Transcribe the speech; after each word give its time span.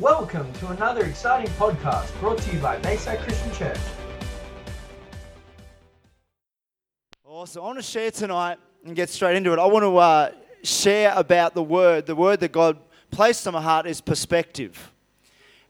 Welcome 0.00 0.52
to 0.54 0.70
another 0.70 1.04
exciting 1.04 1.48
podcast 1.52 2.18
brought 2.18 2.38
to 2.38 2.52
you 2.52 2.58
by 2.58 2.78
Bayside 2.78 3.20
Christian 3.20 3.52
Church. 3.52 3.78
Awesome. 7.24 7.62
I 7.62 7.66
want 7.66 7.78
to 7.78 7.84
share 7.84 8.10
tonight 8.10 8.58
and 8.84 8.96
get 8.96 9.08
straight 9.08 9.36
into 9.36 9.52
it. 9.52 9.60
I 9.60 9.66
want 9.66 9.84
to 9.84 9.96
uh, 9.96 10.32
share 10.64 11.12
about 11.14 11.54
the 11.54 11.62
word. 11.62 12.06
The 12.06 12.16
word 12.16 12.40
that 12.40 12.50
God 12.50 12.76
placed 13.12 13.46
on 13.46 13.52
my 13.52 13.62
heart 13.62 13.86
is 13.86 14.00
perspective. 14.00 14.92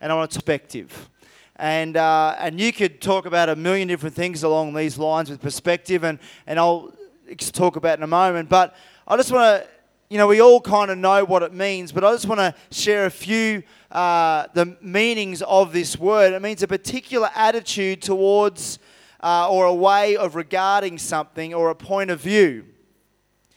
And 0.01 0.11
I 0.11 0.15
want 0.15 0.31
perspective. 0.31 1.11
And, 1.57 1.99
uh, 1.99 2.35
and 2.39 2.59
you 2.59 2.73
could 2.73 3.03
talk 3.03 3.27
about 3.27 3.51
a 3.51 3.57
million 3.57 3.89
different 3.89 4.15
things 4.15 4.43
along 4.43 4.73
these 4.73 4.97
lines 4.97 5.29
with 5.29 5.43
perspective, 5.43 6.03
and, 6.03 6.19
and 6.47 6.59
I'll 6.59 6.95
talk 7.53 7.77
about 7.77 7.99
in 7.99 8.03
a 8.03 8.07
moment. 8.07 8.49
But 8.49 8.75
I 9.07 9.19
just 9.19 9.31
want 9.31 9.63
to, 9.63 9.69
you 10.15 10.19
know, 10.19 10.29
we 10.29 10.41
all 10.41 10.61
kind 10.61 10.93
of 10.93 10.99
know 10.99 11.25
what 11.25 11.43
it 11.43 11.53
means, 11.53 11.91
but 11.91 12.05
I 12.05 12.13
just 12.13 12.29
want 12.29 12.39
to 12.39 12.55
share 12.71 13.07
a 13.07 13.11
few 13.11 13.65
uh, 13.91 14.47
the 14.55 14.77
meanings 14.81 15.43
of 15.43 15.73
this 15.73 15.99
word. 15.99 16.33
It 16.33 16.41
means 16.41 16.63
a 16.63 16.69
particular 16.69 17.31
attitude 17.35 18.01
towards 18.01 18.79
uh, 19.25 19.51
or 19.51 19.65
a 19.65 19.75
way 19.75 20.17
of 20.17 20.37
regarding 20.37 20.99
something 20.99 21.53
or 21.53 21.71
a 21.71 21.75
point 21.75 22.13
of 22.13 22.21
view. 22.21 22.65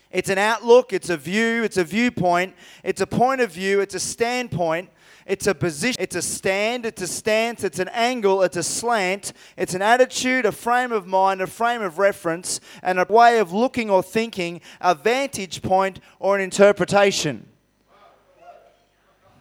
It's 0.09 0.31
an 0.31 0.39
outlook, 0.39 0.93
it's 0.93 1.11
a 1.11 1.17
view, 1.17 1.63
it's 1.63 1.77
a 1.77 1.83
viewpoint, 1.83 2.55
it's 2.83 3.01
a 3.01 3.05
point 3.05 3.39
of 3.39 3.51
view, 3.51 3.79
it's 3.79 3.93
a 3.93 3.99
standpoint, 3.99 4.89
it's 5.27 5.45
a 5.45 5.53
position, 5.53 6.01
it's 6.01 6.15
a 6.15 6.21
stand, 6.21 6.85
it's 6.85 7.01
a 7.01 7.07
stance, 7.07 7.65
it's 7.65 7.79
an 7.79 7.89
angle, 7.89 8.41
it's 8.43 8.55
a 8.55 8.63
slant, 8.63 9.33
it's 9.57 9.73
an 9.73 9.81
attitude, 9.81 10.45
a 10.45 10.53
frame 10.53 10.93
of 10.93 11.05
mind, 11.05 11.41
a 11.41 11.47
frame 11.47 11.81
of 11.81 11.99
reference, 11.99 12.61
and 12.81 12.97
a 12.97 13.05
way 13.09 13.39
of 13.39 13.51
looking 13.51 13.89
or 13.89 14.01
thinking, 14.01 14.61
a 14.79 14.95
vantage 14.95 15.61
point, 15.61 15.99
or 16.19 16.35
an 16.37 16.41
interpretation. 16.41 17.45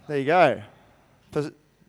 There 0.08 0.18
you 0.18 0.24
go. 0.24 0.62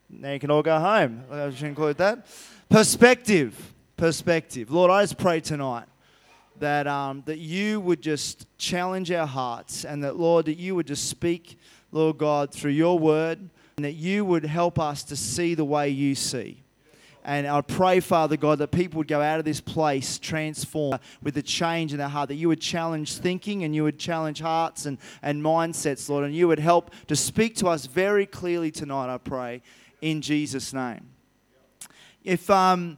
Now 0.10 0.32
you 0.32 0.40
can 0.40 0.52
all 0.52 0.64
go 0.64 0.80
home. 0.80 1.24
I 1.32 1.50
should 1.50 1.68
include 1.68 1.98
that. 1.98 2.28
Perspective. 2.70 3.74
Perspective. 3.98 4.72
Lord, 4.72 4.92
I 4.92 5.04
just 5.04 5.18
pray 5.18 5.40
tonight 5.40 5.88
that, 6.60 6.88
um, 6.88 7.24
that 7.26 7.40
you 7.40 7.80
would 7.80 8.02
just 8.02 8.46
challenge 8.60 9.12
our 9.12 9.28
hearts 9.28 9.86
and 9.86 10.04
that, 10.04 10.18
Lord, 10.18 10.46
that 10.46 10.58
you 10.58 10.76
would 10.76 10.86
just 10.86 11.10
speak, 11.10 11.58
Lord 11.92 12.20
God, 12.20 12.52
through 12.52 12.72
your 12.72 13.00
word 13.00 13.50
and 13.78 13.86
that 13.86 13.94
you 13.94 14.26
would 14.26 14.44
help 14.44 14.80
us 14.80 15.04
to 15.04 15.16
see 15.16 15.54
the 15.54 15.64
way 15.64 15.88
you 15.88 16.16
see. 16.16 16.64
And 17.24 17.46
I 17.46 17.62
pray, 17.62 18.00
Father 18.00 18.36
God, 18.36 18.58
that 18.58 18.72
people 18.72 18.98
would 18.98 19.08
go 19.08 19.22
out 19.22 19.38
of 19.38 19.46
this 19.46 19.62
place 19.62 20.18
transformed 20.18 21.00
with 21.22 21.38
a 21.38 21.44
change 21.44 21.92
in 21.92 22.00
their 22.00 22.08
heart, 22.08 22.30
that 22.30 22.38
you 22.38 22.48
would 22.48 22.60
challenge 22.60 23.18
thinking 23.18 23.64
and 23.64 23.76
you 23.76 23.84
would 23.84 24.00
challenge 24.00 24.40
hearts 24.40 24.88
and, 24.88 24.98
and 25.22 25.44
mindsets, 25.44 26.10
Lord, 26.10 26.26
and 26.26 26.34
you 26.34 26.48
would 26.48 26.58
help 26.58 26.90
to 27.06 27.16
speak 27.16 27.56
to 27.58 27.68
us 27.68 27.86
very 27.86 28.26
clearly 28.26 28.72
tonight, 28.72 29.14
I 29.14 29.20
pray, 29.20 29.62
in 30.02 30.22
Jesus' 30.24 30.74
name. 30.74 31.10
If 32.24 32.50
um, 32.50 32.98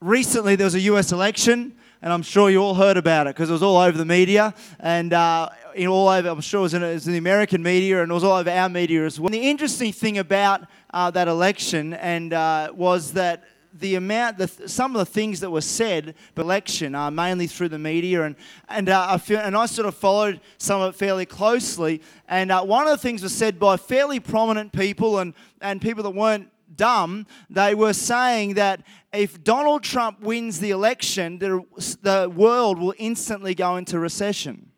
recently 0.00 0.54
there 0.54 0.66
was 0.66 0.76
a 0.76 0.80
US 0.82 1.10
election, 1.10 1.74
and 2.02 2.12
I'm 2.12 2.22
sure 2.22 2.50
you 2.50 2.62
all 2.62 2.74
heard 2.74 2.98
about 2.98 3.26
it 3.26 3.34
because 3.34 3.50
it 3.50 3.52
was 3.52 3.64
all 3.64 3.78
over 3.78 3.98
the 3.98 4.04
media 4.04 4.54
and 4.78 5.12
uh, 5.12 5.48
in 5.74 5.88
all 5.88 6.08
over. 6.08 6.28
I'm 6.28 6.40
sure 6.40 6.60
it 6.60 6.62
was, 6.62 6.74
in, 6.74 6.82
it 6.82 6.94
was, 6.94 7.06
in, 7.06 7.12
the 7.12 7.18
American 7.18 7.62
media 7.62 8.02
and 8.02 8.10
it 8.10 8.14
was 8.14 8.24
all 8.24 8.36
over 8.36 8.50
our 8.50 8.68
media 8.68 9.04
as 9.04 9.18
well. 9.18 9.26
And 9.26 9.34
the 9.34 9.48
interesting 9.48 9.92
thing 9.92 10.18
about 10.18 10.62
uh, 10.92 11.10
that 11.10 11.28
election 11.28 11.94
and 11.94 12.32
uh, 12.32 12.72
was 12.74 13.12
that 13.12 13.44
the 13.76 13.96
amount, 13.96 14.38
the, 14.38 14.48
some 14.68 14.94
of 14.94 15.00
the 15.00 15.12
things 15.12 15.40
that 15.40 15.50
were 15.50 15.60
said, 15.60 16.14
election, 16.36 16.94
uh, 16.94 17.10
mainly 17.10 17.46
through 17.46 17.70
the 17.70 17.78
media, 17.78 18.22
and 18.22 18.36
and 18.68 18.88
uh, 18.88 19.06
I 19.10 19.18
feel, 19.18 19.40
and 19.40 19.56
I 19.56 19.66
sort 19.66 19.88
of 19.88 19.96
followed 19.96 20.40
some 20.58 20.80
of 20.80 20.94
it 20.94 20.96
fairly 20.96 21.26
closely. 21.26 22.00
And 22.28 22.52
uh, 22.52 22.62
one 22.62 22.86
of 22.86 22.92
the 22.92 22.98
things 22.98 23.22
was 23.22 23.34
said 23.34 23.58
by 23.58 23.76
fairly 23.76 24.20
prominent 24.20 24.72
people 24.72 25.18
and 25.18 25.34
and 25.60 25.82
people 25.82 26.04
that 26.04 26.10
weren't 26.10 26.50
dumb. 26.76 27.26
They 27.50 27.74
were 27.74 27.92
saying 27.92 28.54
that 28.54 28.82
if 29.12 29.42
Donald 29.42 29.82
Trump 29.82 30.20
wins 30.20 30.60
the 30.60 30.70
election, 30.70 31.38
the, 31.38 31.64
the 32.02 32.32
world 32.34 32.78
will 32.78 32.94
instantly 32.98 33.54
go 33.54 33.76
into 33.76 33.98
recession. 33.98 34.70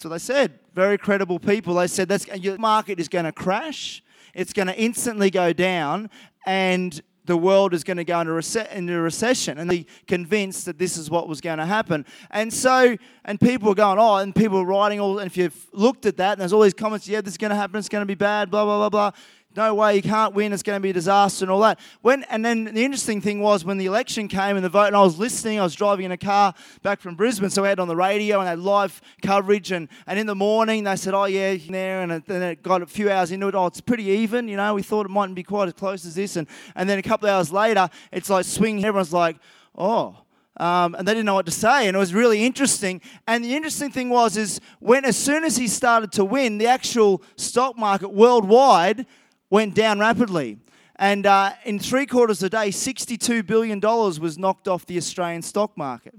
So 0.00 0.08
they 0.08 0.18
said. 0.18 0.58
Very 0.74 0.96
credible 0.96 1.38
people. 1.38 1.74
They 1.74 1.86
said 1.86 2.08
that's 2.08 2.26
your 2.28 2.56
market 2.58 2.98
is 2.98 3.08
going 3.08 3.26
to 3.26 3.32
crash. 3.32 4.02
It's 4.34 4.52
going 4.52 4.68
to 4.68 4.78
instantly 4.78 5.30
go 5.30 5.52
down, 5.52 6.08
and 6.46 7.00
the 7.26 7.36
world 7.36 7.74
is 7.74 7.84
going 7.84 7.96
to 7.96 8.04
go 8.04 8.20
into, 8.20 8.32
rece- 8.32 8.72
into 8.72 8.96
a 8.96 9.00
recession. 9.00 9.58
And 9.58 9.70
they 9.70 9.86
convinced 10.06 10.64
that 10.66 10.78
this 10.78 10.96
is 10.96 11.10
what 11.10 11.28
was 11.28 11.40
going 11.40 11.58
to 11.58 11.66
happen. 11.66 12.06
And 12.30 12.52
so, 12.52 12.96
and 13.24 13.40
people 13.40 13.68
were 13.68 13.74
going, 13.74 13.98
oh, 13.98 14.16
and 14.16 14.34
people 14.34 14.58
were 14.58 14.64
writing 14.64 15.00
all, 15.00 15.18
and 15.18 15.26
if 15.26 15.36
you've 15.36 15.66
looked 15.72 16.06
at 16.06 16.16
that, 16.16 16.32
and 16.32 16.40
there's 16.40 16.52
all 16.52 16.62
these 16.62 16.72
comments, 16.72 17.06
yeah, 17.06 17.20
this 17.20 17.34
is 17.34 17.38
going 17.38 17.50
to 17.50 17.56
happen, 17.56 17.78
it's 17.78 17.88
going 17.88 18.02
to 18.02 18.06
be 18.06 18.14
bad, 18.14 18.50
blah, 18.50 18.64
blah, 18.64 18.78
blah, 18.78 18.88
blah 18.88 19.10
no 19.56 19.74
way, 19.74 19.96
you 19.96 20.02
can't 20.02 20.34
win, 20.34 20.52
it's 20.52 20.62
going 20.62 20.76
to 20.76 20.82
be 20.82 20.90
a 20.90 20.92
disaster 20.92 21.44
and 21.44 21.50
all 21.50 21.60
that. 21.60 21.80
When, 22.02 22.22
and 22.24 22.44
then 22.44 22.64
the 22.64 22.84
interesting 22.84 23.20
thing 23.20 23.40
was 23.40 23.64
when 23.64 23.78
the 23.78 23.86
election 23.86 24.28
came 24.28 24.56
and 24.56 24.64
the 24.64 24.68
vote, 24.68 24.86
and 24.86 24.96
I 24.96 25.02
was 25.02 25.18
listening, 25.18 25.58
I 25.58 25.64
was 25.64 25.74
driving 25.74 26.04
in 26.04 26.12
a 26.12 26.16
car 26.16 26.54
back 26.82 27.00
from 27.00 27.16
Brisbane, 27.16 27.50
so 27.50 27.62
we 27.62 27.68
had 27.68 27.80
on 27.80 27.88
the 27.88 27.96
radio 27.96 28.38
and 28.38 28.46
they 28.46 28.50
had 28.50 28.60
live 28.60 29.00
coverage. 29.22 29.72
And, 29.72 29.88
and 30.06 30.18
in 30.18 30.26
the 30.26 30.36
morning, 30.36 30.84
they 30.84 30.94
said, 30.96 31.14
oh, 31.14 31.24
yeah, 31.24 31.56
there. 31.68 32.02
And 32.02 32.22
then 32.24 32.42
it 32.42 32.62
got 32.62 32.82
a 32.82 32.86
few 32.86 33.10
hours 33.10 33.32
into 33.32 33.48
it, 33.48 33.54
oh, 33.54 33.66
it's 33.66 33.80
pretty 33.80 34.04
even, 34.04 34.46
you 34.46 34.56
know, 34.56 34.74
we 34.74 34.82
thought 34.82 35.06
it 35.06 35.10
mightn't 35.10 35.34
be 35.34 35.42
quite 35.42 35.66
as 35.66 35.74
close 35.74 36.06
as 36.06 36.14
this. 36.14 36.36
And, 36.36 36.46
and 36.76 36.88
then 36.88 36.98
a 36.98 37.02
couple 37.02 37.28
of 37.28 37.34
hours 37.34 37.52
later, 37.52 37.88
it's 38.12 38.30
like 38.30 38.44
swinging, 38.44 38.84
everyone's 38.84 39.12
like, 39.12 39.36
oh, 39.76 40.16
um, 40.56 40.94
and 40.94 41.08
they 41.08 41.12
didn't 41.12 41.24
know 41.24 41.34
what 41.34 41.46
to 41.46 41.52
say, 41.52 41.88
and 41.88 41.96
it 41.96 41.98
was 41.98 42.12
really 42.12 42.44
interesting. 42.44 43.00
And 43.26 43.42
the 43.42 43.54
interesting 43.56 43.90
thing 43.90 44.10
was, 44.10 44.36
is 44.36 44.60
when 44.78 45.06
as 45.06 45.16
soon 45.16 45.42
as 45.42 45.56
he 45.56 45.66
started 45.68 46.12
to 46.12 46.24
win, 46.24 46.58
the 46.58 46.66
actual 46.66 47.22
stock 47.36 47.78
market 47.78 48.10
worldwide 48.10 49.06
went 49.50 49.74
down 49.74 49.98
rapidly. 49.98 50.58
And 50.96 51.26
uh, 51.26 51.52
in 51.64 51.78
three 51.78 52.06
quarters 52.06 52.42
of 52.42 52.46
a 52.46 52.50
day, 52.50 52.68
$62 52.68 53.46
billion 53.46 53.80
was 53.80 54.38
knocked 54.38 54.68
off 54.68 54.86
the 54.86 54.96
Australian 54.96 55.42
stock 55.42 55.76
market. 55.76 56.14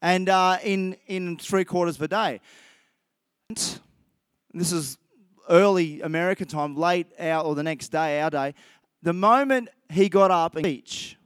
And 0.00 0.28
uh, 0.28 0.58
in, 0.62 0.96
in 1.06 1.36
three 1.36 1.64
quarters 1.64 1.96
of 1.96 2.02
a 2.02 2.08
day. 2.08 2.40
And 3.48 3.78
this 4.54 4.72
is 4.72 4.98
early 5.48 6.00
American 6.02 6.46
time, 6.46 6.76
late 6.76 7.06
out 7.18 7.46
or 7.46 7.54
the 7.54 7.62
next 7.62 7.88
day, 7.88 8.20
our 8.20 8.30
day. 8.30 8.54
The 9.02 9.12
moment 9.12 9.68
he 9.90 10.08
got 10.08 10.30
up 10.30 10.56
and 10.56 10.64
speech 10.64 11.16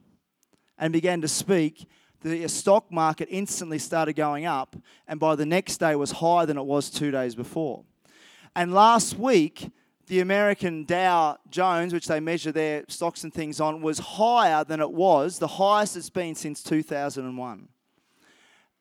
and 0.77 0.93
began 0.93 1.21
to 1.21 1.27
speak, 1.27 1.87
the 2.21 2.47
stock 2.47 2.91
market 2.91 3.27
instantly 3.29 3.79
started 3.79 4.13
going 4.13 4.45
up, 4.45 4.75
and 5.07 5.19
by 5.19 5.35
the 5.35 5.45
next 5.45 5.77
day 5.77 5.95
was 5.95 6.11
higher 6.11 6.45
than 6.45 6.57
it 6.57 6.65
was 6.65 6.89
two 6.89 7.11
days 7.11 7.35
before. 7.35 7.83
And 8.55 8.73
last 8.73 9.17
week, 9.17 9.69
the 10.07 10.19
American 10.19 10.83
Dow 10.83 11.37
Jones, 11.49 11.93
which 11.93 12.07
they 12.07 12.19
measure 12.19 12.51
their 12.51 12.83
stocks 12.87 13.23
and 13.23 13.33
things 13.33 13.59
on, 13.59 13.81
was 13.81 13.99
higher 13.99 14.63
than 14.63 14.79
it 14.79 14.91
was, 14.91 15.39
the 15.39 15.47
highest 15.47 15.95
it's 15.95 16.09
been 16.09 16.35
since 16.35 16.61
2001. 16.61 17.67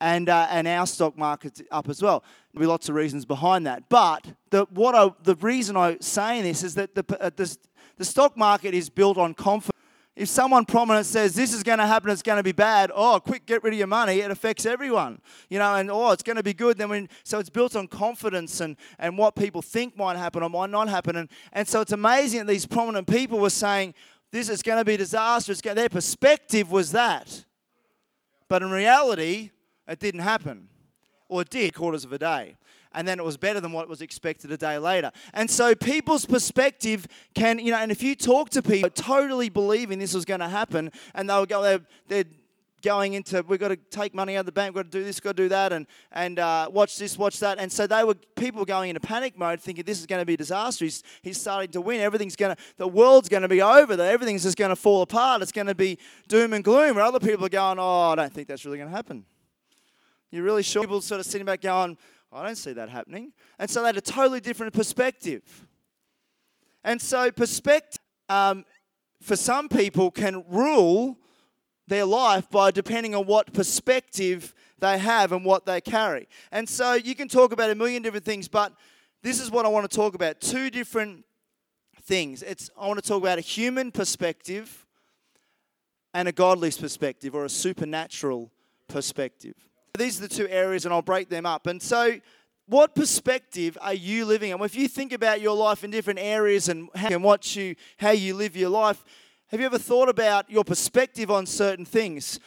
And, 0.00 0.28
uh, 0.28 0.48
and 0.50 0.66
our 0.66 0.86
stock 0.86 1.16
market's 1.16 1.62
up 1.70 1.88
as 1.88 2.02
well. 2.02 2.24
There'll 2.52 2.64
be 2.64 2.68
lots 2.68 2.88
of 2.88 2.96
reasons 2.96 3.24
behind 3.24 3.66
that. 3.66 3.88
But 3.88 4.26
the, 4.50 4.66
what 4.70 4.96
I, 4.96 5.12
the 5.22 5.36
reason 5.36 5.76
I'm 5.76 6.00
saying 6.00 6.42
this 6.42 6.64
is 6.64 6.74
that 6.74 6.94
the, 6.96 7.04
uh, 7.20 7.30
the, 7.34 7.56
the 7.98 8.04
stock 8.04 8.36
market 8.36 8.74
is 8.74 8.90
built 8.90 9.16
on 9.16 9.34
confidence 9.34 9.71
if 10.14 10.28
someone 10.28 10.66
prominent 10.66 11.06
says 11.06 11.34
this 11.34 11.54
is 11.54 11.62
going 11.62 11.78
to 11.78 11.86
happen, 11.86 12.10
it's 12.10 12.22
going 12.22 12.36
to 12.36 12.42
be 12.42 12.52
bad. 12.52 12.90
Oh, 12.94 13.18
quick, 13.18 13.46
get 13.46 13.62
rid 13.62 13.72
of 13.72 13.78
your 13.78 13.86
money. 13.86 14.20
It 14.20 14.30
affects 14.30 14.66
everyone, 14.66 15.20
you 15.48 15.58
know. 15.58 15.74
And 15.74 15.90
oh, 15.90 16.10
it's 16.10 16.22
going 16.22 16.36
to 16.36 16.42
be 16.42 16.52
good. 16.52 16.76
Then 16.76 16.90
when 16.90 17.08
so 17.24 17.38
it's 17.38 17.48
built 17.48 17.74
on 17.76 17.88
confidence 17.88 18.60
and 18.60 18.76
and 18.98 19.16
what 19.16 19.34
people 19.36 19.62
think 19.62 19.96
might 19.96 20.18
happen 20.18 20.42
or 20.42 20.50
might 20.50 20.70
not 20.70 20.88
happen. 20.88 21.16
And 21.16 21.30
and 21.52 21.66
so 21.66 21.80
it's 21.80 21.92
amazing 21.92 22.40
that 22.40 22.46
these 22.46 22.66
prominent 22.66 23.06
people 23.06 23.38
were 23.38 23.50
saying 23.50 23.94
this 24.30 24.50
is 24.50 24.62
going 24.62 24.78
to 24.78 24.84
be 24.84 24.98
disastrous. 24.98 25.62
Their 25.62 25.88
perspective 25.88 26.70
was 26.70 26.92
that, 26.92 27.44
but 28.48 28.62
in 28.62 28.70
reality, 28.70 29.50
it 29.88 29.98
didn't 29.98 30.20
happen, 30.20 30.68
or 31.28 31.40
it 31.40 31.50
did 31.50 31.72
quarters 31.72 32.04
of 32.04 32.12
a 32.12 32.18
day 32.18 32.56
and 32.94 33.06
then 33.06 33.18
it 33.18 33.24
was 33.24 33.36
better 33.36 33.60
than 33.60 33.72
what 33.72 33.88
was 33.88 34.02
expected 34.02 34.50
a 34.52 34.56
day 34.56 34.78
later. 34.78 35.10
And 35.32 35.50
so 35.50 35.74
people's 35.74 36.26
perspective 36.26 37.06
can, 37.34 37.58
you 37.58 37.70
know, 37.70 37.78
and 37.78 37.90
if 37.90 38.02
you 38.02 38.14
talk 38.14 38.50
to 38.50 38.62
people 38.62 38.90
totally 38.90 39.48
believing 39.48 39.98
this 39.98 40.14
was 40.14 40.24
going 40.24 40.40
to 40.40 40.48
happen, 40.48 40.90
and 41.14 41.28
they'll 41.28 41.46
go, 41.46 41.62
they're, 41.62 41.80
they're 42.08 42.24
going 42.82 43.14
into 43.14 43.44
we've 43.46 43.60
got 43.60 43.68
to 43.68 43.76
take 43.76 44.14
money 44.14 44.36
out 44.36 44.40
of 44.40 44.46
the 44.46 44.52
bank, 44.52 44.74
we've 44.74 44.84
got 44.84 44.90
to 44.90 44.98
do 44.98 45.04
this, 45.04 45.20
got 45.20 45.36
to 45.36 45.42
do 45.44 45.48
that, 45.48 45.72
and 45.72 45.86
and 46.10 46.38
uh, 46.38 46.68
watch 46.70 46.98
this, 46.98 47.16
watch 47.16 47.38
that. 47.40 47.58
And 47.58 47.72
so 47.72 47.86
they 47.86 48.04
were 48.04 48.14
people 48.36 48.60
were 48.60 48.66
going 48.66 48.90
into 48.90 49.00
panic 49.00 49.38
mode, 49.38 49.60
thinking 49.60 49.84
this 49.84 50.00
is 50.00 50.06
going 50.06 50.20
to 50.20 50.26
be 50.26 50.34
a 50.34 50.36
disaster. 50.36 50.84
He's, 50.84 51.02
he's 51.22 51.40
starting 51.40 51.70
to 51.70 51.80
win. 51.80 52.00
Everything's 52.00 52.36
going 52.36 52.54
to 52.56 52.62
the 52.76 52.88
world's 52.88 53.28
going 53.28 53.42
to 53.42 53.48
be 53.48 53.62
over. 53.62 53.96
That 53.96 54.12
everything's 54.12 54.42
just 54.42 54.58
going 54.58 54.70
to 54.70 54.76
fall 54.76 55.02
apart. 55.02 55.42
It's 55.42 55.52
going 55.52 55.68
to 55.68 55.74
be 55.74 55.98
doom 56.28 56.52
and 56.52 56.62
gloom. 56.62 56.96
Where 56.96 57.04
other 57.04 57.20
people 57.20 57.46
are 57.46 57.50
going, 57.50 57.78
oh, 57.78 58.10
I 58.10 58.14
don't 58.16 58.32
think 58.32 58.48
that's 58.48 58.64
really 58.64 58.78
going 58.78 58.90
to 58.90 58.96
happen. 58.96 59.24
You're 60.30 60.44
really 60.44 60.62
sure 60.62 60.82
people 60.82 61.00
sort 61.02 61.20
of 61.20 61.26
sitting 61.26 61.44
back 61.44 61.60
going, 61.60 61.98
I 62.32 62.46
don't 62.46 62.56
see 62.56 62.72
that 62.72 62.88
happening. 62.88 63.32
And 63.58 63.68
so 63.68 63.80
they 63.80 63.86
had 63.86 63.96
a 63.96 64.00
totally 64.00 64.40
different 64.40 64.72
perspective. 64.72 65.42
And 66.82 67.00
so, 67.00 67.30
perspective 67.30 68.00
um, 68.28 68.64
for 69.20 69.36
some 69.36 69.68
people 69.68 70.10
can 70.10 70.44
rule 70.48 71.18
their 71.86 72.04
life 72.04 72.48
by 72.50 72.70
depending 72.70 73.14
on 73.14 73.26
what 73.26 73.52
perspective 73.52 74.54
they 74.78 74.98
have 74.98 75.32
and 75.32 75.44
what 75.44 75.66
they 75.66 75.80
carry. 75.80 76.28
And 76.50 76.68
so, 76.68 76.94
you 76.94 77.14
can 77.14 77.28
talk 77.28 77.52
about 77.52 77.70
a 77.70 77.74
million 77.74 78.02
different 78.02 78.24
things, 78.24 78.48
but 78.48 78.72
this 79.22 79.40
is 79.40 79.50
what 79.50 79.66
I 79.66 79.68
want 79.68 79.88
to 79.88 79.94
talk 79.94 80.14
about 80.14 80.40
two 80.40 80.70
different 80.70 81.24
things. 82.02 82.42
It's 82.42 82.70
I 82.78 82.88
want 82.88 83.02
to 83.02 83.08
talk 83.08 83.22
about 83.22 83.38
a 83.38 83.42
human 83.42 83.92
perspective 83.92 84.86
and 86.14 86.28
a 86.28 86.32
godly 86.32 86.70
perspective 86.70 87.34
or 87.34 87.44
a 87.44 87.48
supernatural 87.48 88.50
perspective. 88.88 89.54
These 89.98 90.18
are 90.18 90.22
the 90.22 90.34
two 90.34 90.48
areas, 90.48 90.86
and 90.86 90.94
I'll 90.94 91.02
break 91.02 91.28
them 91.28 91.44
up. 91.44 91.66
And 91.66 91.82
so, 91.82 92.18
what 92.66 92.94
perspective 92.94 93.76
are 93.78 93.92
you 93.92 94.24
living 94.24 94.50
in? 94.50 94.58
Well, 94.58 94.64
if 94.64 94.74
you 94.74 94.88
think 94.88 95.12
about 95.12 95.42
your 95.42 95.54
life 95.54 95.84
in 95.84 95.90
different 95.90 96.18
areas 96.18 96.70
and 96.70 96.88
how, 96.94 97.08
and 97.08 97.22
what 97.22 97.54
you 97.54 97.74
how 97.98 98.12
you 98.12 98.34
live 98.34 98.56
your 98.56 98.70
life, 98.70 99.04
have 99.48 99.60
you 99.60 99.66
ever 99.66 99.76
thought 99.76 100.08
about 100.08 100.50
your 100.50 100.64
perspective 100.64 101.30
on 101.30 101.44
certain 101.44 101.84
things? 101.84 102.40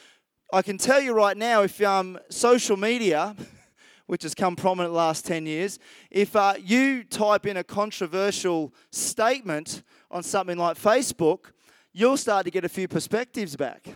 I 0.52 0.64
can 0.64 0.80
tell 0.80 1.00
you 1.00 1.14
right 1.14 1.38
now, 1.38 1.62
if 1.62 1.80
um, 1.84 2.18
social 2.30 2.78
media, 2.78 3.36
which 4.08 4.24
has 4.24 4.34
come 4.34 4.56
prominent 4.56 4.92
last 4.96 5.24
10 5.26 5.46
years, 5.46 5.78
if 6.10 6.36
uh, 6.36 6.56
you 6.60 7.04
type 7.04 7.46
in 7.46 7.58
a 7.58 7.64
controversial 7.64 8.74
statement 8.92 9.84
on 10.10 10.24
something 10.24 10.58
like 10.58 10.78
Facebook, 10.78 11.52
you'll 11.94 12.18
start 12.18 12.46
to 12.46 12.52
get 12.52 12.66
a 12.66 12.70
few 12.70 12.88
perspectives 12.88 13.56
back. 13.56 13.88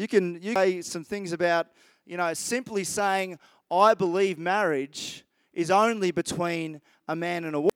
You 0.00 0.08
can 0.08 0.40
you 0.40 0.54
say 0.54 0.80
some 0.80 1.04
things 1.04 1.32
about, 1.32 1.66
you 2.06 2.16
know, 2.16 2.32
simply 2.32 2.84
saying, 2.84 3.38
I 3.70 3.92
believe 3.92 4.38
marriage 4.38 5.26
is 5.52 5.70
only 5.70 6.10
between 6.10 6.80
a 7.06 7.14
man 7.14 7.44
and 7.44 7.54
a 7.54 7.60
woman. 7.60 7.70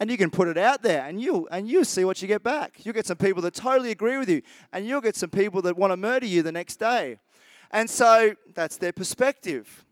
And 0.00 0.10
you 0.10 0.16
can 0.16 0.30
put 0.30 0.48
it 0.48 0.56
out 0.56 0.82
there 0.82 1.04
and 1.04 1.20
you'll 1.20 1.46
and 1.50 1.68
you'll 1.68 1.84
see 1.84 2.06
what 2.06 2.22
you 2.22 2.28
get 2.28 2.42
back. 2.42 2.84
You'll 2.84 2.94
get 2.94 3.06
some 3.06 3.18
people 3.18 3.42
that 3.42 3.52
totally 3.52 3.90
agree 3.90 4.16
with 4.16 4.30
you, 4.30 4.40
and 4.72 4.86
you'll 4.86 5.02
get 5.02 5.16
some 5.16 5.28
people 5.28 5.60
that 5.62 5.76
want 5.76 5.92
to 5.92 5.98
murder 5.98 6.24
you 6.24 6.42
the 6.42 6.50
next 6.50 6.76
day. 6.76 7.18
And 7.70 7.90
so 7.90 8.34
that's 8.54 8.78
their 8.78 8.92
perspective. 8.92 9.84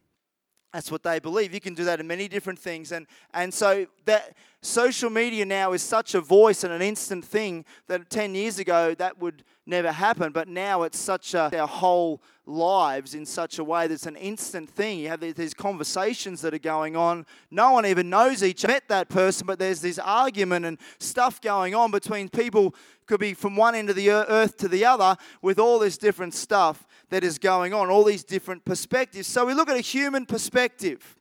That's 0.74 0.90
what 0.90 1.04
they 1.04 1.20
believe. 1.20 1.54
You 1.54 1.60
can 1.60 1.74
do 1.74 1.84
that 1.84 2.00
in 2.00 2.08
many 2.08 2.26
different 2.26 2.58
things. 2.58 2.90
And, 2.90 3.06
and 3.32 3.54
so 3.54 3.86
that 4.06 4.36
social 4.60 5.08
media 5.08 5.44
now 5.44 5.72
is 5.72 5.82
such 5.82 6.16
a 6.16 6.20
voice 6.20 6.64
and 6.64 6.72
an 6.72 6.82
instant 6.82 7.24
thing 7.24 7.64
that 7.86 8.10
10 8.10 8.34
years 8.34 8.58
ago 8.58 8.92
that 8.96 9.20
would 9.20 9.44
never 9.66 9.92
happen. 9.92 10.32
But 10.32 10.48
now 10.48 10.82
it's 10.82 10.98
such 10.98 11.32
a, 11.34 11.56
our 11.56 11.68
whole 11.68 12.20
lives 12.44 13.14
in 13.14 13.24
such 13.24 13.60
a 13.60 13.64
way 13.64 13.86
that's 13.86 14.06
an 14.06 14.16
instant 14.16 14.68
thing. 14.68 14.98
You 14.98 15.10
have 15.10 15.20
these 15.20 15.54
conversations 15.54 16.40
that 16.40 16.52
are 16.52 16.58
going 16.58 16.96
on. 16.96 17.24
No 17.52 17.70
one 17.70 17.86
even 17.86 18.10
knows 18.10 18.42
each 18.42 18.64
other. 18.64 18.74
met 18.74 18.88
that 18.88 19.08
person, 19.08 19.46
but 19.46 19.60
there's 19.60 19.80
this 19.80 20.00
argument 20.00 20.66
and 20.66 20.76
stuff 20.98 21.40
going 21.40 21.76
on 21.76 21.92
between 21.92 22.28
people 22.28 22.74
could 23.06 23.20
be 23.20 23.32
from 23.32 23.54
one 23.54 23.76
end 23.76 23.90
of 23.90 23.96
the 23.96 24.10
earth 24.10 24.56
to 24.56 24.66
the 24.66 24.84
other 24.84 25.16
with 25.40 25.60
all 25.60 25.78
this 25.78 25.98
different 25.98 26.34
stuff 26.34 26.84
that 27.10 27.24
is 27.24 27.38
going 27.38 27.74
on, 27.74 27.90
all 27.90 28.04
these 28.04 28.24
different 28.24 28.64
perspectives. 28.64 29.26
So 29.26 29.46
we 29.46 29.54
look 29.54 29.68
at 29.68 29.76
a 29.76 29.80
human 29.80 30.26
perspective. 30.26 31.16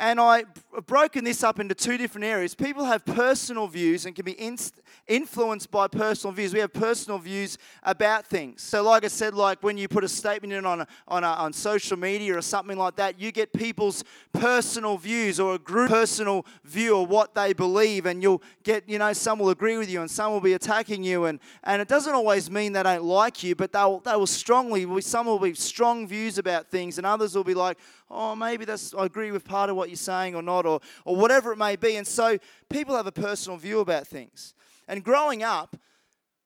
And 0.00 0.18
I've 0.18 0.46
broken 0.86 1.22
this 1.22 1.44
up 1.44 1.60
into 1.60 1.74
two 1.74 1.96
different 1.96 2.24
areas. 2.24 2.54
People 2.54 2.84
have 2.84 3.04
personal 3.04 3.68
views 3.68 4.04
and 4.04 4.16
can 4.16 4.24
be 4.24 4.40
inst- 4.40 4.80
influenced 5.06 5.70
by 5.70 5.86
personal 5.86 6.32
views. 6.32 6.52
We 6.52 6.60
have 6.60 6.72
personal 6.72 7.18
views 7.18 7.58
about 7.82 8.26
things. 8.26 8.62
So, 8.62 8.82
like 8.82 9.04
I 9.04 9.08
said, 9.08 9.34
like 9.34 9.62
when 9.62 9.78
you 9.78 9.86
put 9.88 10.02
a 10.02 10.08
statement 10.08 10.52
in 10.52 10.66
on, 10.66 10.80
a, 10.80 10.86
on, 11.06 11.24
a, 11.24 11.28
on 11.28 11.52
social 11.52 11.96
media 11.96 12.36
or 12.36 12.42
something 12.42 12.76
like 12.76 12.96
that, 12.96 13.20
you 13.20 13.30
get 13.30 13.52
people's 13.52 14.02
personal 14.32 14.96
views 14.96 15.38
or 15.38 15.54
a 15.54 15.58
group 15.58 15.90
personal 15.90 16.46
view 16.64 16.98
of 16.98 17.08
what 17.08 17.34
they 17.34 17.52
believe. 17.52 18.06
And 18.06 18.22
you'll 18.22 18.42
get, 18.64 18.88
you 18.88 18.98
know, 18.98 19.12
some 19.12 19.38
will 19.38 19.50
agree 19.50 19.76
with 19.76 19.90
you 19.90 20.00
and 20.00 20.10
some 20.10 20.32
will 20.32 20.40
be 20.40 20.54
attacking 20.54 21.04
you. 21.04 21.26
And, 21.26 21.38
and 21.64 21.82
it 21.82 21.88
doesn't 21.88 22.14
always 22.14 22.50
mean 22.50 22.72
they 22.72 22.82
don't 22.82 23.04
like 23.04 23.42
you, 23.42 23.54
but 23.54 23.72
they'll, 23.72 24.00
they 24.00 24.16
will 24.16 24.26
strongly, 24.26 25.00
some 25.00 25.26
will 25.26 25.38
be 25.38 25.54
strong 25.54 26.08
views 26.08 26.38
about 26.38 26.70
things, 26.70 26.98
and 26.98 27.06
others 27.06 27.34
will 27.34 27.44
be 27.44 27.54
like, 27.54 27.78
oh, 28.12 28.36
maybe 28.36 28.64
that's, 28.64 28.94
I 28.94 29.06
agree 29.06 29.32
with 29.32 29.44
part 29.44 29.70
of 29.70 29.76
what 29.76 29.88
you're 29.88 29.96
saying 29.96 30.34
or 30.34 30.42
not, 30.42 30.66
or, 30.66 30.80
or 31.04 31.16
whatever 31.16 31.52
it 31.52 31.56
may 31.56 31.76
be. 31.76 31.96
And 31.96 32.06
so 32.06 32.38
people 32.68 32.94
have 32.94 33.06
a 33.06 33.12
personal 33.12 33.58
view 33.58 33.80
about 33.80 34.06
things. 34.06 34.54
And 34.86 35.02
growing 35.02 35.42
up, 35.42 35.76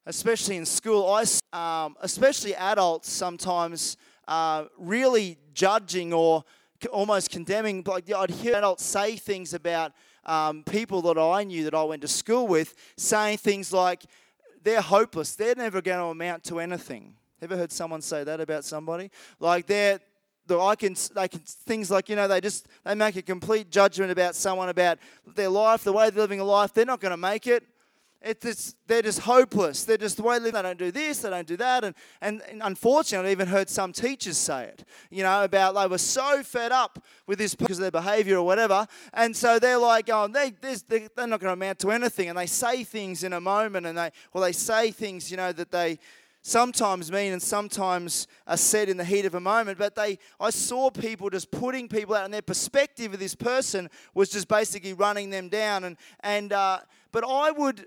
especially 0.07 0.57
in 0.57 0.65
school, 0.65 1.07
I, 1.09 1.25
um, 1.53 1.97
especially 2.01 2.55
adults 2.55 3.11
sometimes 3.11 3.97
uh, 4.29 4.67
really 4.79 5.39
judging 5.53 6.13
or 6.13 6.45
almost 6.93 7.31
condemning. 7.31 7.83
Like 7.87 8.13
I'd 8.13 8.31
hear 8.31 8.55
adults 8.55 8.85
say 8.85 9.17
things 9.17 9.53
about 9.53 9.93
um, 10.25 10.63
people 10.65 11.03
that 11.03 11.19
I 11.19 11.45
knew 11.45 11.65
that 11.65 11.75
I 11.75 11.83
went 11.83 12.03
to 12.03 12.09
school 12.09 12.47
with, 12.47 12.75
saying 12.97 13.39
things 13.39 13.73
like, 13.73 14.05
they're 14.63 14.81
hopeless. 14.81 15.37
They're 15.37 15.55
never 15.55 15.81
going 15.81 15.99
to 15.99 16.07
amount 16.07 16.45
to 16.45 16.59
anything. 16.59 17.15
Ever 17.41 17.57
heard 17.57 17.71
someone 17.71 18.03
say 18.03 18.25
that 18.25 18.41
about 18.41 18.65
somebody? 18.65 19.11
Like 19.39 19.67
they're 19.67 20.01
the, 20.46 20.58
I 20.58 20.76
can, 20.76 20.94
they 21.14 21.28
can 21.28 21.40
things 21.40 21.90
like 21.90 22.08
you 22.08 22.16
know 22.16 22.28
they 22.28 22.40
just 22.40 22.69
they 22.84 22.94
make 22.94 23.16
a 23.16 23.22
complete 23.22 23.70
judgment 23.70 24.10
about 24.10 24.34
someone 24.34 24.69
about 24.69 24.98
their 25.34 25.48
life, 25.48 25.84
the 25.84 25.93
way 25.93 26.10
they're 26.10 26.22
living 26.22 26.40
a 26.40 26.44
life. 26.44 26.72
They're 26.72 26.84
not 26.84 27.00
going 27.00 27.10
to 27.10 27.16
make 27.16 27.46
it. 27.46 27.64
It's 28.22 28.44
just, 28.44 28.76
they're 28.88 29.02
just 29.02 29.20
hopeless. 29.20 29.84
They're 29.84 29.98
just 29.98 30.16
the 30.16 30.25
way 30.25 30.38
they 30.38 30.46
live. 30.46 30.54
They 30.54 30.62
don't 30.62 30.78
do 30.78 30.90
this, 30.90 31.20
they 31.20 31.31
don't 31.31 31.46
do 31.46 31.56
that. 31.58 31.84
And, 31.84 31.94
and, 32.20 32.43
and 32.48 32.60
unfortunately, 32.64 33.28
I 33.28 33.32
even 33.32 33.46
heard 33.46 33.69
some 33.69 33.93
teachers 33.93 34.37
say 34.37 34.64
it, 34.64 34.84
you 35.10 35.22
know, 35.22 35.44
about 35.44 35.75
they 35.75 35.87
were 35.87 35.98
so 35.98 36.43
fed 36.43 36.72
up 36.72 37.04
with 37.26 37.38
this 37.38 37.54
because 37.54 37.78
of 37.78 37.82
their 37.82 37.90
behavior 37.90 38.38
or 38.38 38.43
whatever. 38.43 38.88
And 39.12 39.37
so 39.37 39.58
they're 39.60 39.78
like, 39.78 40.10
oh, 40.12 40.26
they, 40.26 40.50
they're 40.88 41.08
not 41.16 41.40
going 41.40 41.50
to 41.50 41.52
amount 41.52 41.78
to 41.81 41.90
anything. 41.90 42.28
And 42.28 42.37
they 42.37 42.46
say 42.46 42.82
things 42.82 43.22
in 43.22 43.32
a 43.32 43.40
moment 43.40 43.87
and 43.87 43.96
they, 43.96 44.10
well, 44.32 44.43
they 44.43 44.52
say 44.52 44.90
things, 44.90 45.31
you 45.31 45.37
know, 45.37 45.52
that 45.52 45.70
they, 45.70 45.98
sometimes 46.46 47.10
mean 47.10 47.32
and 47.32 47.43
sometimes 47.43 48.28
are 48.46 48.56
said 48.56 48.88
in 48.88 48.96
the 48.96 49.04
heat 49.04 49.25
of 49.25 49.34
a 49.34 49.40
moment 49.40 49.76
but 49.76 49.96
they 49.96 50.16
i 50.38 50.48
saw 50.48 50.88
people 50.88 51.28
just 51.28 51.50
putting 51.50 51.88
people 51.88 52.14
out 52.14 52.25
and 52.25 52.32
their 52.32 52.40
perspective 52.40 53.12
of 53.12 53.19
this 53.19 53.34
person 53.34 53.90
was 54.14 54.28
just 54.28 54.46
basically 54.46 54.93
running 54.93 55.31
them 55.31 55.48
down 55.48 55.82
and 55.82 55.96
and 56.20 56.52
uh, 56.52 56.78
but 57.10 57.25
i 57.26 57.50
would 57.50 57.87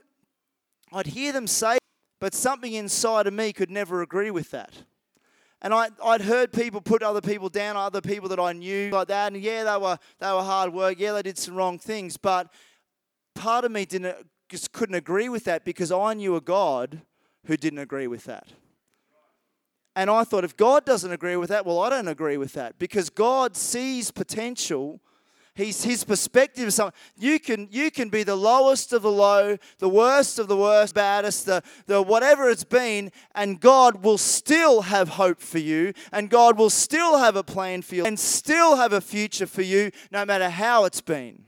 i'd 0.91 1.07
hear 1.07 1.31
them 1.31 1.47
say 1.47 1.77
but 2.19 2.33
something 2.33 2.73
inside 2.73 3.27
of 3.27 3.33
me 3.33 3.53
could 3.53 3.71
never 3.71 4.01
agree 4.01 4.29
with 4.29 4.51
that 4.51 4.83
and 5.61 5.73
I, 5.73 5.89
I'd 6.03 6.21
heard 6.21 6.53
people 6.53 6.79
put 6.79 7.03
other 7.03 7.19
people 7.19 7.49
down, 7.49 7.75
other 7.75 7.99
people 7.99 8.29
that 8.29 8.39
I 8.39 8.53
knew 8.53 8.91
like 8.91 9.09
that, 9.09 9.33
and 9.33 9.43
yeah, 9.43 9.65
they 9.65 9.77
were 9.77 9.99
they 10.19 10.31
were 10.31 10.41
hard 10.41 10.71
work. 10.71 10.97
Yeah, 10.97 11.11
they 11.11 11.21
did 11.21 11.37
some 11.37 11.53
wrong 11.53 11.77
things, 11.77 12.15
but 12.15 12.47
part 13.35 13.65
of 13.65 13.71
me 13.73 13.83
didn't 13.83 14.15
just 14.47 14.71
couldn't 14.71 14.95
agree 14.95 15.27
with 15.27 15.43
that 15.43 15.65
because 15.65 15.91
I 15.91 16.13
knew 16.13 16.37
a 16.37 16.39
God 16.39 17.01
who 17.49 17.57
didn't 17.57 17.79
agree 17.79 18.05
with 18.05 18.25
that. 18.25 18.47
And 19.95 20.07
I 20.07 20.23
thought, 20.23 20.43
if 20.43 20.55
God 20.55 20.85
doesn't 20.85 21.11
agree 21.11 21.35
with 21.35 21.49
that, 21.49 21.65
well, 21.65 21.79
I 21.79 21.89
don't 21.89 22.07
agree 22.07 22.37
with 22.37 22.53
that 22.53 22.77
because 22.77 23.09
God 23.09 23.57
sees 23.57 24.11
potential. 24.11 25.01
He's, 25.55 25.83
his 25.83 26.03
perspective 26.03 26.67
is 26.67 26.75
something. 26.75 26.97
You 27.17 27.39
can, 27.39 27.67
you 27.71 27.89
can 27.89 28.09
be 28.09 28.21
the 28.21 28.35
lowest 28.35 28.93
of 28.93 29.01
the 29.01 29.11
low, 29.11 29.57
the 29.79 29.89
worst 29.89 30.37
of 30.37 30.47
the 30.47 30.55
worst, 30.55 30.93
baddest, 30.93 31.47
the, 31.47 31.63
the 31.87 32.03
whatever 32.03 32.51
it's 32.51 32.63
been, 32.63 33.11
and 33.33 33.59
God 33.59 34.03
will 34.03 34.19
still 34.19 34.83
have 34.83 35.09
hope 35.09 35.41
for 35.41 35.57
you, 35.57 35.93
and 36.11 36.29
God 36.29 36.55
will 36.55 36.69
still 36.69 37.17
have 37.17 37.35
a 37.35 37.43
plan 37.43 37.81
for 37.81 37.95
you, 37.95 38.05
and 38.05 38.19
still 38.19 38.75
have 38.75 38.93
a 38.93 39.01
future 39.01 39.47
for 39.47 39.63
you, 39.63 39.89
no 40.11 40.23
matter 40.23 40.51
how 40.51 40.85
it's 40.85 41.01
been. 41.01 41.45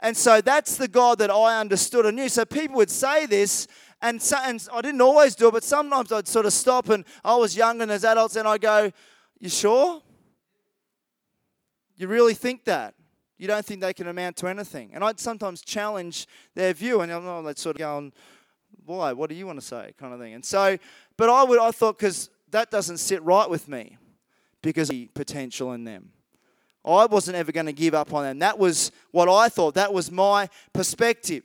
And 0.00 0.16
so 0.16 0.40
that's 0.40 0.76
the 0.76 0.88
God 0.88 1.18
that 1.18 1.30
I 1.30 1.60
understood 1.60 2.06
and 2.06 2.16
knew. 2.16 2.28
So 2.28 2.44
people 2.44 2.76
would 2.76 2.90
say 2.90 3.24
this, 3.24 3.68
and, 4.02 4.20
so, 4.20 4.36
and 4.42 4.66
I 4.72 4.80
didn't 4.80 5.00
always 5.00 5.34
do 5.36 5.48
it, 5.48 5.52
but 5.52 5.64
sometimes 5.64 6.12
I'd 6.12 6.26
sort 6.26 6.44
of 6.44 6.52
stop 6.52 6.88
and 6.88 7.04
I 7.24 7.36
was 7.36 7.56
young 7.56 7.80
and 7.80 7.90
as 7.90 8.04
adults, 8.04 8.36
and 8.36 8.46
I 8.46 8.58
go, 8.58 8.92
You 9.38 9.48
sure? 9.48 10.02
You 11.96 12.08
really 12.08 12.34
think 12.34 12.64
that? 12.64 12.94
You 13.38 13.46
don't 13.46 13.64
think 13.64 13.80
they 13.80 13.92
can 13.92 14.08
amount 14.08 14.36
to 14.38 14.48
anything? 14.48 14.90
And 14.92 15.02
I'd 15.04 15.20
sometimes 15.20 15.62
challenge 15.62 16.26
their 16.54 16.72
view, 16.72 17.00
and 17.00 17.12
I'm 17.12 17.44
sort 17.56 17.76
of 17.76 17.78
going, 17.78 18.12
Why? 18.84 19.12
What 19.12 19.30
do 19.30 19.36
you 19.36 19.46
want 19.46 19.60
to 19.60 19.66
say? 19.66 19.94
kind 19.98 20.12
of 20.12 20.20
thing. 20.20 20.34
And 20.34 20.44
so, 20.44 20.76
but 21.16 21.28
I 21.28 21.44
would, 21.44 21.60
I 21.60 21.70
thought, 21.70 21.98
because 21.98 22.28
that 22.50 22.70
doesn't 22.70 22.98
sit 22.98 23.22
right 23.22 23.48
with 23.48 23.68
me 23.68 23.98
because 24.62 24.88
the 24.88 25.06
potential 25.14 25.72
in 25.72 25.84
them. 25.84 26.10
I 26.84 27.06
wasn't 27.06 27.36
ever 27.36 27.52
going 27.52 27.66
to 27.66 27.72
give 27.72 27.94
up 27.94 28.12
on 28.12 28.24
them. 28.24 28.40
That 28.40 28.58
was 28.58 28.90
what 29.12 29.28
I 29.28 29.48
thought. 29.48 29.74
That 29.74 29.92
was 29.92 30.10
my 30.10 30.48
perspective. 30.72 31.44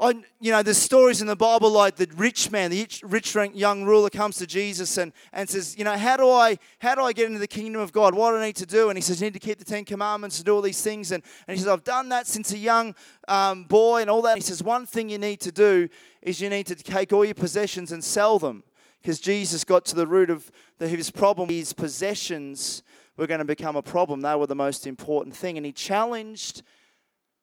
I, 0.00 0.10
you 0.40 0.52
know, 0.52 0.62
there's 0.62 0.78
stories 0.78 1.20
in 1.20 1.26
the 1.26 1.34
Bible 1.34 1.72
like 1.72 1.96
the 1.96 2.08
rich 2.16 2.52
man, 2.52 2.70
the 2.70 2.86
rich 3.02 3.34
young 3.34 3.84
ruler 3.84 4.08
comes 4.08 4.36
to 4.36 4.46
Jesus 4.46 4.96
and, 4.96 5.12
and 5.32 5.48
says, 5.48 5.76
you 5.76 5.82
know, 5.82 5.96
how 5.96 6.16
do 6.16 6.30
I 6.30 6.56
how 6.78 6.94
do 6.94 7.02
I 7.02 7.12
get 7.12 7.26
into 7.26 7.40
the 7.40 7.48
kingdom 7.48 7.80
of 7.80 7.90
God? 7.90 8.14
What 8.14 8.30
do 8.30 8.36
I 8.36 8.46
need 8.46 8.56
to 8.56 8.66
do? 8.66 8.90
And 8.90 8.96
he 8.96 9.02
says, 9.02 9.20
you 9.20 9.26
need 9.26 9.34
to 9.34 9.40
keep 9.40 9.58
the 9.58 9.64
Ten 9.64 9.84
Commandments 9.84 10.38
and 10.38 10.46
do 10.46 10.54
all 10.54 10.62
these 10.62 10.80
things. 10.80 11.10
And, 11.10 11.24
and 11.48 11.56
he 11.56 11.60
says, 11.60 11.68
I've 11.68 11.82
done 11.82 12.10
that 12.10 12.28
since 12.28 12.52
a 12.52 12.58
young 12.58 12.94
um, 13.26 13.64
boy 13.64 14.00
and 14.00 14.08
all 14.08 14.22
that. 14.22 14.34
And 14.34 14.38
he 14.38 14.46
says, 14.46 14.62
one 14.62 14.86
thing 14.86 15.08
you 15.08 15.18
need 15.18 15.40
to 15.40 15.50
do 15.50 15.88
is 16.22 16.40
you 16.40 16.48
need 16.48 16.68
to 16.68 16.76
take 16.76 17.12
all 17.12 17.24
your 17.24 17.34
possessions 17.34 17.90
and 17.90 18.04
sell 18.04 18.38
them. 18.38 18.62
Because 19.02 19.18
Jesus 19.18 19.64
got 19.64 19.84
to 19.86 19.96
the 19.96 20.06
root 20.06 20.30
of 20.30 20.50
the, 20.78 20.86
his 20.86 21.10
problem. 21.10 21.48
His 21.48 21.72
possessions 21.72 22.84
were 23.16 23.26
going 23.26 23.38
to 23.38 23.44
become 23.44 23.74
a 23.74 23.82
problem. 23.82 24.20
They 24.20 24.36
were 24.36 24.46
the 24.46 24.54
most 24.54 24.86
important 24.86 25.34
thing. 25.34 25.56
And 25.56 25.66
he 25.66 25.72
challenged 25.72 26.62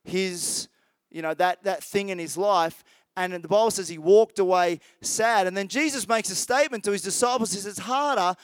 his 0.05 0.69
you 1.15 1.21
know, 1.21 1.33
that, 1.33 1.63
that 1.63 1.81
thing 1.81 2.09
in 2.09 2.19
his 2.19 2.35
life. 2.35 2.83
And 3.15 3.33
the 3.33 3.47
Bible 3.47 3.71
says 3.71 3.87
he 3.87 3.97
walked 3.97 4.37
away 4.37 4.81
sad. 5.01 5.47
And 5.47 5.55
then 5.55 5.69
Jesus 5.69 6.09
makes 6.09 6.29
a 6.29 6.35
statement 6.35 6.83
to 6.83 6.91
his 6.91 7.01
disciples. 7.01 7.53
He 7.53 7.59
says, 7.59 7.77
It's 7.77 7.79
harder 7.79 8.35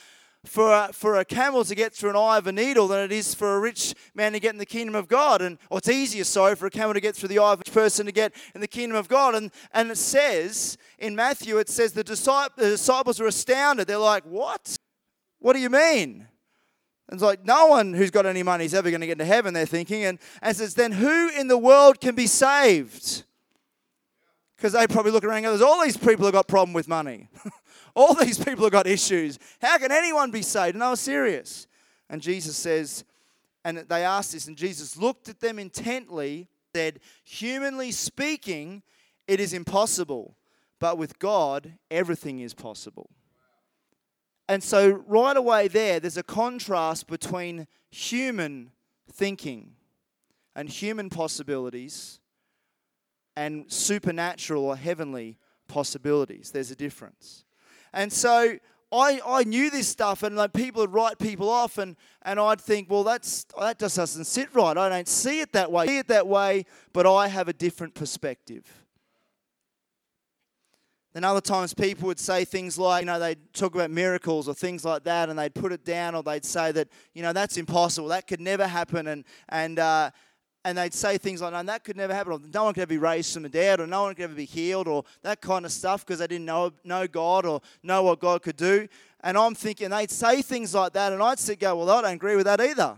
for 0.46 0.72
a, 0.72 0.90
for 0.90 1.18
a 1.18 1.24
camel 1.26 1.64
to 1.64 1.74
get 1.74 1.92
through 1.92 2.10
an 2.10 2.16
eye 2.16 2.38
of 2.38 2.46
a 2.46 2.52
needle 2.52 2.88
than 2.88 3.00
it 3.00 3.12
is 3.12 3.34
for 3.34 3.56
a 3.56 3.60
rich 3.60 3.94
man 4.14 4.32
to 4.32 4.40
get 4.40 4.54
in 4.54 4.58
the 4.58 4.64
kingdom 4.64 4.94
of 4.94 5.06
God. 5.06 5.42
And 5.42 5.58
or 5.68 5.78
it's 5.78 5.88
easier, 5.90 6.24
sorry, 6.24 6.56
for 6.56 6.64
a 6.64 6.70
camel 6.70 6.94
to 6.94 7.00
get 7.00 7.14
through 7.14 7.28
the 7.28 7.38
eye 7.38 7.52
of 7.52 7.60
a 7.60 7.70
person 7.70 8.06
to 8.06 8.12
get 8.12 8.32
in 8.54 8.62
the 8.62 8.66
kingdom 8.66 8.96
of 8.96 9.06
God. 9.06 9.34
And 9.34 9.50
and 9.72 9.90
it 9.90 9.98
says 9.98 10.78
in 10.98 11.14
Matthew, 11.14 11.58
it 11.58 11.68
says 11.68 11.92
the, 11.92 12.02
disciples, 12.02 12.56
the 12.56 12.70
disciples 12.70 13.20
were 13.20 13.26
astounded. 13.26 13.86
They're 13.86 13.98
like, 13.98 14.24
"What? 14.24 14.74
What 15.40 15.52
do 15.52 15.58
you 15.58 15.68
mean?" 15.68 16.26
It's 17.12 17.22
like 17.22 17.44
no 17.44 17.66
one 17.66 17.92
who's 17.92 18.10
got 18.10 18.26
any 18.26 18.42
money 18.42 18.64
is 18.64 18.74
ever 18.74 18.90
going 18.90 19.00
to 19.02 19.06
get 19.06 19.12
into 19.12 19.24
heaven. 19.24 19.54
They're 19.54 19.66
thinking, 19.66 20.04
and 20.04 20.18
and 20.40 20.56
says, 20.56 20.74
"Then 20.74 20.92
who 20.92 21.28
in 21.28 21.48
the 21.48 21.58
world 21.58 22.00
can 22.00 22.14
be 22.14 22.26
saved?" 22.26 23.24
Because 24.56 24.72
they 24.72 24.86
probably 24.86 25.12
look 25.12 25.24
around 25.24 25.38
and 25.38 25.44
go, 25.44 25.50
"There's 25.50 25.62
all 25.62 25.82
these 25.82 25.96
people 25.96 26.24
who 26.24 26.32
got 26.32 26.48
problem 26.48 26.72
with 26.72 26.88
money." 26.88 27.28
All 27.94 28.14
these 28.14 28.42
people 28.42 28.64
have 28.64 28.72
got 28.72 28.86
issues. 28.86 29.38
How 29.60 29.76
can 29.76 29.92
anyone 29.92 30.30
be 30.30 30.40
saved? 30.40 30.76
And 30.76 30.82
I 30.82 30.88
was 30.88 31.00
serious. 31.00 31.66
And 32.08 32.22
Jesus 32.22 32.56
says, 32.56 33.04
and 33.64 33.78
they 33.78 34.04
asked 34.04 34.32
this, 34.32 34.48
and 34.48 34.56
Jesus 34.56 34.96
looked 34.96 35.28
at 35.28 35.40
them 35.40 35.58
intently, 35.58 36.48
said, 36.74 37.00
Humanly 37.24 37.92
speaking, 37.92 38.82
it 39.28 39.40
is 39.40 39.52
impossible, 39.52 40.36
but 40.80 40.98
with 40.98 41.18
God, 41.18 41.74
everything 41.90 42.40
is 42.40 42.54
possible. 42.54 43.10
And 44.52 44.62
so, 44.62 45.02
right 45.06 45.34
away 45.34 45.66
there, 45.68 45.98
there's 45.98 46.18
a 46.18 46.22
contrast 46.22 47.06
between 47.06 47.66
human 47.90 48.72
thinking 49.10 49.76
and 50.54 50.68
human 50.68 51.08
possibilities 51.08 52.20
and 53.34 53.64
supernatural 53.72 54.66
or 54.66 54.76
heavenly 54.76 55.38
possibilities. 55.68 56.50
There's 56.50 56.70
a 56.70 56.76
difference. 56.76 57.44
And 57.94 58.12
so 58.12 58.58
I, 58.92 59.22
I 59.26 59.44
knew 59.44 59.70
this 59.70 59.88
stuff, 59.88 60.22
and 60.22 60.36
like 60.36 60.52
people 60.52 60.82
would 60.82 60.92
write 60.92 61.18
people 61.18 61.48
off, 61.48 61.78
and, 61.78 61.96
and 62.20 62.38
I'd 62.38 62.60
think, 62.60 62.90
well, 62.90 63.04
that's 63.04 63.46
that 63.58 63.78
just 63.78 63.96
doesn't 63.96 64.26
sit 64.26 64.54
right. 64.54 64.76
I 64.76 64.90
don't 64.90 65.08
see 65.08 65.40
it 65.40 65.54
that 65.54 65.72
way. 65.72 65.84
I 65.84 65.86
see 65.86 65.98
it 65.98 66.08
that 66.08 66.28
way, 66.28 66.66
but 66.92 67.06
I 67.06 67.28
have 67.28 67.48
a 67.48 67.54
different 67.54 67.94
perspective. 67.94 68.81
Then 71.12 71.24
other 71.24 71.42
times 71.42 71.74
people 71.74 72.06
would 72.06 72.18
say 72.18 72.44
things 72.44 72.78
like, 72.78 73.02
you 73.02 73.06
know, 73.06 73.18
they'd 73.18 73.52
talk 73.52 73.74
about 73.74 73.90
miracles 73.90 74.48
or 74.48 74.54
things 74.54 74.84
like 74.84 75.04
that, 75.04 75.28
and 75.28 75.38
they'd 75.38 75.54
put 75.54 75.72
it 75.72 75.84
down, 75.84 76.14
or 76.14 76.22
they'd 76.22 76.44
say 76.44 76.72
that, 76.72 76.88
you 77.12 77.22
know, 77.22 77.32
that's 77.32 77.56
impossible, 77.58 78.08
that 78.08 78.26
could 78.26 78.40
never 78.40 78.66
happen, 78.66 79.08
and 79.08 79.24
and 79.50 79.78
uh, 79.78 80.10
and 80.64 80.78
they'd 80.78 80.94
say 80.94 81.18
things 81.18 81.42
like, 81.42 81.52
no, 81.52 81.62
that 81.62 81.82
could 81.84 81.96
never 81.96 82.14
happen, 82.14 82.32
or 82.32 82.40
no 82.54 82.64
one 82.64 82.72
could 82.72 82.82
ever 82.82 82.88
be 82.88 82.98
raised 82.98 83.34
from 83.34 83.42
the 83.42 83.48
dead, 83.48 83.80
or 83.80 83.86
no 83.86 84.04
one 84.04 84.14
could 84.14 84.24
ever 84.24 84.34
be 84.34 84.44
healed, 84.44 84.88
or 84.88 85.04
that 85.22 85.40
kind 85.40 85.64
of 85.64 85.72
stuff, 85.72 86.06
because 86.06 86.20
they 86.20 86.26
didn't 86.26 86.46
know, 86.46 86.72
know 86.84 87.06
God 87.06 87.44
or 87.44 87.60
know 87.82 88.04
what 88.04 88.20
God 88.20 88.42
could 88.42 88.56
do. 88.56 88.86
And 89.24 89.36
I'm 89.36 89.54
thinking, 89.54 89.90
they'd 89.90 90.10
say 90.10 90.40
things 90.40 90.74
like 90.74 90.92
that, 90.92 91.12
and 91.12 91.22
I'd 91.22 91.38
sit 91.38 91.58
go, 91.58 91.76
well, 91.76 91.90
I 91.90 92.02
don't 92.02 92.14
agree 92.14 92.36
with 92.36 92.46
that 92.46 92.60
either. 92.60 92.96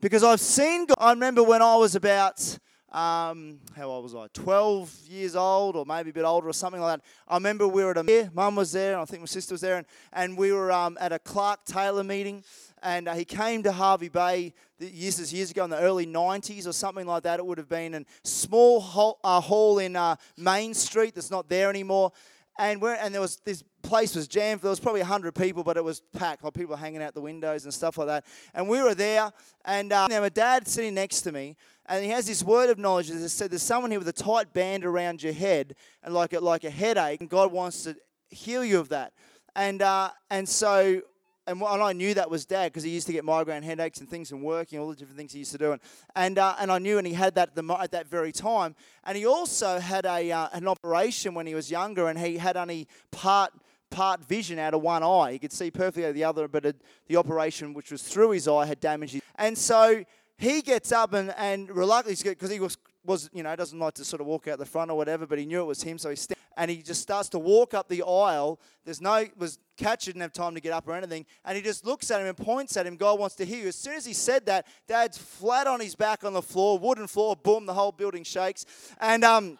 Because 0.00 0.24
I've 0.24 0.40
seen 0.40 0.86
God. 0.86 0.96
I 0.98 1.10
remember 1.10 1.42
when 1.42 1.62
I 1.62 1.76
was 1.76 1.94
about, 1.94 2.58
um, 2.96 3.58
how 3.76 3.88
old 3.88 4.04
was 4.04 4.14
I? 4.14 4.26
12 4.32 5.00
years 5.08 5.36
old, 5.36 5.76
or 5.76 5.84
maybe 5.84 6.10
a 6.10 6.12
bit 6.12 6.24
older, 6.24 6.48
or 6.48 6.52
something 6.52 6.80
like 6.80 6.98
that. 6.98 7.06
I 7.28 7.34
remember 7.34 7.68
we 7.68 7.84
were 7.84 7.90
at 7.90 7.98
a, 7.98 8.30
mum 8.32 8.56
was 8.56 8.72
there, 8.72 8.94
and 8.94 9.02
I 9.02 9.04
think 9.04 9.20
my 9.20 9.26
sister 9.26 9.54
was 9.54 9.60
there, 9.60 9.76
and, 9.76 9.86
and 10.12 10.38
we 10.38 10.52
were 10.52 10.72
um, 10.72 10.96
at 11.00 11.12
a 11.12 11.18
Clark 11.18 11.64
Taylor 11.64 12.04
meeting 12.04 12.42
and 12.82 13.08
uh, 13.08 13.14
he 13.14 13.24
came 13.24 13.62
to 13.62 13.72
Hervey 13.72 14.08
Bay 14.08 14.54
years 14.78 15.32
years 15.32 15.50
ago 15.50 15.64
in 15.64 15.70
the 15.70 15.78
early 15.78 16.06
90s 16.06 16.66
or 16.66 16.72
something 16.72 17.06
like 17.06 17.22
that. 17.24 17.40
It 17.40 17.46
would 17.46 17.58
have 17.58 17.68
been 17.68 17.94
a 17.94 18.04
small 18.22 18.80
hall, 18.80 19.18
uh, 19.24 19.40
hall 19.40 19.78
in 19.78 19.96
uh, 19.96 20.16
Main 20.36 20.74
Street 20.74 21.14
that's 21.14 21.30
not 21.30 21.48
there 21.48 21.70
anymore. 21.70 22.12
And 22.58 22.80
we're, 22.80 22.94
and 22.94 23.12
there 23.12 23.20
was 23.20 23.36
this 23.44 23.62
place 23.82 24.14
was 24.14 24.26
jammed. 24.26 24.60
There 24.62 24.70
was 24.70 24.80
probably 24.80 25.02
hundred 25.02 25.34
people, 25.34 25.62
but 25.62 25.76
it 25.76 25.84
was 25.84 26.00
packed. 26.12 26.42
Like 26.42 26.54
people 26.54 26.76
hanging 26.76 27.02
out 27.02 27.14
the 27.14 27.20
windows 27.20 27.64
and 27.64 27.72
stuff 27.72 27.98
like 27.98 28.08
that. 28.08 28.24
And 28.54 28.68
we 28.68 28.82
were 28.82 28.94
there, 28.94 29.30
and 29.64 29.92
uh, 29.92 30.06
now 30.08 30.20
my 30.20 30.28
dad 30.28 30.66
sitting 30.66 30.94
next 30.94 31.22
to 31.22 31.32
me, 31.32 31.56
and 31.86 32.04
he 32.04 32.10
has 32.10 32.26
this 32.26 32.42
word 32.42 32.70
of 32.70 32.78
knowledge 32.78 33.08
that 33.08 33.28
said, 33.28 33.50
"There's 33.50 33.62
someone 33.62 33.90
here 33.90 34.00
with 34.00 34.08
a 34.08 34.12
tight 34.12 34.52
band 34.52 34.84
around 34.84 35.22
your 35.22 35.32
head, 35.32 35.74
and 36.02 36.14
like 36.14 36.32
a, 36.32 36.40
like 36.40 36.64
a 36.64 36.70
headache, 36.70 37.20
and 37.20 37.30
God 37.30 37.52
wants 37.52 37.84
to 37.84 37.96
heal 38.30 38.64
you 38.64 38.80
of 38.80 38.88
that." 38.88 39.12
And 39.54 39.82
uh, 39.82 40.10
and 40.30 40.48
so 40.48 41.02
and, 41.46 41.62
and 41.62 41.82
I 41.82 41.92
knew 41.92 42.14
that 42.14 42.30
was 42.30 42.44
dad 42.44 42.72
because 42.72 42.82
he 42.82 42.90
used 42.90 43.06
to 43.06 43.12
get 43.12 43.24
migraine 43.24 43.62
headaches 43.62 44.00
and 44.00 44.08
things 44.08 44.32
and 44.32 44.42
working, 44.42 44.78
all 44.78 44.88
the 44.88 44.96
different 44.96 45.16
things 45.16 45.32
he 45.32 45.40
used 45.40 45.52
to 45.52 45.58
do. 45.58 45.72
And, 45.72 45.80
and, 46.14 46.38
uh, 46.38 46.56
and 46.58 46.72
I 46.72 46.78
knew, 46.78 46.98
and 46.98 47.06
he 47.06 47.12
had 47.12 47.34
that 47.36 47.50
at, 47.50 47.54
the, 47.54 47.74
at 47.74 47.92
that 47.92 48.08
very 48.08 48.32
time. 48.32 48.74
And 49.04 49.16
he 49.16 49.26
also 49.26 49.78
had 49.78 50.04
a, 50.06 50.32
uh, 50.32 50.48
an 50.52 50.66
operation 50.66 51.34
when 51.34 51.46
he 51.46 51.54
was 51.54 51.70
younger, 51.70 52.08
and 52.08 52.18
he 52.18 52.38
had 52.38 52.56
only 52.56 52.88
part 53.10 53.52
part 53.88 54.24
vision 54.24 54.58
out 54.58 54.74
of 54.74 54.82
one 54.82 55.04
eye. 55.04 55.32
He 55.32 55.38
could 55.38 55.52
see 55.52 55.70
perfectly 55.70 56.04
out 56.04 56.08
of 56.08 56.14
the 56.16 56.24
other, 56.24 56.48
but 56.48 56.66
it, 56.66 56.82
the 57.06 57.16
operation, 57.16 57.72
which 57.72 57.92
was 57.92 58.02
through 58.02 58.30
his 58.30 58.48
eye, 58.48 58.66
had 58.66 58.80
damaged 58.80 59.14
it. 59.14 59.22
And 59.36 59.56
so 59.56 60.04
he 60.36 60.60
gets 60.60 60.90
up 60.90 61.12
and, 61.12 61.32
and 61.38 61.70
reluctantly, 61.70 62.30
because 62.30 62.50
he 62.50 62.60
was, 62.60 62.76
was, 63.06 63.30
you 63.32 63.42
know, 63.42 63.54
doesn't 63.56 63.78
like 63.78 63.94
to 63.94 64.04
sort 64.04 64.20
of 64.20 64.26
walk 64.26 64.48
out 64.48 64.58
the 64.58 64.66
front 64.66 64.90
or 64.90 64.96
whatever, 64.96 65.26
but 65.26 65.38
he 65.38 65.46
knew 65.46 65.60
it 65.60 65.66
was 65.66 65.82
him, 65.82 65.98
so 65.98 66.10
he 66.10 66.16
stepped 66.16 66.36
and 66.56 66.70
he 66.70 66.82
just 66.82 67.02
starts 67.02 67.28
to 67.30 67.38
walk 67.38 67.74
up 67.74 67.88
the 67.88 68.02
aisle. 68.02 68.58
There's 68.84 69.00
no 69.00 69.26
was 69.36 69.58
catch 69.76 70.06
didn't 70.06 70.22
have 70.22 70.32
time 70.32 70.54
to 70.54 70.60
get 70.60 70.72
up 70.72 70.88
or 70.88 70.94
anything, 70.94 71.26
and 71.44 71.56
he 71.56 71.62
just 71.62 71.84
looks 71.84 72.10
at 72.10 72.20
him 72.20 72.26
and 72.26 72.36
points 72.36 72.76
at 72.76 72.86
him. 72.86 72.96
God 72.96 73.18
wants 73.18 73.36
to 73.36 73.44
hear 73.44 73.62
you. 73.62 73.68
As 73.68 73.76
soon 73.76 73.94
as 73.94 74.06
he 74.06 74.14
said 74.14 74.46
that, 74.46 74.66
Dad's 74.88 75.18
flat 75.18 75.66
on 75.66 75.80
his 75.80 75.94
back 75.94 76.24
on 76.24 76.32
the 76.32 76.42
floor, 76.42 76.78
wooden 76.78 77.06
floor. 77.06 77.36
Boom, 77.36 77.66
the 77.66 77.74
whole 77.74 77.92
building 77.92 78.24
shakes, 78.24 78.64
and 79.00 79.24
um. 79.24 79.58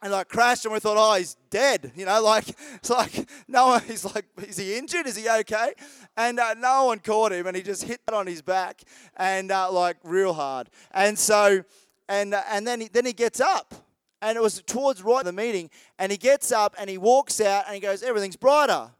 And 0.00 0.10
like 0.10 0.28
crashed, 0.28 0.64
and 0.64 0.74
we 0.74 0.80
thought, 0.80 0.96
oh, 0.98 1.16
he's 1.16 1.36
dead. 1.48 1.92
You 1.94 2.06
know, 2.06 2.20
like 2.20 2.48
it's 2.74 2.90
like 2.90 3.28
no 3.46 3.68
one. 3.68 3.82
He's 3.86 4.04
like, 4.04 4.24
is 4.48 4.56
he 4.56 4.76
injured? 4.76 5.06
Is 5.06 5.14
he 5.14 5.28
okay? 5.30 5.74
And 6.16 6.40
uh, 6.40 6.54
no 6.54 6.86
one 6.86 6.98
caught 6.98 7.30
him, 7.30 7.46
and 7.46 7.56
he 7.56 7.62
just 7.62 7.84
hit 7.84 8.00
that 8.06 8.14
on 8.14 8.26
his 8.26 8.42
back, 8.42 8.82
and 9.16 9.52
uh, 9.52 9.70
like 9.70 9.98
real 10.02 10.32
hard. 10.32 10.70
And 10.90 11.16
so, 11.16 11.62
and 12.08 12.34
uh, 12.34 12.42
and 12.50 12.66
then 12.66 12.82
he, 12.82 12.88
then 12.88 13.06
he 13.06 13.12
gets 13.12 13.40
up, 13.40 13.74
and 14.20 14.36
it 14.36 14.40
was 14.40 14.62
towards 14.62 15.02
right 15.02 15.24
the 15.24 15.32
meeting, 15.32 15.70
and 15.98 16.12
he 16.12 16.18
gets 16.18 16.52
up 16.52 16.74
and 16.78 16.88
he 16.88 16.98
walks 16.98 17.40
out 17.40 17.64
and 17.66 17.74
he 17.74 17.80
goes, 17.80 18.02
Everything's 18.02 18.36
brighter. 18.36 18.90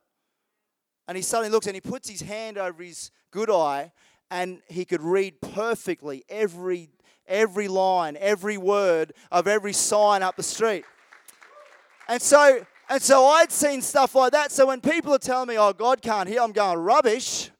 And 1.09 1.17
he 1.17 1.23
suddenly 1.23 1.51
looks 1.51 1.67
and 1.67 1.75
he 1.75 1.81
puts 1.81 2.09
his 2.09 2.23
hand 2.23 2.59
over 2.59 2.83
his 2.83 3.11
good 3.31 3.51
eye, 3.51 3.93
and 4.31 4.61
he 4.67 4.85
could 4.85 5.03
read 5.03 5.41
perfectly 5.41 6.25
every 6.29 6.91
every 7.27 7.69
line, 7.69 8.17
every 8.19 8.59
word 8.59 9.13
of 9.31 9.47
every 9.47 9.73
sign 9.73 10.23
up 10.23 10.37
the 10.37 10.43
street. 10.43 10.85
And 12.09 12.21
so 12.21 12.67
and 12.89 13.01
so 13.01 13.25
I'd 13.27 13.53
seen 13.53 13.81
stuff 13.81 14.15
like 14.15 14.33
that. 14.33 14.53
So 14.53 14.67
when 14.67 14.81
people 14.81 15.15
are 15.15 15.19
telling 15.19 15.49
me, 15.49 15.57
oh, 15.57 15.73
God 15.73 16.03
can't 16.03 16.29
hear, 16.29 16.43
I'm 16.43 16.53
going, 16.53 16.79
rubbish 16.79 17.52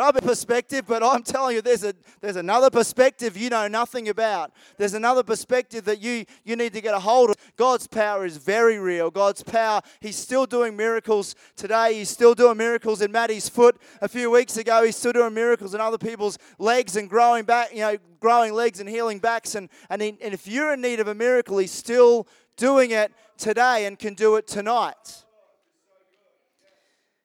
other 0.00 0.20
perspective, 0.20 0.84
but 0.86 1.02
I'm 1.02 1.22
telling 1.22 1.56
you, 1.56 1.62
there's 1.62 1.84
a 1.84 1.94
there's 2.20 2.36
another 2.36 2.70
perspective 2.70 3.36
you 3.36 3.50
know 3.50 3.68
nothing 3.68 4.08
about. 4.08 4.52
There's 4.76 4.94
another 4.94 5.22
perspective 5.22 5.84
that 5.84 6.00
you 6.00 6.24
you 6.44 6.56
need 6.56 6.72
to 6.74 6.80
get 6.80 6.94
a 6.94 7.00
hold 7.00 7.30
of. 7.30 7.36
God's 7.56 7.86
power 7.86 8.24
is 8.24 8.36
very 8.36 8.78
real. 8.78 9.10
God's 9.10 9.42
power, 9.42 9.80
He's 10.00 10.16
still 10.16 10.46
doing 10.46 10.76
miracles 10.76 11.34
today. 11.56 11.94
He's 11.94 12.10
still 12.10 12.34
doing 12.34 12.56
miracles 12.56 13.00
in 13.00 13.12
Maddie's 13.12 13.48
foot. 13.48 13.80
A 14.00 14.08
few 14.08 14.30
weeks 14.30 14.56
ago, 14.56 14.84
He's 14.84 14.96
still 14.96 15.12
doing 15.12 15.34
miracles 15.34 15.74
in 15.74 15.80
other 15.80 15.98
people's 15.98 16.38
legs 16.58 16.96
and 16.96 17.08
growing 17.08 17.44
back, 17.44 17.72
you 17.72 17.80
know, 17.80 17.96
growing 18.20 18.52
legs 18.52 18.80
and 18.80 18.88
healing 18.88 19.18
backs. 19.18 19.54
And 19.54 19.68
and, 19.88 20.02
he, 20.02 20.16
and 20.22 20.34
if 20.34 20.46
you're 20.46 20.72
in 20.74 20.80
need 20.80 21.00
of 21.00 21.08
a 21.08 21.14
miracle, 21.14 21.58
He's 21.58 21.72
still 21.72 22.26
doing 22.56 22.90
it 22.90 23.12
today 23.38 23.86
and 23.86 23.98
can 23.98 24.14
do 24.14 24.36
it 24.36 24.46
tonight. 24.46 25.24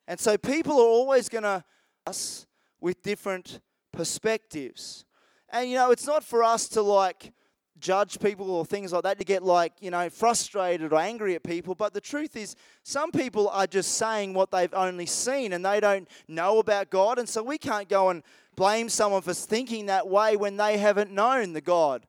And 0.08 0.20
so 0.20 0.38
people 0.38 0.74
are 0.74 0.88
always 0.88 1.30
going 1.30 1.44
to 1.44 1.64
us 2.06 2.46
with 2.80 3.02
different 3.02 3.60
perspectives. 3.92 5.06
And 5.50 5.70
you 5.70 5.76
know, 5.76 5.92
it's 5.92 6.08
not 6.08 6.24
for 6.24 6.44
us 6.44 6.68
to 6.70 6.82
like 6.82 7.32
judge 7.80 8.20
people 8.20 8.50
or 8.50 8.66
things 8.66 8.94
like 8.94 9.04
that 9.04 9.20
to 9.20 9.26
get 9.26 9.44
like, 9.44 9.74
you 9.80 9.92
know, 9.92 10.10
frustrated 10.10 10.92
or 10.92 11.00
angry 11.00 11.36
at 11.36 11.44
people, 11.44 11.76
but 11.76 11.94
the 11.94 12.02
truth 12.02 12.36
is 12.36 12.56
some 12.84 13.12
people 13.12 13.50
are 13.50 13.68
just 13.68 13.98
saying 13.98 14.34
what 14.34 14.52
they've 14.52 14.74
only 14.74 15.06
seen 15.06 15.54
and 15.54 15.66
they 15.66 15.80
don't 15.80 16.08
know 16.28 16.60
about 16.60 16.90
God, 16.90 17.20
and 17.20 17.28
so 17.28 17.44
we 17.44 17.58
can't 17.58 17.90
go 17.90 18.10
and 18.10 18.24
blame 18.56 18.90
someone 18.90 19.22
for 19.22 19.34
thinking 19.34 19.88
that 19.88 20.08
way 20.08 20.38
when 20.38 20.58
they 20.58 20.78
haven't 20.78 21.12
known 21.12 21.54
the 21.54 21.62
God 21.62 22.06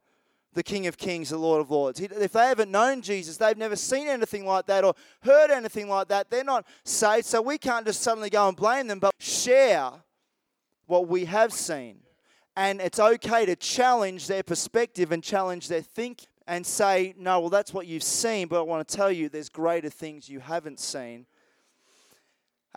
the 0.56 0.62
King 0.62 0.86
of 0.86 0.96
Kings, 0.96 1.28
the 1.28 1.36
Lord 1.36 1.60
of 1.60 1.70
Lords. 1.70 2.00
If 2.00 2.32
they 2.32 2.46
haven't 2.46 2.70
known 2.70 3.02
Jesus, 3.02 3.36
they've 3.36 3.58
never 3.58 3.76
seen 3.76 4.08
anything 4.08 4.46
like 4.46 4.64
that 4.66 4.84
or 4.84 4.94
heard 5.20 5.50
anything 5.50 5.86
like 5.86 6.08
that, 6.08 6.30
they're 6.30 6.42
not 6.42 6.66
saved. 6.82 7.26
So 7.26 7.42
we 7.42 7.58
can't 7.58 7.84
just 7.84 8.00
suddenly 8.00 8.30
go 8.30 8.48
and 8.48 8.56
blame 8.56 8.86
them, 8.86 8.98
but 8.98 9.12
share 9.18 9.92
what 10.86 11.08
we 11.08 11.24
have 11.26 11.52
seen. 11.52 11.98
And 12.56 12.80
it's 12.80 12.98
okay 12.98 13.44
to 13.46 13.56
challenge 13.56 14.26
their 14.26 14.42
perspective 14.42 15.12
and 15.12 15.22
challenge 15.22 15.68
their 15.68 15.82
thinking 15.82 16.28
and 16.46 16.64
say, 16.64 17.14
no, 17.18 17.40
well, 17.40 17.50
that's 17.50 17.74
what 17.74 17.86
you've 17.86 18.02
seen, 18.02 18.48
but 18.48 18.58
I 18.58 18.62
want 18.62 18.86
to 18.86 18.96
tell 18.96 19.10
you 19.10 19.28
there's 19.28 19.48
greater 19.48 19.90
things 19.90 20.28
you 20.28 20.40
haven't 20.40 20.80
seen. 20.80 21.26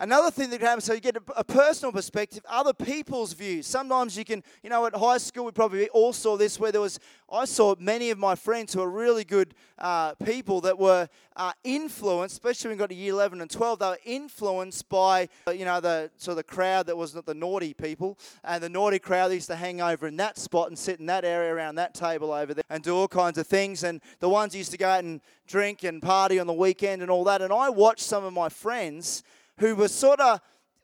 Another 0.02 0.30
thing 0.30 0.48
that 0.48 0.62
happens, 0.62 0.84
so 0.84 0.94
you 0.94 1.00
get 1.00 1.18
a, 1.18 1.22
a, 1.36 1.44
personal 1.44 1.92
perspective, 1.92 2.42
other 2.48 2.72
people's 2.72 3.34
views. 3.34 3.66
Sometimes 3.66 4.16
you 4.16 4.24
can, 4.24 4.42
you 4.62 4.70
know, 4.70 4.86
at 4.86 4.94
high 4.94 5.18
school 5.18 5.44
we 5.44 5.52
probably 5.52 5.90
all 5.90 6.14
saw 6.14 6.38
this, 6.38 6.58
where 6.58 6.72
there 6.72 6.80
was, 6.80 6.98
I 7.30 7.44
saw 7.44 7.74
many 7.78 8.08
of 8.08 8.16
my 8.16 8.34
friends 8.34 8.72
who 8.72 8.80
are 8.80 8.88
really 8.88 9.24
good 9.24 9.52
uh, 9.78 10.14
people 10.14 10.62
that 10.62 10.78
were 10.78 11.06
uh, 11.36 11.52
influenced, 11.64 12.32
especially 12.32 12.68
when 12.68 12.78
we 12.78 12.80
got 12.80 12.88
to 12.88 12.94
year 12.94 13.12
11 13.12 13.42
and 13.42 13.50
12, 13.50 13.78
they 13.78 13.86
were 13.88 13.98
influenced 14.06 14.88
by, 14.88 15.28
uh, 15.46 15.50
you 15.50 15.66
know, 15.66 15.80
the 15.82 16.10
sort 16.16 16.32
of 16.32 16.36
the 16.36 16.44
crowd 16.44 16.86
that 16.86 16.96
was 16.96 17.12
the 17.12 17.34
naughty 17.34 17.74
people, 17.74 18.18
and 18.42 18.62
the 18.62 18.70
naughty 18.70 18.98
crowd 18.98 19.30
used 19.30 19.48
to 19.48 19.56
hang 19.56 19.82
over 19.82 20.06
in 20.06 20.16
that 20.16 20.38
spot 20.38 20.68
and 20.68 20.78
sit 20.78 20.98
in 20.98 21.04
that 21.04 21.26
area 21.26 21.52
around 21.52 21.74
that 21.74 21.92
table 21.92 22.32
over 22.32 22.54
there 22.54 22.64
and 22.70 22.82
do 22.82 22.96
all 22.96 23.06
kinds 23.06 23.36
of 23.36 23.46
things, 23.46 23.84
and 23.84 24.00
the 24.20 24.30
ones 24.30 24.54
used 24.54 24.70
to 24.70 24.78
go 24.78 24.88
out 24.88 25.04
and 25.04 25.20
drink 25.46 25.84
and 25.84 26.00
party 26.00 26.38
on 26.38 26.46
the 26.46 26.54
weekend 26.54 27.02
and 27.02 27.10
all 27.10 27.24
that, 27.24 27.42
and 27.42 27.52
I 27.52 27.68
watched 27.68 28.04
some 28.04 28.24
of 28.24 28.32
my 28.32 28.48
friends 28.48 29.22
who 29.60 29.76
were 29.76 29.88
sort 29.88 30.20
of 30.20 30.40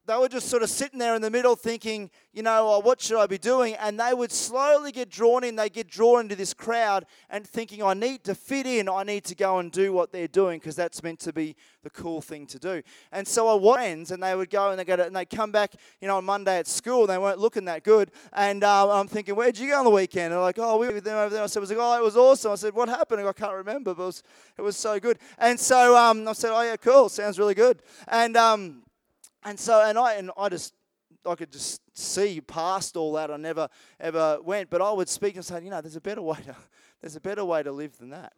they 0.07 0.17
were 0.17 0.29
just 0.29 0.49
sort 0.49 0.63
of 0.63 0.71
sitting 0.71 0.99
there 0.99 1.15
in 1.15 1.23
the 1.23 1.31
middle 1.31 1.57
thinking, 1.57 2.11
you 2.33 2.43
know, 2.43 2.69
oh, 2.69 2.79
what 2.81 3.01
should 3.01 3.19
I 3.19 3.27
be 3.27 3.39
doing? 3.39 3.75
And 3.75 3.99
they 3.99 4.15
would 4.15 4.31
slowly 4.31 4.93
get 4.93 5.11
drawn 5.11 5.43
in. 5.43 5.57
They 5.57 5.69
get 5.69 5.89
drawn 5.89 6.21
into 6.21 6.37
this 6.37 6.55
crowd 6.55 7.07
and 7.31 7.47
thinking, 7.47 7.83
I 7.83 7.95
need 7.95 8.25
to 8.25 8.35
fit 8.35 8.67
in. 8.67 8.89
I 8.89 9.03
need 9.03 9.25
to 9.25 9.35
go 9.35 9.59
and 9.59 9.73
do 9.73 9.93
what 9.93 10.13
they're 10.13 10.29
doing 10.29 10.59
because 10.59 10.77
that's 10.77 11.03
meant 11.03 11.21
to 11.21 11.33
be 11.33 11.57
the 11.83 11.91
cool 11.91 12.21
thing 12.21 12.47
to 12.49 12.59
do. 12.59 12.83
And 13.11 13.27
so 13.27 13.49
I 13.49 13.55
was 13.55 13.77
friends, 13.77 14.11
and 14.11 14.23
they 14.23 14.35
would 14.35 14.51
go 14.51 14.71
and 14.71 14.79
they 14.79 14.85
go 14.85 14.97
to, 14.97 15.07
and 15.07 15.15
they 15.15 15.25
come 15.25 15.51
back, 15.51 15.75
you 16.01 16.09
know, 16.09 16.17
on 16.17 16.25
Monday 16.25 16.59
at 16.59 16.67
school. 16.67 17.07
They 17.07 17.19
weren't 17.19 17.39
looking 17.39 17.65
that 17.67 17.85
good. 17.85 18.11
And 18.33 18.65
uh, 18.65 18.93
I'm 18.93 19.09
thinking, 19.09 19.35
where'd 19.35 19.59
you 19.59 19.71
go 19.71 19.79
on 19.79 19.85
the 19.85 19.91
weekend? 19.91 20.27
And 20.27 20.35
they're 20.35 20.41
like, 20.41 20.59
oh, 20.59 20.79
we 20.79 20.87
were 20.89 20.95
with 20.95 21.05
them 21.05 21.17
over 21.17 21.35
there. 21.35 21.43
I 21.43 21.47
said, 21.47 21.61
was 21.61 21.71
like, 21.71 21.79
oh, 21.81 21.99
it 21.99 22.03
was 22.03 22.17
awesome. 22.17 22.53
I 22.53 22.55
said, 22.55 22.75
what 22.75 22.89
happened? 22.89 23.27
I 23.27 23.33
can't 23.33 23.55
remember, 23.55 23.95
but 23.95 24.03
it 24.03 24.07
was, 24.07 24.23
it 24.59 24.63
was 24.63 24.77
so 24.77 25.01
good. 25.01 25.19
And 25.39 25.59
so 25.59 25.97
um, 25.97 26.27
I 26.29 26.33
said, 26.33 26.53
oh 26.53 26.63
yeah, 26.63 26.77
cool. 26.77 27.09
Sounds 27.09 27.39
really 27.39 27.55
good. 27.55 27.81
And 28.09 28.37
um, 28.37 28.83
and 29.45 29.59
so, 29.59 29.83
and 29.83 29.99
I, 29.99 30.15
and 30.15 30.31
I 30.37 30.49
just, 30.49 30.75
I 31.25 31.35
could 31.35 31.53
just 31.53 31.81
see 31.97 32.41
past 32.41 32.97
all 32.97 33.13
that. 33.15 33.31
I 33.31 33.37
never 33.37 33.69
ever 34.01 34.39
went, 34.43 34.71
but 34.71 34.83
I 34.83 34.93
would 34.93 35.09
speak 35.09 35.37
and 35.37 35.45
say, 35.45 35.63
you 35.63 35.71
know, 35.71 35.81
there's 35.81 35.97
a 35.97 36.01
better 36.01 36.23
way 36.23 36.39
to, 36.47 36.57
there's 37.01 37.17
a 37.17 37.21
better 37.21 37.45
way 37.45 37.63
to 37.63 37.73
live 37.73 37.97
than 37.99 38.11
that. 38.11 38.33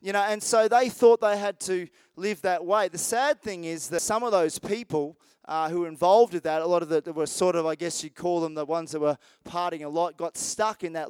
You 0.00 0.12
know, 0.12 0.22
and 0.22 0.42
so 0.42 0.68
they 0.68 0.88
thought 0.88 1.20
they 1.20 1.38
had 1.38 1.58
to 1.60 1.88
live 2.16 2.42
that 2.42 2.64
way. 2.64 2.88
The 2.88 2.98
sad 2.98 3.40
thing 3.40 3.64
is 3.64 3.88
that 3.88 4.02
some 4.02 4.22
of 4.22 4.30
those 4.30 4.58
people 4.58 5.16
uh, 5.46 5.70
who 5.70 5.80
were 5.80 5.88
involved 5.88 6.34
with 6.34 6.42
that, 6.42 6.60
a 6.60 6.66
lot 6.66 6.82
of 6.82 6.88
the 6.88 7.12
were 7.12 7.26
sort 7.26 7.56
of, 7.56 7.66
I 7.66 7.76
guess 7.76 8.04
you'd 8.04 8.14
call 8.14 8.40
them 8.40 8.54
the 8.54 8.64
ones 8.64 8.92
that 8.92 9.00
were 9.00 9.16
partying 9.48 9.84
a 9.84 9.88
lot, 9.88 10.16
got 10.16 10.36
stuck 10.36 10.84
in 10.84 10.92
that 10.94 11.08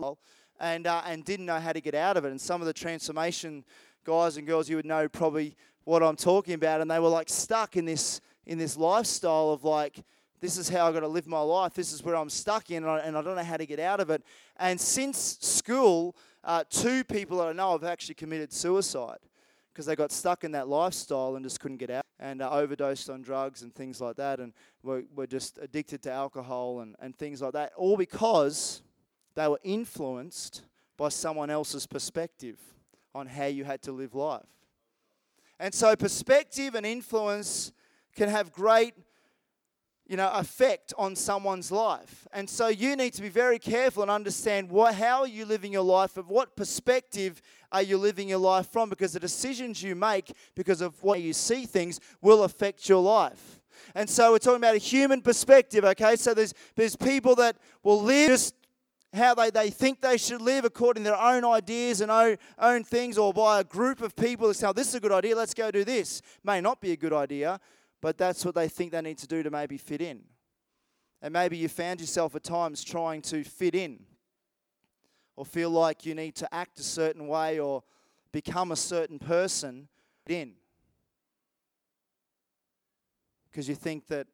and 0.60 0.86
uh, 0.86 1.02
and 1.06 1.24
didn't 1.24 1.46
know 1.46 1.58
how 1.58 1.72
to 1.72 1.80
get 1.80 1.94
out 1.94 2.16
of 2.16 2.24
it. 2.24 2.30
And 2.30 2.40
some 2.40 2.60
of 2.60 2.66
the 2.66 2.72
transformation 2.72 3.64
guys 4.04 4.36
and 4.36 4.46
girls, 4.46 4.68
you 4.68 4.76
would 4.76 4.86
know 4.86 5.08
probably 5.08 5.56
what 5.84 6.02
I'm 6.02 6.16
talking 6.16 6.54
about, 6.54 6.80
and 6.80 6.90
they 6.90 6.98
were 6.98 7.08
like 7.08 7.28
stuck 7.28 7.76
in 7.76 7.84
this 7.84 8.20
in 8.46 8.58
this 8.58 8.76
lifestyle 8.76 9.50
of 9.50 9.64
like, 9.64 10.02
this 10.40 10.58
is 10.58 10.68
how 10.68 10.86
I 10.86 10.92
got 10.92 11.00
to 11.00 11.08
live 11.08 11.26
my 11.26 11.40
life. 11.40 11.74
This 11.74 11.92
is 11.92 12.02
where 12.02 12.14
I'm 12.14 12.28
stuck 12.28 12.70
in, 12.70 12.84
and 12.84 12.90
I, 12.90 12.98
and 13.00 13.16
I 13.16 13.22
don't 13.22 13.36
know 13.36 13.42
how 13.42 13.56
to 13.56 13.66
get 13.66 13.80
out 13.80 14.00
of 14.00 14.10
it. 14.10 14.22
And 14.58 14.80
since 14.80 15.38
school, 15.40 16.14
uh, 16.44 16.64
two 16.70 17.04
people 17.04 17.38
that 17.38 17.48
I 17.48 17.52
know 17.52 17.72
have 17.72 17.84
actually 17.84 18.14
committed 18.14 18.52
suicide 18.52 19.18
because 19.72 19.86
they 19.86 19.96
got 19.96 20.12
stuck 20.12 20.44
in 20.44 20.52
that 20.52 20.68
lifestyle 20.68 21.36
and 21.36 21.44
just 21.44 21.60
couldn't 21.60 21.76
get 21.78 21.90
out 21.90 22.02
and 22.18 22.40
uh, 22.40 22.50
overdosed 22.50 23.10
on 23.10 23.20
drugs 23.20 23.62
and 23.62 23.74
things 23.74 24.00
like 24.00 24.16
that 24.16 24.40
and 24.40 24.54
were, 24.82 25.02
were 25.14 25.26
just 25.26 25.58
addicted 25.60 26.02
to 26.02 26.10
alcohol 26.10 26.80
and, 26.80 26.96
and 27.00 27.16
things 27.16 27.42
like 27.42 27.52
that, 27.52 27.72
all 27.76 27.96
because 27.96 28.82
they 29.34 29.46
were 29.46 29.60
influenced 29.62 30.62
by 30.96 31.08
someone 31.10 31.50
else's 31.50 31.86
perspective 31.86 32.58
on 33.14 33.26
how 33.26 33.44
you 33.44 33.64
had 33.64 33.82
to 33.82 33.92
live 33.92 34.14
life. 34.14 34.46
And 35.58 35.74
so, 35.74 35.96
perspective 35.96 36.74
and 36.74 36.84
influence 36.84 37.72
can 38.16 38.28
have 38.28 38.52
great 38.52 38.94
you 40.08 40.16
know 40.16 40.30
effect 40.34 40.94
on 40.96 41.16
someone's 41.16 41.70
life. 41.70 42.26
And 42.32 42.48
so 42.48 42.68
you 42.68 42.96
need 42.96 43.12
to 43.14 43.22
be 43.22 43.28
very 43.28 43.58
careful 43.58 44.02
and 44.02 44.10
understand 44.10 44.70
what 44.70 44.94
how 44.94 45.20
are 45.20 45.28
you 45.28 45.44
living 45.44 45.72
your 45.72 45.82
life 45.82 46.16
of 46.16 46.30
what 46.30 46.56
perspective 46.56 47.42
are 47.72 47.82
you 47.82 47.98
living 47.98 48.28
your 48.28 48.38
life 48.38 48.68
from? 48.68 48.88
Because 48.88 49.12
the 49.12 49.20
decisions 49.20 49.82
you 49.82 49.94
make 49.94 50.32
because 50.54 50.80
of 50.80 51.02
what 51.02 51.20
you 51.20 51.32
see 51.32 51.66
things 51.66 52.00
will 52.20 52.44
affect 52.44 52.88
your 52.88 53.02
life. 53.02 53.60
And 53.94 54.08
so 54.08 54.32
we're 54.32 54.38
talking 54.38 54.56
about 54.56 54.74
a 54.74 54.78
human 54.78 55.20
perspective 55.20 55.84
okay? 55.84 56.16
So 56.16 56.34
there's 56.34 56.54
there's 56.76 56.96
people 56.96 57.34
that 57.36 57.56
will 57.82 58.02
live 58.02 58.28
just 58.28 58.54
how 59.12 59.34
they, 59.34 59.50
they 59.50 59.70
think 59.70 60.00
they 60.00 60.18
should 60.18 60.42
live 60.42 60.64
according 60.64 61.04
to 61.04 61.10
their 61.10 61.20
own 61.20 61.44
ideas 61.44 62.00
and 62.00 62.10
own, 62.10 62.36
own 62.58 62.84
things, 62.84 63.16
or 63.16 63.32
by 63.32 63.60
a 63.60 63.64
group 63.64 64.00
of 64.02 64.14
people 64.14 64.48
that 64.48 64.54
say, 64.54 64.66
oh, 64.66 64.72
this 64.72 64.88
is 64.88 64.94
a 64.94 65.00
good 65.00 65.12
idea, 65.12 65.34
let's 65.34 65.54
go 65.54 65.70
do 65.70 65.84
this. 65.84 66.22
May 66.44 66.60
not 66.60 66.80
be 66.80 66.92
a 66.92 66.96
good 66.96 67.12
idea, 67.12 67.58
but 68.06 68.16
that's 68.16 68.44
what 68.44 68.54
they 68.54 68.68
think 68.68 68.92
they 68.92 69.00
need 69.00 69.18
to 69.18 69.26
do 69.26 69.42
to 69.42 69.50
maybe 69.50 69.76
fit 69.76 70.00
in. 70.00 70.22
And 71.20 71.32
maybe 71.32 71.56
you 71.56 71.66
found 71.66 72.00
yourself 72.00 72.36
at 72.36 72.44
times 72.44 72.84
trying 72.84 73.20
to 73.22 73.42
fit 73.42 73.74
in 73.74 73.98
or 75.34 75.44
feel 75.44 75.70
like 75.70 76.06
you 76.06 76.14
need 76.14 76.36
to 76.36 76.54
act 76.54 76.78
a 76.78 76.84
certain 76.84 77.26
way 77.26 77.58
or 77.58 77.82
become 78.30 78.70
a 78.70 78.76
certain 78.76 79.18
person 79.18 79.88
in. 80.28 80.52
Because 83.50 83.68
you 83.68 83.74
think 83.74 84.06
that 84.06 84.28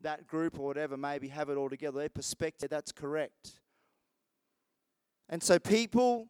that 0.00 0.26
group 0.26 0.58
or 0.58 0.64
whatever 0.64 0.96
maybe 0.96 1.28
have 1.28 1.50
it 1.50 1.58
all 1.58 1.68
together. 1.68 1.98
Their 1.98 2.08
perspective, 2.08 2.70
that's 2.70 2.92
correct. 2.92 3.60
And 5.28 5.42
so 5.42 5.58
people 5.58 6.28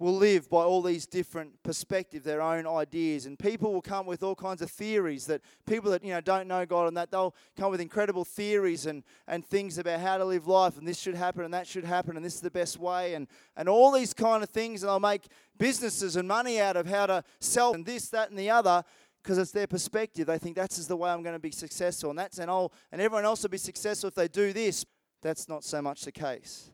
will 0.00 0.16
live 0.16 0.48
by 0.48 0.62
all 0.62 0.80
these 0.80 1.06
different 1.06 1.62
perspectives, 1.62 2.24
their 2.24 2.40
own 2.40 2.66
ideas, 2.66 3.26
and 3.26 3.38
people 3.38 3.70
will 3.70 3.82
come 3.82 4.06
with 4.06 4.22
all 4.22 4.34
kinds 4.34 4.62
of 4.62 4.70
theories 4.70 5.26
that 5.26 5.42
people 5.66 5.90
that 5.90 6.02
you 6.02 6.10
know 6.10 6.22
don't 6.22 6.48
know 6.48 6.64
God 6.64 6.88
and 6.88 6.96
that 6.96 7.10
they'll 7.10 7.34
come 7.56 7.70
with 7.70 7.82
incredible 7.82 8.24
theories 8.24 8.86
and, 8.86 9.04
and 9.28 9.44
things 9.44 9.76
about 9.76 10.00
how 10.00 10.16
to 10.16 10.24
live 10.24 10.46
life 10.46 10.78
and 10.78 10.88
this 10.88 10.98
should 10.98 11.14
happen 11.14 11.44
and 11.44 11.52
that 11.52 11.66
should 11.66 11.84
happen 11.84 12.16
and 12.16 12.24
this 12.24 12.34
is 12.34 12.40
the 12.40 12.50
best 12.50 12.78
way 12.78 13.12
and, 13.12 13.28
and 13.56 13.68
all 13.68 13.92
these 13.92 14.14
kind 14.14 14.42
of 14.42 14.48
things 14.48 14.82
and 14.82 14.88
they'll 14.88 15.00
make 15.00 15.28
businesses 15.58 16.16
and 16.16 16.26
money 16.26 16.58
out 16.58 16.76
of 16.76 16.86
how 16.86 17.04
to 17.04 17.22
sell 17.38 17.74
and 17.74 17.84
this, 17.84 18.08
that, 18.08 18.30
and 18.30 18.38
the 18.38 18.48
other 18.48 18.82
because 19.22 19.36
it's 19.36 19.52
their 19.52 19.66
perspective. 19.66 20.26
They 20.26 20.38
think 20.38 20.56
that's 20.56 20.86
the 20.86 20.96
way 20.96 21.10
I'm 21.10 21.22
going 21.22 21.36
to 21.36 21.38
be 21.38 21.50
successful 21.50 22.08
and 22.08 22.18
that's 22.18 22.38
and 22.38 22.50
oh 22.50 22.70
and 22.90 23.02
everyone 23.02 23.26
else 23.26 23.42
will 23.42 23.50
be 23.50 23.58
successful 23.58 24.08
if 24.08 24.14
they 24.14 24.28
do 24.28 24.54
this. 24.54 24.86
That's 25.20 25.46
not 25.46 25.62
so 25.62 25.82
much 25.82 26.06
the 26.06 26.12
case. 26.12 26.70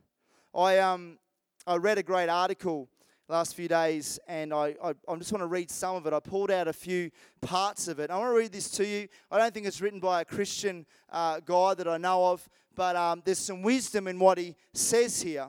I 0.54 0.78
um 0.78 1.18
I 1.66 1.74
read 1.74 1.98
a 1.98 2.04
great 2.04 2.28
article 2.28 2.88
last 3.28 3.54
few 3.54 3.68
days, 3.68 4.20
and 4.28 4.52
I, 4.52 4.76
I, 4.82 4.94
I, 5.08 5.16
just 5.16 5.32
want 5.32 5.42
to 5.42 5.46
read 5.46 5.70
some 5.70 5.96
of 5.96 6.06
it. 6.06 6.12
I 6.12 6.20
pulled 6.20 6.50
out 6.50 6.68
a 6.68 6.72
few 6.72 7.10
parts 7.40 7.88
of 7.88 7.98
it. 7.98 8.10
I 8.10 8.16
want 8.18 8.30
to 8.30 8.36
read 8.36 8.52
this 8.52 8.70
to 8.72 8.86
you. 8.86 9.08
I 9.30 9.38
don't 9.38 9.52
think 9.52 9.66
it's 9.66 9.80
written 9.80 9.98
by 9.98 10.20
a 10.20 10.24
Christian 10.24 10.86
uh, 11.10 11.40
guy 11.40 11.74
that 11.74 11.88
I 11.88 11.96
know 11.96 12.26
of, 12.26 12.48
but 12.74 12.94
um, 12.94 13.22
there's 13.24 13.38
some 13.38 13.62
wisdom 13.62 14.06
in 14.06 14.18
what 14.18 14.38
he 14.38 14.54
says 14.74 15.22
here. 15.22 15.48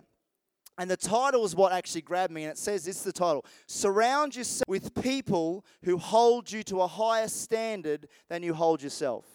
And 0.80 0.90
the 0.90 0.98
title 0.98 1.44
is 1.44 1.56
what 1.56 1.72
actually 1.72 2.02
grabbed 2.02 2.32
me, 2.32 2.44
and 2.44 2.52
it 2.52 2.58
says 2.58 2.86
this 2.86 2.98
is 2.98 3.04
the 3.04 3.12
title 3.12 3.46
Surround 3.68 4.36
yourself 4.36 4.68
with 4.68 4.94
people 4.96 5.66
who 5.84 5.98
hold 5.98 6.52
you 6.52 6.63
to 6.63 6.82
a 6.82 6.88
higher 6.88 7.28
standard 7.28 8.08
than 8.30 8.44
you 8.44 8.54
hold 8.54 8.82
yourself. 8.82 9.26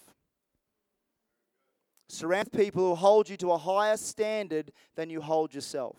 Surround 2.08 2.52
people 2.52 2.90
who 2.90 2.94
hold 2.94 3.28
you 3.28 3.36
to 3.38 3.52
a 3.52 3.58
higher 3.58 3.96
standard 3.96 4.72
than 4.96 5.10
you 5.10 5.20
hold 5.20 5.54
yourself. 5.54 5.96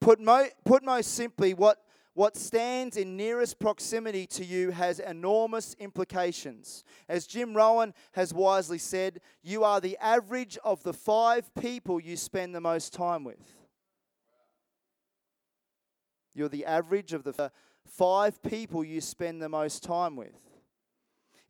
Put, 0.00 0.18
mo- 0.20 0.48
put 0.64 0.82
most 0.82 1.14
simply, 1.14 1.52
what, 1.54 1.78
what 2.14 2.36
stands 2.36 2.96
in 2.96 3.16
nearest 3.16 3.58
proximity 3.58 4.26
to 4.28 4.44
you 4.44 4.70
has 4.70 4.98
enormous 4.98 5.74
implications. 5.78 6.84
As 7.08 7.26
Jim 7.26 7.54
Rohn 7.54 7.92
has 8.12 8.32
wisely 8.32 8.78
said, 8.78 9.20
you 9.42 9.62
are 9.62 9.80
the 9.80 9.98
average 9.98 10.58
of 10.64 10.82
the 10.82 10.92
five 10.94 11.54
people 11.54 12.00
you 12.00 12.16
spend 12.16 12.54
the 12.54 12.60
most 12.60 12.92
time 12.92 13.24
with. 13.24 13.38
You're 16.34 16.48
the 16.48 16.64
average 16.64 17.12
of 17.12 17.24
the 17.24 17.50
five 17.86 18.42
people 18.42 18.84
you 18.84 19.00
spend 19.00 19.42
the 19.42 19.48
most 19.48 19.82
time 19.82 20.16
with. 20.16 20.49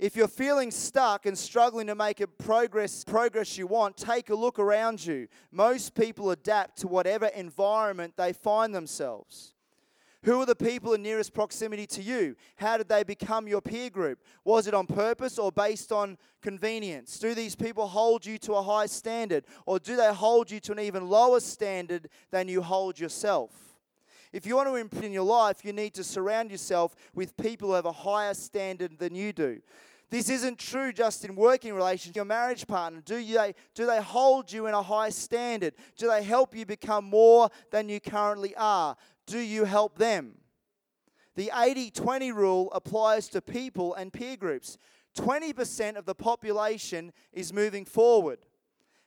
If 0.00 0.16
you're 0.16 0.28
feeling 0.28 0.70
stuck 0.70 1.26
and 1.26 1.36
struggling 1.36 1.88
to 1.88 1.94
make 1.94 2.22
a 2.22 2.26
progress 2.26 3.04
progress 3.04 3.58
you 3.58 3.66
want, 3.66 3.98
take 3.98 4.30
a 4.30 4.34
look 4.34 4.58
around 4.58 5.04
you. 5.04 5.28
Most 5.52 5.94
people 5.94 6.30
adapt 6.30 6.78
to 6.78 6.88
whatever 6.88 7.26
environment 7.26 8.14
they 8.16 8.32
find 8.32 8.74
themselves. 8.74 9.52
Who 10.22 10.40
are 10.40 10.46
the 10.46 10.56
people 10.56 10.94
in 10.94 11.02
nearest 11.02 11.34
proximity 11.34 11.86
to 11.88 12.02
you? 12.02 12.34
How 12.56 12.78
did 12.78 12.88
they 12.88 13.04
become 13.04 13.46
your 13.46 13.60
peer 13.60 13.90
group? 13.90 14.20
Was 14.42 14.66
it 14.66 14.72
on 14.72 14.86
purpose 14.86 15.38
or 15.38 15.52
based 15.52 15.92
on 15.92 16.16
convenience? 16.40 17.18
Do 17.18 17.34
these 17.34 17.54
people 17.54 17.86
hold 17.86 18.24
you 18.24 18.38
to 18.38 18.54
a 18.54 18.62
high 18.62 18.86
standard 18.86 19.44
or 19.66 19.78
do 19.78 19.96
they 19.96 20.14
hold 20.14 20.50
you 20.50 20.60
to 20.60 20.72
an 20.72 20.80
even 20.80 21.10
lower 21.10 21.40
standard 21.40 22.08
than 22.30 22.48
you 22.48 22.62
hold 22.62 22.98
yourself? 22.98 23.52
If 24.32 24.46
you 24.46 24.56
want 24.56 24.68
to 24.68 24.76
improve 24.76 25.04
in 25.04 25.12
your 25.12 25.24
life, 25.24 25.64
you 25.64 25.72
need 25.72 25.92
to 25.94 26.04
surround 26.04 26.50
yourself 26.50 26.94
with 27.14 27.36
people 27.36 27.68
who 27.68 27.74
have 27.74 27.86
a 27.86 27.92
higher 27.92 28.34
standard 28.34 28.98
than 28.98 29.14
you 29.14 29.32
do. 29.32 29.60
This 30.10 30.28
isn't 30.28 30.58
true 30.58 30.92
just 30.92 31.24
in 31.24 31.36
working 31.36 31.72
relations. 31.72 32.16
Your 32.16 32.24
marriage 32.24 32.66
partner, 32.66 33.00
do 33.04 33.24
they, 33.24 33.54
do 33.74 33.86
they 33.86 34.00
hold 34.00 34.52
you 34.52 34.66
in 34.66 34.74
a 34.74 34.82
high 34.82 35.10
standard? 35.10 35.74
Do 35.96 36.08
they 36.08 36.24
help 36.24 36.54
you 36.54 36.66
become 36.66 37.04
more 37.04 37.48
than 37.70 37.88
you 37.88 38.00
currently 38.00 38.54
are? 38.56 38.96
Do 39.26 39.38
you 39.38 39.64
help 39.64 39.98
them? 39.98 40.34
The 41.36 41.52
80 41.54 41.92
20 41.92 42.32
rule 42.32 42.72
applies 42.72 43.28
to 43.28 43.40
people 43.40 43.94
and 43.94 44.12
peer 44.12 44.36
groups. 44.36 44.78
20% 45.16 45.96
of 45.96 46.06
the 46.06 46.14
population 46.14 47.12
is 47.32 47.52
moving 47.52 47.84
forward. 47.84 48.40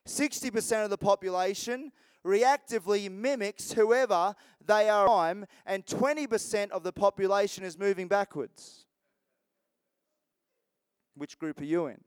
60% 0.08 0.84
of 0.84 0.90
the 0.90 0.98
population 0.98 1.92
reactively 2.26 3.12
mimics 3.12 3.74
whoever 3.74 4.34
they 4.66 4.90
are, 4.90 5.36
and 5.66 5.86
20% 5.86 6.70
of 6.72 6.84
the 6.84 6.94
population 6.94 7.64
is 7.66 7.78
moving 7.78 8.08
backwards. 8.08 8.86
Which 11.16 11.38
group 11.38 11.62
are 11.62 11.66
you 11.66 11.88
in? 11.88 12.00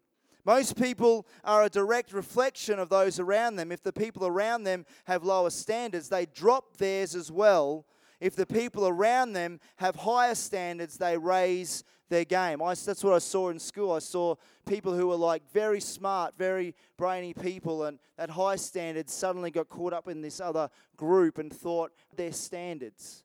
Most 0.44 0.76
people 0.76 1.26
are 1.42 1.64
a 1.64 1.68
direct 1.68 2.12
reflection 2.12 2.78
of 2.78 2.88
those 2.88 3.18
around 3.18 3.56
them. 3.56 3.72
If 3.72 3.82
the 3.82 3.92
people 3.92 4.26
around 4.26 4.64
them 4.64 4.86
have 5.06 5.24
lower 5.24 5.50
standards, 5.50 6.08
they 6.08 6.26
drop 6.26 6.76
theirs 6.76 7.14
as 7.14 7.32
well 7.32 7.84
if 8.20 8.34
the 8.34 8.46
people 8.46 8.88
around 8.88 9.34
them 9.34 9.60
have 9.76 9.96
higher 9.96 10.34
standards, 10.34 10.96
they 10.96 11.18
raise 11.18 11.84
their 12.08 12.24
game. 12.24 12.62
I, 12.62 12.74
that's 12.74 13.04
what 13.04 13.14
I 13.14 13.18
saw 13.18 13.50
in 13.50 13.58
school. 13.58 13.92
I 13.92 13.98
saw 13.98 14.36
people 14.64 14.94
who 14.94 15.08
were 15.08 15.16
like 15.16 15.42
very 15.52 15.80
smart, 15.80 16.34
very 16.38 16.74
brainy 16.96 17.34
people, 17.34 17.84
and 17.84 17.98
at 18.16 18.30
high 18.30 18.56
standards 18.56 19.12
suddenly 19.12 19.50
got 19.50 19.68
caught 19.68 19.92
up 19.92 20.08
in 20.08 20.22
this 20.22 20.40
other 20.40 20.70
group 20.96 21.38
and 21.38 21.52
thought 21.52 21.92
their 22.14 22.32
standards 22.32 23.24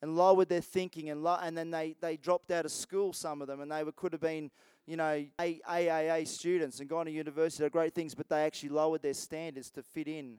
and 0.00 0.16
lowered 0.16 0.48
their 0.48 0.60
thinking, 0.60 1.10
and, 1.10 1.24
lo- 1.24 1.38
and 1.42 1.56
then 1.58 1.70
they, 1.70 1.96
they 2.00 2.16
dropped 2.16 2.50
out 2.52 2.64
of 2.64 2.70
school, 2.70 3.12
some 3.12 3.42
of 3.42 3.48
them, 3.48 3.60
and 3.60 3.72
they 3.72 3.82
were, 3.82 3.90
could 3.90 4.12
have 4.12 4.20
been, 4.20 4.48
you 4.88 4.96
know, 4.96 5.22
A 5.38 5.60
AAA 5.68 6.26
students 6.26 6.80
and 6.80 6.88
gone 6.88 7.04
to 7.04 7.12
university, 7.12 7.62
are 7.62 7.70
great 7.70 7.94
things, 7.94 8.14
but 8.14 8.28
they 8.30 8.42
actually 8.42 8.70
lowered 8.70 9.02
their 9.02 9.12
standards 9.12 9.70
to 9.72 9.82
fit 9.82 10.08
in 10.08 10.38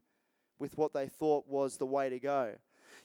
with 0.57 0.75
what 0.75 0.91
they 0.91 1.07
thought 1.07 1.47
was 1.47 1.77
the 1.77 1.85
way 1.85 2.09
to 2.09 2.19
go. 2.19 2.55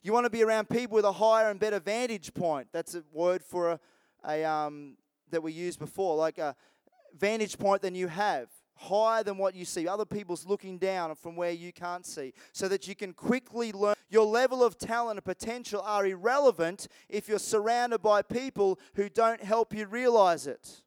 You 0.02 0.14
want 0.14 0.24
to 0.24 0.30
be 0.30 0.42
around 0.42 0.70
people 0.70 0.94
with 0.94 1.04
a 1.04 1.12
higher 1.12 1.50
and 1.50 1.60
better 1.60 1.80
vantage 1.80 2.32
point. 2.32 2.68
That's 2.72 2.94
a 2.94 3.04
word 3.12 3.44
for 3.44 3.72
a, 3.72 3.80
a 4.26 4.44
um, 4.44 4.96
that 5.30 5.42
we 5.42 5.52
used 5.52 5.78
before, 5.78 6.16
like 6.16 6.38
a 6.38 6.56
vantage 7.14 7.58
point 7.58 7.82
than 7.82 7.94
you 7.94 8.08
have, 8.08 8.48
higher 8.76 9.22
than 9.22 9.36
what 9.36 9.54
you 9.54 9.66
see. 9.66 9.86
Other 9.86 10.06
people's 10.06 10.46
looking 10.46 10.78
down 10.78 11.14
from 11.14 11.36
where 11.36 11.52
you 11.52 11.74
can't 11.74 12.06
see, 12.06 12.32
so 12.52 12.68
that 12.68 12.88
you 12.88 12.94
can 12.94 13.12
quickly 13.12 13.70
learn. 13.70 13.94
Your 14.08 14.24
level 14.24 14.64
of 14.64 14.78
talent 14.78 15.18
and 15.18 15.24
potential 15.24 15.82
are 15.82 16.06
irrelevant 16.06 16.88
if 17.10 17.28
you're 17.28 17.38
surrounded 17.38 18.00
by 18.00 18.22
people 18.22 18.78
who 18.94 19.10
don't 19.10 19.42
help 19.42 19.74
you 19.74 19.86
realize 19.86 20.46
it. 20.46 20.83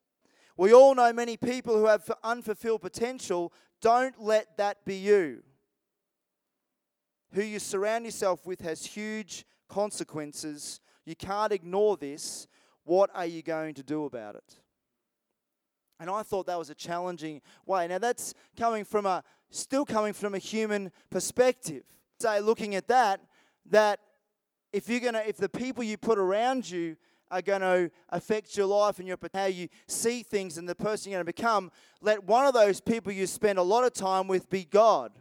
We 0.58 0.74
all 0.74 0.96
know 0.96 1.12
many 1.12 1.36
people 1.36 1.78
who 1.78 1.86
have 1.86 2.10
unfulfilled 2.24 2.82
potential. 2.82 3.52
Don't 3.80 4.20
let 4.20 4.56
that 4.56 4.84
be 4.84 4.96
you. 4.96 5.44
Who 7.32 7.42
you 7.42 7.60
surround 7.60 8.04
yourself 8.04 8.44
with 8.44 8.60
has 8.62 8.84
huge 8.84 9.46
consequences. 9.68 10.80
You 11.06 11.14
can't 11.14 11.52
ignore 11.52 11.96
this. 11.96 12.48
What 12.82 13.10
are 13.14 13.24
you 13.24 13.40
going 13.42 13.74
to 13.74 13.84
do 13.84 14.04
about 14.04 14.34
it? 14.34 14.56
And 16.00 16.10
I 16.10 16.24
thought 16.24 16.46
that 16.46 16.58
was 16.58 16.70
a 16.70 16.74
challenging 16.74 17.40
way. 17.64 17.86
Now 17.86 17.98
that's 17.98 18.34
coming 18.56 18.84
from 18.84 19.06
a 19.06 19.22
still 19.50 19.84
coming 19.84 20.12
from 20.12 20.34
a 20.34 20.38
human 20.38 20.90
perspective. 21.08 21.84
Say 22.20 22.40
looking 22.40 22.74
at 22.74 22.88
that, 22.88 23.20
that 23.66 24.00
if 24.72 24.88
you're 24.88 25.00
gonna 25.00 25.22
if 25.26 25.36
the 25.36 25.48
people 25.48 25.84
you 25.84 25.96
put 25.96 26.18
around 26.18 26.68
you 26.68 26.96
are 27.30 27.42
going 27.42 27.60
to 27.60 27.90
affect 28.10 28.56
your 28.56 28.66
life 28.66 28.98
and 28.98 29.06
your 29.06 29.18
how 29.34 29.46
you 29.46 29.68
see 29.86 30.22
things 30.22 30.58
and 30.58 30.68
the 30.68 30.74
person 30.74 31.10
you're 31.10 31.18
going 31.18 31.26
to 31.26 31.32
become, 31.32 31.70
let 32.00 32.24
one 32.24 32.46
of 32.46 32.54
those 32.54 32.80
people 32.80 33.12
you 33.12 33.26
spend 33.26 33.58
a 33.58 33.62
lot 33.62 33.84
of 33.84 33.92
time 33.92 34.28
with 34.28 34.48
be 34.48 34.64
God 34.64 35.12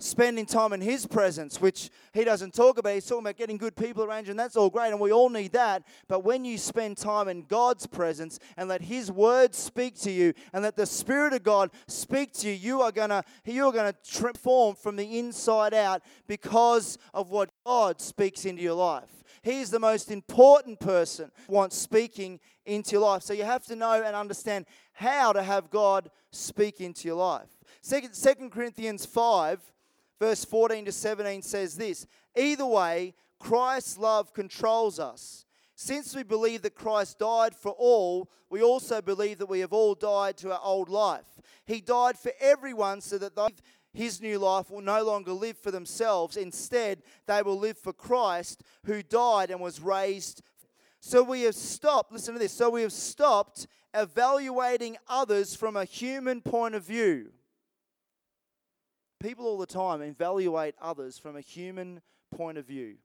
spending 0.00 0.46
time 0.46 0.72
in 0.72 0.80
His 0.80 1.06
presence, 1.06 1.60
which 1.60 1.90
He 2.12 2.24
doesn't 2.24 2.54
talk 2.54 2.78
about. 2.78 2.94
He's 2.94 3.06
talking 3.06 3.24
about 3.24 3.36
getting 3.36 3.56
good 3.56 3.76
people 3.76 4.02
around 4.02 4.26
you, 4.26 4.30
and 4.30 4.40
that's 4.40 4.56
all 4.56 4.70
great, 4.70 4.90
and 4.90 4.98
we 4.98 5.12
all 5.12 5.28
need 5.28 5.52
that. 5.52 5.84
But 6.08 6.24
when 6.24 6.44
you 6.44 6.58
spend 6.58 6.96
time 6.96 7.28
in 7.28 7.42
God's 7.42 7.86
presence 7.86 8.40
and 8.56 8.68
let 8.68 8.82
His 8.82 9.12
Word 9.12 9.54
speak 9.54 9.98
to 10.00 10.10
you, 10.10 10.34
and 10.52 10.62
let 10.62 10.76
the 10.76 10.86
Spirit 10.86 11.32
of 11.34 11.42
God 11.42 11.70
speak 11.86 12.32
to 12.34 12.48
you, 12.48 12.54
you 12.54 12.80
are 12.80 12.92
gonna 12.92 13.22
you 13.44 13.66
are 13.66 13.72
gonna 13.72 13.94
transform 14.04 14.74
from 14.74 14.96
the 14.96 15.18
inside 15.18 15.74
out 15.74 16.02
because 16.26 16.98
of 17.14 17.30
what 17.30 17.50
God 17.64 18.00
speaks 18.00 18.44
into 18.44 18.62
your 18.62 18.74
life. 18.74 19.20
He's 19.42 19.70
the 19.70 19.78
most 19.78 20.10
important 20.10 20.80
person 20.80 21.30
wants 21.48 21.76
speaking 21.76 22.40
into 22.66 22.92
your 22.92 23.02
life. 23.02 23.22
So 23.22 23.32
you 23.32 23.44
have 23.44 23.64
to 23.66 23.76
know 23.76 24.02
and 24.02 24.14
understand 24.14 24.66
how 24.92 25.32
to 25.32 25.42
have 25.42 25.70
God 25.70 26.10
speak 26.30 26.80
into 26.80 27.08
your 27.08 27.16
life. 27.16 27.48
Second, 27.80 28.12
2 28.12 28.50
Corinthians 28.50 29.06
5 29.06 29.60
verse 30.20 30.44
14 30.44 30.84
to 30.84 30.92
17 30.92 31.42
says 31.42 31.76
this 31.76 32.06
Either 32.36 32.66
way, 32.66 33.14
Christ's 33.40 33.98
love 33.98 34.32
controls 34.32 35.00
us. 35.00 35.46
Since 35.74 36.14
we 36.14 36.22
believe 36.22 36.60
that 36.62 36.74
Christ 36.74 37.18
died 37.18 37.56
for 37.56 37.72
all, 37.72 38.30
we 38.50 38.62
also 38.62 39.00
believe 39.00 39.38
that 39.38 39.48
we 39.48 39.60
have 39.60 39.72
all 39.72 39.94
died 39.94 40.36
to 40.38 40.52
our 40.52 40.60
old 40.62 40.90
life. 40.90 41.40
He 41.64 41.80
died 41.80 42.18
for 42.18 42.32
everyone 42.38 43.00
so 43.00 43.16
that 43.16 43.34
they, 43.34 43.48
his 43.94 44.20
new 44.20 44.38
life 44.38 44.70
will 44.70 44.82
no 44.82 45.02
longer 45.02 45.32
live 45.32 45.56
for 45.56 45.70
themselves. 45.70 46.36
Instead, 46.36 47.02
they 47.26 47.40
will 47.40 47.58
live 47.58 47.78
for 47.78 47.94
Christ 47.94 48.62
who 48.84 49.02
died 49.02 49.50
and 49.50 49.58
was 49.58 49.80
raised. 49.80 50.42
So 51.00 51.22
we 51.22 51.42
have 51.42 51.54
stopped, 51.54 52.12
listen 52.12 52.34
to 52.34 52.40
this. 52.40 52.52
So 52.52 52.68
we 52.68 52.82
have 52.82 52.92
stopped 52.92 53.66
evaluating 53.94 54.98
others 55.08 55.56
from 55.56 55.76
a 55.76 55.86
human 55.86 56.42
point 56.42 56.74
of 56.74 56.84
view 56.84 57.30
People 59.20 59.46
all 59.46 59.58
the 59.58 59.66
time 59.66 60.00
evaluate 60.02 60.74
others 60.80 61.18
from 61.18 61.36
a 61.36 61.40
human 61.40 62.00
point 62.34 62.58
of 62.58 62.66
view. 62.66 62.96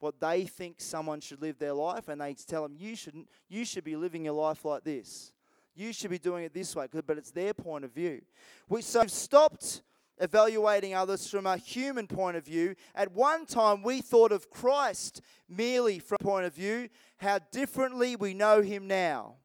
What 0.00 0.18
they 0.20 0.44
think 0.44 0.80
someone 0.80 1.20
should 1.20 1.40
live 1.40 1.58
their 1.58 1.72
life, 1.72 2.08
and 2.08 2.20
they 2.20 2.34
tell 2.34 2.62
them, 2.64 2.74
you 2.76 2.96
shouldn't, 2.96 3.28
you 3.48 3.64
should 3.64 3.84
be 3.84 3.94
living 3.94 4.24
your 4.24 4.34
life 4.34 4.64
like 4.64 4.82
this. 4.82 5.32
You 5.74 5.92
should 5.92 6.10
be 6.10 6.18
doing 6.18 6.44
it 6.44 6.52
this 6.52 6.74
way, 6.74 6.88
but 6.92 7.16
it's 7.16 7.30
their 7.30 7.54
point 7.54 7.84
of 7.84 7.92
view. 7.92 8.22
We 8.68 8.82
so 8.82 9.06
stopped 9.06 9.82
evaluating 10.18 10.94
others 10.94 11.28
from 11.28 11.46
a 11.46 11.56
human 11.56 12.06
point 12.06 12.36
of 12.36 12.44
view. 12.44 12.74
At 12.94 13.12
one 13.12 13.46
time, 13.46 13.82
we 13.82 14.00
thought 14.00 14.32
of 14.32 14.50
Christ 14.50 15.22
merely 15.48 15.98
from 16.00 16.18
a 16.20 16.24
point 16.24 16.46
of 16.46 16.54
view, 16.54 16.88
how 17.18 17.38
differently 17.50 18.16
we 18.16 18.34
know 18.34 18.60
him 18.60 18.86
now. 18.86 19.36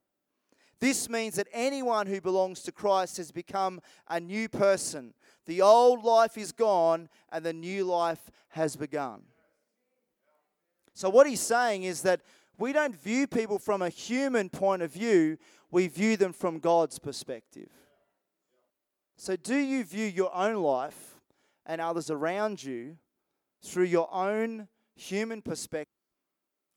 This 0.79 1.09
means 1.09 1.35
that 1.35 1.47
anyone 1.51 2.05
who 2.07 2.21
belongs 2.21 2.61
to 2.63 2.71
Christ 2.71 3.17
has 3.17 3.31
become 3.31 3.81
a 4.07 4.19
new 4.19 4.47
person. 4.47 5.13
The 5.45 5.61
old 5.61 6.03
life 6.03 6.37
is 6.37 6.51
gone 6.51 7.09
and 7.31 7.43
the 7.43 7.53
new 7.53 7.83
life 7.83 8.29
has 8.49 8.75
begun. 8.75 9.23
So, 10.93 11.09
what 11.09 11.27
he's 11.27 11.41
saying 11.41 11.83
is 11.83 12.01
that 12.03 12.21
we 12.57 12.73
don't 12.73 12.95
view 12.95 13.27
people 13.27 13.59
from 13.59 13.81
a 13.81 13.89
human 13.89 14.49
point 14.49 14.81
of 14.81 14.91
view, 14.91 15.37
we 15.71 15.87
view 15.87 16.17
them 16.17 16.33
from 16.33 16.59
God's 16.59 16.99
perspective. 16.99 17.69
So, 19.15 19.35
do 19.35 19.55
you 19.55 19.83
view 19.83 20.05
your 20.05 20.33
own 20.35 20.55
life 20.55 21.19
and 21.65 21.81
others 21.81 22.09
around 22.09 22.63
you 22.63 22.97
through 23.63 23.85
your 23.85 24.09
own 24.13 24.67
human 24.95 25.41
perspective? 25.41 25.93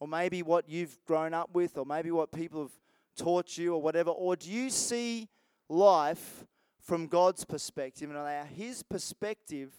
Or 0.01 0.09
maybe 0.09 0.43
what 0.43 0.69
you've 0.69 0.99
grown 1.07 1.35
up 1.35 1.51
with, 1.53 1.77
or 1.77 1.85
maybe 1.85 2.11
what 2.11 2.33
people 2.33 2.63
have 2.63 2.73
taught 3.17 3.59
you, 3.59 3.75
or 3.75 3.83
whatever? 3.83 4.11
Or 4.11 4.37
do 4.37 4.51
you 4.51 4.71
see 4.71 5.29
life 5.69 6.45
from 6.81 7.07
God's 7.07 7.45
perspective 7.45 8.11
and 8.11 8.19
allow 8.19 8.45
His 8.45 8.83
perspective 8.83 9.73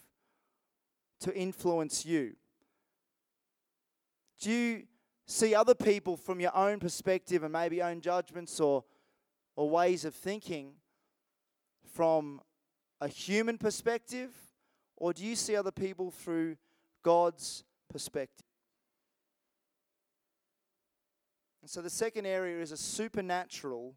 to 1.21 1.35
influence 1.35 2.05
you? 2.05 2.35
Do 4.39 4.51
you 4.51 4.83
see 5.25 5.53
other 5.53 5.75
people 5.75 6.17
from 6.17 6.39
your 6.39 6.55
own 6.55 6.79
perspective 6.79 7.43
and 7.43 7.53
maybe 7.53 7.81
own 7.81 8.01
judgments 8.01 8.59
or, 8.59 8.83
or 9.55 9.69
ways 9.69 10.03
of 10.03 10.15
thinking 10.15 10.73
from 11.93 12.41
a 12.99 13.07
human 13.07 13.57
perspective? 13.57 14.31
Or 14.97 15.13
do 15.13 15.23
you 15.23 15.35
see 15.35 15.55
other 15.55 15.71
people 15.71 16.11
through 16.11 16.57
God's 17.03 17.63
perspective? 17.89 18.45
And 21.61 21.69
so 21.69 21.81
the 21.81 21.89
second 21.89 22.25
area 22.25 22.61
is 22.61 22.71
a 22.71 22.77
supernatural 22.77 23.95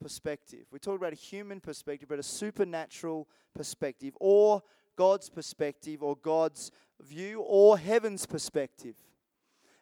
perspective. 0.00 0.66
We 0.70 0.78
talked 0.78 1.00
about 1.00 1.12
a 1.12 1.16
human 1.16 1.60
perspective, 1.60 2.08
but 2.08 2.18
a 2.18 2.24
supernatural 2.24 3.28
perspective, 3.54 4.14
or 4.20 4.62
God's 4.96 5.30
perspective, 5.30 6.02
or 6.02 6.16
God's 6.16 6.70
view, 7.00 7.40
or 7.40 7.78
heaven's 7.78 8.26
perspective. 8.26 8.96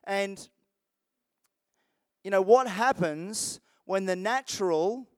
And, 0.04 0.48
you 2.22 2.30
know, 2.30 2.42
what 2.42 2.68
happens 2.68 3.60
when 3.84 4.04
the 4.06 4.16
natural 4.16 5.08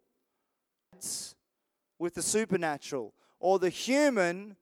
with 1.99 2.15
the 2.15 2.23
supernatural, 2.23 3.13
or 3.41 3.59
the 3.59 3.69
human 3.69 4.57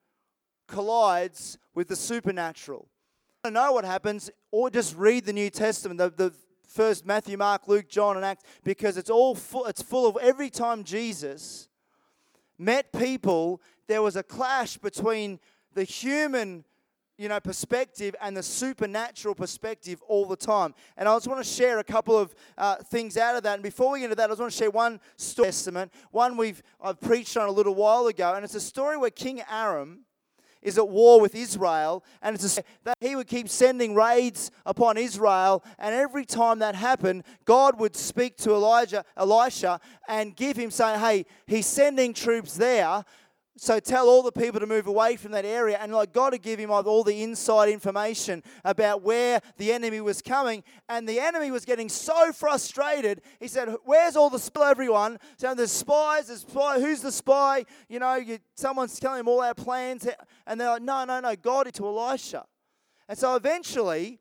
collides 0.67 1.59
with 1.75 1.89
the 1.89 1.97
supernatural? 1.97 2.89
I 3.45 3.49
don't 3.49 3.55
know 3.55 3.73
what 3.73 3.85
happens, 3.85 4.31
or 4.51 4.71
just 4.71 4.97
read 4.97 5.27
the 5.27 5.33
New 5.33 5.51
Testament. 5.51 5.99
The, 5.99 6.11
the, 6.11 6.33
first 6.73 7.05
Matthew, 7.07 7.37
Mark, 7.37 7.69
Luke, 7.69 7.89
John, 7.89 8.17
and 8.17 8.25
Acts 8.25 8.45
because 8.65 8.97
it's 8.97 9.11
all 9.11 9.35
full, 9.35 9.67
it's 9.67 9.83
full 9.83 10.07
of 10.09 10.17
every 10.21 10.51
time 10.51 10.85
Jesus 10.85 11.69
met 12.59 12.93
people, 12.93 13.61
there 13.89 14.03
was 14.03 14.17
a 14.17 14.23
clash 14.23 14.77
between 14.77 15.39
the 15.75 15.85
human, 15.85 16.65
you 17.19 17.29
know, 17.29 17.41
perspective 17.41 18.15
and 18.21 18.37
the 18.37 18.43
supernatural 18.43 19.35
perspective 19.35 20.01
all 20.07 20.27
the 20.27 20.37
time. 20.37 20.75
And 20.97 21.09
I 21.09 21.15
just 21.17 21.29
want 21.29 21.45
to 21.45 21.51
share 21.51 21.79
a 21.79 21.85
couple 21.85 22.17
of 22.17 22.35
uh, 22.57 22.77
things 22.77 23.17
out 23.17 23.37
of 23.37 23.43
that. 23.43 23.55
And 23.55 23.63
before 23.63 23.93
we 23.93 24.01
get 24.01 24.05
into 24.05 24.17
that, 24.17 24.25
I 24.25 24.29
just 24.29 24.41
want 24.41 24.53
to 24.53 24.59
share 24.59 24.71
one 24.71 25.01
story 25.17 25.43
testament, 25.47 25.93
one 26.11 26.37
we've 26.37 26.63
I've 26.81 27.01
preached 27.01 27.37
on 27.37 27.49
a 27.49 27.53
little 27.53 27.75
while 27.75 28.07
ago, 28.07 28.35
and 28.35 28.45
it's 28.45 28.55
a 28.55 28.61
story 28.61 28.97
where 28.97 29.11
King 29.11 29.43
Aram 29.51 30.05
is 30.63 30.79
at 30.79 30.89
war 30.89 31.21
with 31.21 31.35
Israel, 31.35 32.05
and 32.23 32.35
it's 32.35 32.59
a, 32.59 32.63
that 32.85 32.97
he 33.01 33.17
would 33.17 33.27
keep 33.27 33.49
sending 33.49 33.95
raids 33.95 34.51
upon 34.65 34.97
Israel, 34.97 35.65
and 35.79 35.95
every 35.95 36.25
time 36.25 36.61
that 36.61 36.75
happened, 36.75 37.25
God 37.45 37.79
would 37.81 37.97
speak 37.97 38.37
to 38.39 38.53
Elijah, 38.53 39.05
Elisha, 39.17 39.81
and 40.09 40.35
give 40.37 40.57
him 40.57 40.71
saying, 40.71 41.01
"Hey, 41.01 41.27
he's 41.47 41.67
sending 41.67 42.15
troops 42.15 42.55
there." 42.55 43.05
So 43.59 43.79
tell 43.79 44.09
all 44.09 44.23
the 44.23 44.33
people 44.33 44.61
to 44.61 44.67
move 44.67 44.87
away 44.87 45.17
from 45.17 45.33
that 45.33 45.45
area, 45.45 45.77
and 45.79 45.93
like 45.93 46.13
God 46.13 46.31
to 46.31 46.39
give 46.39 46.59
him 46.59 46.71
all 46.71 47.05
the 47.05 47.23
inside 47.23 47.69
information 47.69 48.43
about 48.65 49.03
where 49.03 49.41
the 49.59 49.73
enemy 49.73 50.01
was 50.01 50.23
coming. 50.23 50.65
And 50.89 51.07
the 51.07 51.21
enemy 51.21 51.51
was 51.51 51.67
getting 51.67 51.91
so 51.91 52.33
frustrated. 52.33 53.21
He 53.41 53.49
said, 53.49 53.69
"Where's 53.85 54.17
all 54.17 54.31
the 54.31 54.39
spy? 54.39 54.71
Everyone? 54.71 55.19
So 55.37 55.55
there's 55.55 55.71
spies. 55.71 56.29
There's 56.29 56.41
spy. 56.41 56.81
Who's 56.81 57.03
the 57.03 57.13
spy? 57.13 57.67
You 57.91 57.99
know, 57.99 58.15
you, 58.15 58.39
someone's 58.55 58.99
telling 58.99 59.21
him 59.21 59.29
all 59.29 59.43
our 59.43 59.55
plans." 59.55 60.09
And 60.47 60.59
they're 60.59 60.71
like, 60.71 60.83
"No, 60.83 61.05
no, 61.05 61.21
no. 61.21 61.37
God 61.37 61.73
to 61.75 61.87
Elisha." 61.87 62.47
And 63.07 63.19
so 63.19 63.37
eventually, 63.37 64.19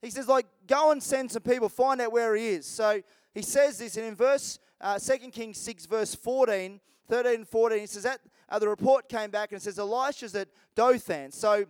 he 0.00 0.10
says, 0.10 0.28
"Like, 0.28 0.46
go 0.68 0.92
and 0.92 1.02
send 1.02 1.32
some 1.32 1.42
people, 1.42 1.68
find 1.68 2.00
out 2.00 2.12
where 2.12 2.36
he 2.36 2.50
is." 2.50 2.66
So 2.66 3.02
he 3.34 3.42
says 3.42 3.78
this, 3.78 3.96
and 3.96 4.06
in 4.06 4.14
verse 4.14 4.60
uh, 4.80 4.98
2 4.98 5.30
Kings 5.30 5.58
six, 5.58 5.86
verse 5.86 6.14
14, 6.14 6.80
13, 7.08 7.34
and 7.34 7.48
14, 7.48 7.80
he 7.80 7.86
says 7.86 8.04
that 8.04 8.20
uh, 8.48 8.58
the 8.58 8.68
report 8.68 9.08
came 9.08 9.30
back 9.30 9.52
and 9.52 9.60
says 9.60 9.78
Elisha's 9.78 10.34
at 10.34 10.48
Dothan. 10.74 11.32
So 11.32 11.66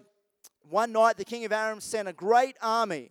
one 0.68 0.92
night 0.92 1.16
the 1.16 1.24
king 1.24 1.44
of 1.44 1.52
Aram 1.52 1.80
sent 1.80 2.08
a 2.08 2.12
great 2.12 2.56
army 2.62 3.10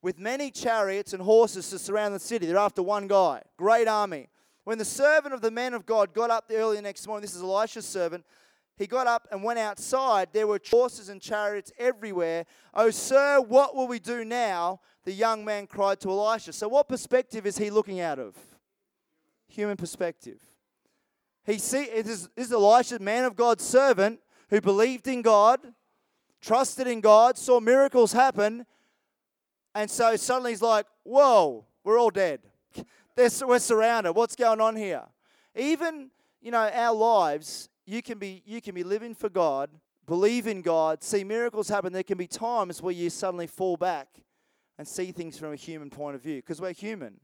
with 0.00 0.18
many 0.18 0.50
chariots 0.50 1.12
and 1.12 1.22
horses 1.22 1.70
to 1.70 1.78
surround 1.78 2.14
the 2.14 2.20
city. 2.20 2.46
They're 2.46 2.56
after 2.56 2.82
one 2.82 3.06
guy. 3.06 3.42
Great 3.56 3.88
army. 3.88 4.28
When 4.64 4.78
the 4.78 4.84
servant 4.84 5.34
of 5.34 5.40
the 5.40 5.50
man 5.50 5.74
of 5.74 5.86
God 5.86 6.14
got 6.14 6.30
up 6.30 6.48
the 6.48 6.56
early 6.56 6.80
next 6.80 7.06
morning, 7.06 7.22
this 7.22 7.34
is 7.34 7.42
Elisha's 7.42 7.86
servant, 7.86 8.24
he 8.76 8.86
got 8.86 9.06
up 9.06 9.28
and 9.30 9.44
went 9.44 9.58
outside. 9.58 10.28
There 10.32 10.46
were 10.46 10.60
horses 10.70 11.08
and 11.08 11.20
chariots 11.20 11.72
everywhere. 11.78 12.46
Oh, 12.72 12.90
sir, 12.90 13.40
what 13.40 13.76
will 13.76 13.86
we 13.86 13.98
do 13.98 14.24
now? 14.24 14.80
The 15.04 15.12
young 15.12 15.44
man 15.44 15.66
cried 15.66 16.00
to 16.00 16.10
Elisha. 16.10 16.52
So, 16.52 16.68
what 16.68 16.88
perspective 16.88 17.46
is 17.46 17.58
he 17.58 17.70
looking 17.70 18.00
out 18.00 18.18
of? 18.18 18.36
Human 19.48 19.76
perspective. 19.76 20.40
He 21.44 21.58
see 21.58 21.84
it 21.84 22.06
is, 22.06 22.28
this 22.36 22.46
is 22.46 22.52
Elisha, 22.52 22.98
man 22.98 23.24
of 23.24 23.36
God's 23.36 23.64
servant, 23.64 24.20
who 24.50 24.60
believed 24.60 25.08
in 25.08 25.22
God, 25.22 25.60
trusted 26.40 26.86
in 26.86 27.00
God, 27.00 27.36
saw 27.36 27.58
miracles 27.58 28.12
happen, 28.12 28.66
and 29.74 29.90
so 29.90 30.16
suddenly 30.16 30.52
he's 30.52 30.62
like, 30.62 30.86
"Whoa, 31.02 31.64
we're 31.82 31.98
all 31.98 32.10
dead. 32.10 32.40
we're 33.16 33.58
surrounded. 33.58 34.12
What's 34.12 34.36
going 34.36 34.60
on 34.60 34.76
here?" 34.76 35.04
Even 35.56 36.10
you 36.40 36.50
know 36.50 36.68
our 36.68 36.94
lives, 36.94 37.68
you 37.86 38.02
can 38.02 38.18
be 38.18 38.42
you 38.44 38.60
can 38.60 38.74
be 38.74 38.84
living 38.84 39.14
for 39.14 39.28
God, 39.28 39.70
believe 40.06 40.46
in 40.46 40.62
God, 40.62 41.02
see 41.02 41.24
miracles 41.24 41.68
happen. 41.68 41.92
There 41.92 42.02
can 42.02 42.18
be 42.18 42.26
times 42.26 42.82
where 42.82 42.94
you 42.94 43.10
suddenly 43.10 43.46
fall 43.46 43.76
back 43.76 44.08
and 44.78 44.86
see 44.86 45.12
things 45.12 45.38
from 45.38 45.52
a 45.52 45.56
human 45.56 45.90
point 45.90 46.14
of 46.14 46.22
view 46.22 46.36
because 46.36 46.60
we're 46.60 46.72
human. 46.72 47.20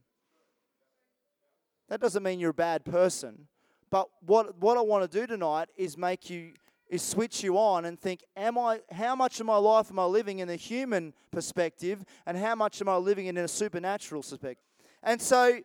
That 1.87 2.01
doesn't 2.01 2.23
mean 2.23 2.39
you're 2.39 2.51
a 2.51 2.53
bad 2.53 2.85
person. 2.85 3.47
But 3.89 4.07
what, 4.25 4.57
what 4.59 4.77
I 4.77 4.81
want 4.81 5.09
to 5.09 5.19
do 5.19 5.25
tonight 5.25 5.69
is 5.75 5.97
make 5.97 6.29
you 6.29 6.53
is 6.89 7.03
switch 7.03 7.43
you 7.43 7.57
on 7.57 7.85
and 7.85 7.99
think 7.99 8.23
am 8.35 8.57
i 8.57 8.79
how 8.91 9.15
much 9.15 9.39
of 9.39 9.45
my 9.45 9.57
life 9.57 9.91
am 9.91 9.99
i 9.99 10.03
living 10.03 10.39
in 10.39 10.49
a 10.49 10.55
human 10.55 11.13
perspective 11.31 12.03
and 12.25 12.35
how 12.35 12.55
much 12.55 12.81
am 12.81 12.89
i 12.89 12.95
living 12.95 13.27
in 13.27 13.37
a 13.37 13.47
supernatural 13.47 14.21
perspective? 14.21 14.57
And 15.03 15.21
so 15.21 15.59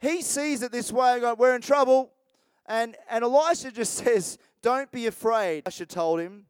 he 0.00 0.22
sees 0.22 0.62
it 0.62 0.72
this 0.72 0.90
way 0.90 1.20
going 1.20 1.36
we're 1.38 1.54
in 1.54 1.60
trouble. 1.60 2.12
And 2.66 2.96
and 3.08 3.22
elisha 3.22 3.70
just 3.70 3.94
says 4.04 4.38
don't 4.62 4.90
be 4.90 5.06
afraid. 5.06 5.64
Elisha 5.66 5.86
told 5.86 6.20
him 6.20 6.46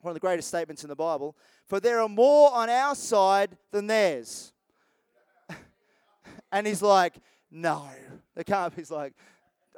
one 0.00 0.10
of 0.10 0.14
the 0.14 0.20
greatest 0.20 0.48
statements 0.48 0.82
in 0.84 0.88
the 0.88 0.96
bible 0.96 1.36
for 1.66 1.80
there 1.80 2.00
are 2.00 2.08
more 2.08 2.52
on 2.52 2.68
our 2.68 2.94
side 2.94 3.56
than 3.70 3.86
theirs. 3.86 4.52
And 6.52 6.66
he's 6.66 6.82
like 6.82 7.14
no. 7.50 7.88
They 8.34 8.44
can't 8.44 8.74
he's 8.74 8.90
like 8.90 9.14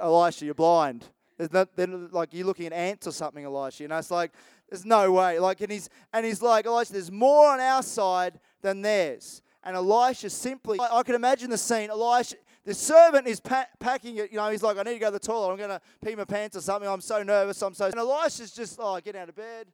Elisha, 0.01 0.45
you're 0.45 0.55
blind. 0.55 1.05
Then 1.39 2.09
like 2.13 2.33
you're 2.33 2.47
looking 2.47 2.67
at 2.67 2.73
ants 2.73 3.07
or 3.07 3.13
something, 3.13 3.45
Elisha. 3.45 3.83
You 3.83 3.89
know, 3.89 3.99
it's 3.99 4.11
like 4.11 4.33
there's 4.69 4.85
no 4.85 5.13
way. 5.13 5.39
Like, 5.39 5.61
and 5.61 5.71
he's 5.71 5.89
and 6.13 6.25
he's 6.25 6.43
like, 6.43 6.67
Elisha, 6.67 6.93
there's 6.93 7.11
more 7.11 7.51
on 7.51 7.61
our 7.61 7.83
side 7.83 8.39
than 8.63 8.83
theirs. 8.83 9.43
And 9.63 9.77
Elisha 9.77 10.31
simply, 10.31 10.79
I, 10.79 10.99
I 10.99 11.03
can 11.03 11.15
imagine 11.15 11.51
the 11.51 11.59
scene. 11.59 11.91
Elisha, 11.91 12.37
the 12.65 12.75
servant 12.75 13.27
is 13.27 13.41
pa- 13.41 13.67
packing 13.81 14.17
it. 14.19 14.31
You 14.31 14.37
know, 14.37 14.49
he's 14.51 14.63
like, 14.63 14.77
I 14.79 14.83
need 14.83 14.95
to 14.95 14.99
go 14.99 15.07
to 15.07 15.13
the 15.13 15.19
toilet. 15.19 15.51
I'm 15.51 15.57
going 15.57 15.71
to 15.71 15.81
pee 16.05 16.15
my 16.15 16.25
pants 16.25 16.57
or 16.57 16.61
something. 16.61 16.89
I'm 16.89 17.01
so 17.01 17.23
nervous. 17.23 17.61
I'm 17.63 17.75
so. 17.75 17.87
And 17.87 17.95
Elisha's 17.97 18.53
just, 18.53 18.79
oh, 18.81 19.01
get 19.01 19.17
out 19.17 19.29
of 19.29 19.37
bed. 19.37 19.67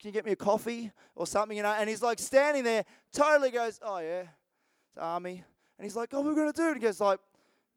Can 0.00 0.08
you 0.08 0.12
get 0.12 0.24
me 0.24 0.32
a 0.32 0.36
coffee 0.36 0.90
or 1.14 1.26
something? 1.26 1.56
You 1.56 1.62
know, 1.62 1.74
and 1.78 1.88
he's 1.88 2.02
like 2.02 2.18
standing 2.18 2.64
there, 2.64 2.84
totally 3.12 3.50
goes, 3.50 3.78
oh 3.82 3.98
yeah, 3.98 4.22
it's 4.90 4.98
army. 4.98 5.44
And 5.78 5.84
he's 5.84 5.94
like, 5.94 6.10
oh, 6.12 6.22
we're 6.22 6.34
going 6.34 6.52
to 6.52 6.56
do 6.56 6.64
it. 6.64 6.72
And 6.72 6.76
he 6.76 6.82
goes 6.82 7.00
like, 7.00 7.20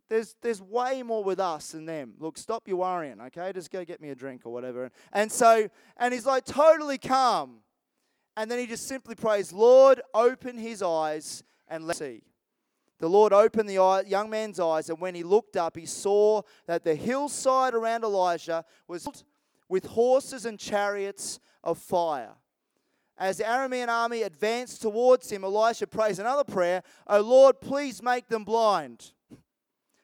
there's, 0.09 0.35
there's 0.41 0.61
way 0.61 1.03
more 1.03 1.23
with 1.23 1.39
us 1.39 1.71
than 1.71 1.85
them. 1.85 2.13
Look, 2.19 2.37
stop 2.37 2.67
your 2.67 2.77
worrying, 2.77 3.19
okay? 3.21 3.51
Just 3.53 3.71
go 3.71 3.83
get 3.83 4.01
me 4.01 4.09
a 4.09 4.15
drink 4.15 4.41
or 4.45 4.53
whatever. 4.53 4.91
And 5.11 5.31
so, 5.31 5.69
and 5.97 6.13
he's 6.13 6.25
like 6.25 6.45
totally 6.45 6.97
calm. 6.97 7.57
And 8.37 8.51
then 8.51 8.59
he 8.59 8.67
just 8.67 8.87
simply 8.87 9.15
prays, 9.15 9.53
Lord, 9.53 10.01
open 10.13 10.57
his 10.57 10.81
eyes 10.81 11.43
and 11.67 11.87
let's 11.87 11.99
see. 11.99 12.21
The 12.99 13.09
Lord 13.09 13.33
opened 13.33 13.69
the 13.69 13.79
eye, 13.79 14.01
young 14.01 14.29
man's 14.29 14.59
eyes, 14.59 14.89
and 14.89 14.99
when 14.99 15.15
he 15.15 15.23
looked 15.23 15.57
up, 15.57 15.75
he 15.75 15.85
saw 15.85 16.41
that 16.65 16.83
the 16.83 16.95
hillside 16.95 17.73
around 17.73 18.03
Elijah 18.03 18.63
was 18.87 19.03
filled 19.03 19.23
with 19.67 19.85
horses 19.85 20.45
and 20.45 20.57
chariots 20.57 21.39
of 21.63 21.77
fire. 21.77 22.35
As 23.17 23.37
the 23.37 23.43
Aramean 23.43 23.87
army 23.87 24.23
advanced 24.23 24.81
towards 24.81 25.29
him, 25.31 25.43
Elisha 25.43 25.87
prays 25.87 26.19
another 26.19 26.43
prayer, 26.43 26.83
O 27.07 27.21
Lord, 27.21 27.59
please 27.61 28.03
make 28.03 28.27
them 28.27 28.43
blind. 28.43 29.13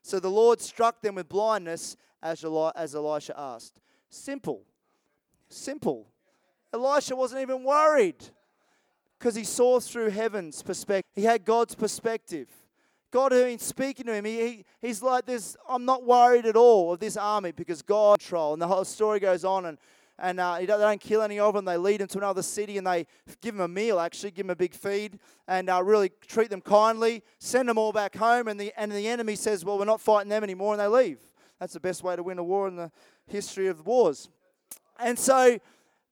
So 0.01 0.19
the 0.19 0.29
Lord 0.29 0.61
struck 0.61 1.01
them 1.01 1.15
with 1.15 1.29
blindness 1.29 1.95
as, 2.21 2.43
as 2.75 2.95
Elisha 2.95 3.39
asked. 3.39 3.79
Simple. 4.09 4.63
Simple. 5.49 6.07
Elisha 6.73 7.15
wasn't 7.15 7.41
even 7.41 7.63
worried 7.63 8.23
because 9.19 9.35
he 9.35 9.43
saw 9.43 9.79
through 9.79 10.09
heaven's 10.09 10.63
perspective. 10.63 11.11
He 11.13 11.23
had 11.23 11.45
God's 11.45 11.75
perspective. 11.75 12.47
God 13.11 13.33
had 13.33 13.45
been 13.45 13.59
speaking 13.59 14.05
to 14.05 14.13
him. 14.13 14.25
He, 14.25 14.47
he, 14.47 14.65
he's 14.81 15.03
like, 15.03 15.25
this, 15.25 15.57
I'm 15.67 15.83
not 15.83 16.05
worried 16.05 16.45
at 16.45 16.55
all 16.55 16.93
of 16.93 16.99
this 16.99 17.17
army 17.17 17.51
because 17.51 17.81
God 17.81 18.19
control. 18.19 18.53
And 18.53 18.61
the 18.61 18.67
whole 18.67 18.85
story 18.85 19.19
goes 19.19 19.43
on 19.43 19.65
and 19.65 19.77
and 20.21 20.39
uh, 20.39 20.57
they 20.59 20.67
don't 20.67 21.01
kill 21.01 21.23
any 21.23 21.39
of 21.39 21.55
them. 21.55 21.65
They 21.65 21.77
lead 21.77 21.99
them 21.99 22.07
to 22.09 22.19
another 22.19 22.43
city 22.43 22.77
and 22.77 22.85
they 22.85 23.07
give 23.41 23.55
them 23.55 23.61
a 23.61 23.67
meal, 23.67 23.99
actually, 23.99 24.31
give 24.31 24.45
them 24.45 24.51
a 24.51 24.55
big 24.55 24.75
feed 24.75 25.19
and 25.47 25.69
uh, 25.69 25.81
really 25.83 26.11
treat 26.27 26.51
them 26.51 26.61
kindly, 26.61 27.23
send 27.39 27.67
them 27.67 27.77
all 27.79 27.91
back 27.91 28.15
home. 28.15 28.47
And 28.47 28.59
the, 28.59 28.71
and 28.77 28.91
the 28.91 29.07
enemy 29.07 29.35
says, 29.35 29.65
Well, 29.65 29.79
we're 29.79 29.85
not 29.85 29.99
fighting 29.99 30.29
them 30.29 30.43
anymore, 30.43 30.73
and 30.73 30.79
they 30.79 30.87
leave. 30.87 31.19
That's 31.59 31.73
the 31.73 31.79
best 31.79 32.03
way 32.03 32.15
to 32.15 32.23
win 32.23 32.37
a 32.37 32.43
war 32.43 32.67
in 32.67 32.75
the 32.75 32.91
history 33.27 33.67
of 33.67 33.85
wars. 33.85 34.29
And 34.99 35.17
so, 35.17 35.59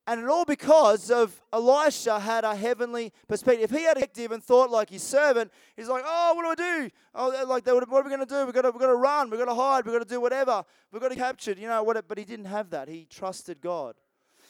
and 0.10 0.22
it 0.22 0.28
all 0.28 0.44
because 0.44 1.12
of 1.12 1.40
Elisha 1.54 2.20
had 2.20 2.44
a 2.44 2.56
heavenly 2.56 3.14
perspective. 3.28 3.72
If 3.72 3.78
he 3.78 3.84
had 3.84 3.96
a 3.96 4.00
perspective 4.00 4.32
and 4.32 4.44
thought 4.44 4.72
like 4.72 4.90
his 4.90 5.04
servant, 5.04 5.52
he's 5.78 5.88
like, 5.88 6.02
oh, 6.04 6.34
what 6.34 6.58
do 6.58 6.64
I 6.64 6.80
do? 6.80 6.90
Oh, 7.14 7.46
like, 7.48 7.68
what 7.68 7.84
are 7.84 8.04
we 8.04 8.10
going 8.10 8.20
to 8.20 8.26
do? 8.26 8.44
We've 8.44 8.56
got 8.56 8.64
to, 8.64 8.72
we've 8.72 8.82
got 8.82 8.88
to 8.88 8.96
run. 8.96 9.30
We've 9.30 9.40
got 9.40 9.46
to 9.46 9.54
hide. 9.54 9.86
We've 9.86 9.94
got 9.94 10.00
to 10.00 10.10
do 10.10 10.20
whatever. 10.20 10.66
We've 10.92 11.00
got 11.00 11.10
to 11.10 11.16
capture, 11.16 11.52
you 11.52 11.68
know, 11.68 11.84
what, 11.84 12.08
but 12.08 12.18
he 12.18 12.26
didn't 12.26 12.46
have 12.46 12.72
that. 12.72 12.88
He 12.90 13.06
trusted 13.08 13.62
God. 13.62 13.94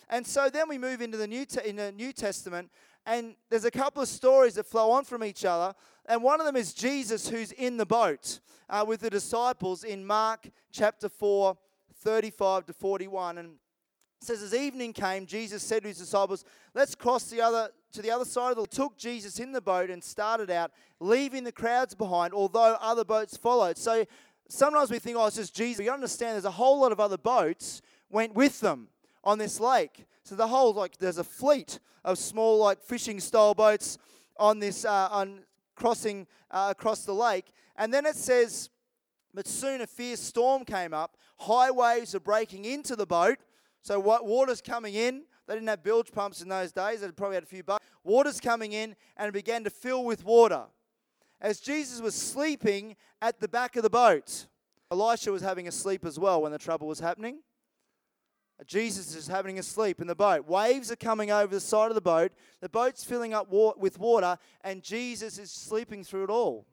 And 0.10 0.26
so 0.26 0.50
then 0.50 0.70
we 0.70 0.78
move 0.78 1.02
into 1.02 1.18
the 1.18 1.28
New, 1.28 1.46
in 1.66 1.76
the 1.76 1.92
New 1.92 2.14
Testament, 2.14 2.72
and 3.06 3.36
there's 3.50 3.66
a 3.66 3.72
couple 3.72 4.02
of 4.02 4.08
stories 4.08 4.56
that 4.56 4.66
flow 4.66 4.92
on 4.92 5.04
from 5.04 5.26
each 5.26 5.44
other. 5.44 5.76
And 6.06 6.24
one 6.24 6.40
of 6.40 6.46
them 6.46 6.56
is 6.56 6.74
Jesus 6.74 7.28
who's 7.28 7.52
in 7.52 7.76
the 7.76 7.86
boat 7.86 8.40
uh, 8.70 8.86
with 8.88 9.02
the 9.02 9.10
disciples 9.10 9.84
in 9.84 10.06
Mark 10.06 10.50
chapter 10.72 11.10
4, 11.10 11.58
35 11.96 12.68
to 12.68 12.74
41. 12.74 13.40
And 13.40 13.56
it 14.22 14.26
says, 14.26 14.44
As 14.44 14.54
evening 14.54 14.94
came, 14.94 15.26
Jesus 15.26 15.64
said 15.64 15.84
to 15.84 15.88
his 15.88 15.98
disciples, 15.98 16.44
Let's 16.74 16.96
cross 16.96 17.26
the 17.26 17.42
other 17.42 17.70
to 17.94 18.02
the 18.02 18.12
other 18.12 18.26
side 18.26 18.52
of 18.52 18.58
the 18.58 18.68
took 18.68 18.98
Jesus 18.98 19.40
in 19.40 19.52
the 19.52 19.62
boat 19.62 19.90
and 19.90 20.04
started 20.04 20.52
out, 20.52 20.72
leaving 21.00 21.44
the 21.44 21.52
crowds 21.52 21.96
behind, 21.96 22.34
although 22.34 22.78
other 22.80 23.04
boats 23.04 23.36
followed. 23.36 23.78
So 23.78 24.06
sometimes 24.48 24.92
we 24.92 25.00
think, 25.00 25.18
oh, 25.18 25.26
it's 25.26 25.38
just 25.38 25.56
Jesus. 25.56 25.84
You 25.84 25.92
understand 25.92 26.34
there's 26.34 26.46
a 26.46 26.52
whole 26.52 26.82
lot 26.82 26.92
of 26.92 27.00
other 27.00 27.18
boats 27.18 27.82
went 28.12 28.36
with 28.36 28.60
them 28.60 28.90
on 29.24 29.40
this 29.40 29.60
lake. 29.60 30.06
So 30.24 30.36
the 30.36 30.48
whole 30.48 30.74
like 30.74 30.98
there's 30.98 31.18
a 31.18 31.24
fleet 31.24 31.80
of 32.04 32.18
small 32.18 32.60
like 32.60 32.82
fishing 32.82 33.20
style 33.20 33.56
boats 33.56 33.98
on 34.38 34.60
this 34.60 34.86
uh, 34.86 35.08
on 35.12 35.40
crossing 35.76 36.28
uh, 36.52 36.68
across 36.72 37.06
the 37.06 37.14
lake. 37.14 37.52
And 37.76 37.94
then 37.94 38.06
it 38.06 38.16
says, 38.16 38.70
but 39.34 39.48
soon 39.48 39.82
a 39.82 39.88
fierce 39.88 40.20
storm 40.20 40.66
came 40.66 40.94
up. 40.94 41.16
High 41.40 41.72
waves 41.72 42.14
are 42.14 42.20
breaking 42.20 42.66
into 42.66 42.96
the 42.96 43.06
boat 43.06 43.38
so 43.82 44.00
water's 44.00 44.62
coming 44.62 44.94
in, 44.94 45.24
They 45.48 45.56
didn't 45.56 45.70
have 45.70 45.84
bilge 45.84 46.12
pumps 46.12 46.42
in 46.42 46.50
those 46.50 46.72
days. 46.72 47.02
They 47.02 47.12
probably 47.12 47.36
had 47.36 47.44
a 47.44 47.48
few 47.48 47.64
bucks. 47.64 47.86
Water's 48.04 48.40
coming 48.40 48.74
in 48.74 48.96
and 49.18 49.30
it 49.30 49.34
began 49.34 49.64
to 49.64 49.70
fill 49.70 50.04
with 50.06 50.24
water. 50.24 50.66
As 51.42 51.60
Jesus 51.60 52.02
was 52.02 52.14
sleeping 52.14 52.96
at 53.22 53.40
the 53.40 53.48
back 53.48 53.76
of 53.76 53.84
the 53.84 53.90
boat, 53.90 54.48
Elisha 54.92 55.32
was 55.32 55.42
having 55.42 55.68
a 55.68 55.72
sleep 55.72 56.06
as 56.06 56.20
well 56.20 56.42
when 56.42 56.52
the 56.52 56.58
trouble 56.58 56.88
was 56.88 57.00
happening. 57.00 57.40
Jesus 58.66 59.16
is 59.16 59.28
having 59.28 59.58
a 59.58 59.64
sleep 59.64 60.02
in 60.02 60.08
the 60.08 60.16
boat. 60.16 60.46
Waves 60.46 60.92
are 60.92 60.98
coming 60.98 61.32
over 61.32 61.54
the 61.54 61.62
side 61.62 61.90
of 61.90 61.96
the 61.96 62.02
boat. 62.02 62.34
The 62.60 62.68
boat's 62.68 63.04
filling 63.06 63.34
up 63.34 63.50
wa- 63.50 63.74
with 63.78 63.98
water, 63.98 64.38
and 64.62 64.84
Jesus 64.84 65.38
is 65.38 65.50
sleeping 65.50 66.04
through 66.04 66.26
it 66.26 66.30
all. 66.30 66.66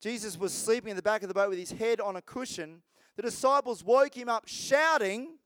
Jesus 0.00 0.38
was 0.38 0.52
sleeping 0.52 0.90
in 0.90 0.96
the 0.96 1.02
back 1.02 1.22
of 1.22 1.28
the 1.28 1.34
boat 1.34 1.50
with 1.50 1.58
his 1.58 1.72
head 1.72 2.00
on 2.00 2.16
a 2.16 2.22
cushion. 2.22 2.82
The 3.16 3.22
disciples 3.22 3.84
woke 3.84 4.16
him 4.16 4.28
up 4.28 4.44
shouting, 4.46 5.38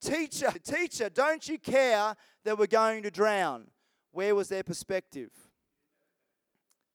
Teacher, 0.00 0.52
teacher, 0.62 1.08
don't 1.08 1.48
you 1.48 1.58
care 1.58 2.14
that 2.44 2.58
we're 2.58 2.66
going 2.66 3.02
to 3.04 3.10
drown? 3.10 3.68
Where 4.12 4.34
was 4.34 4.48
their 4.48 4.62
perspective? 4.62 5.30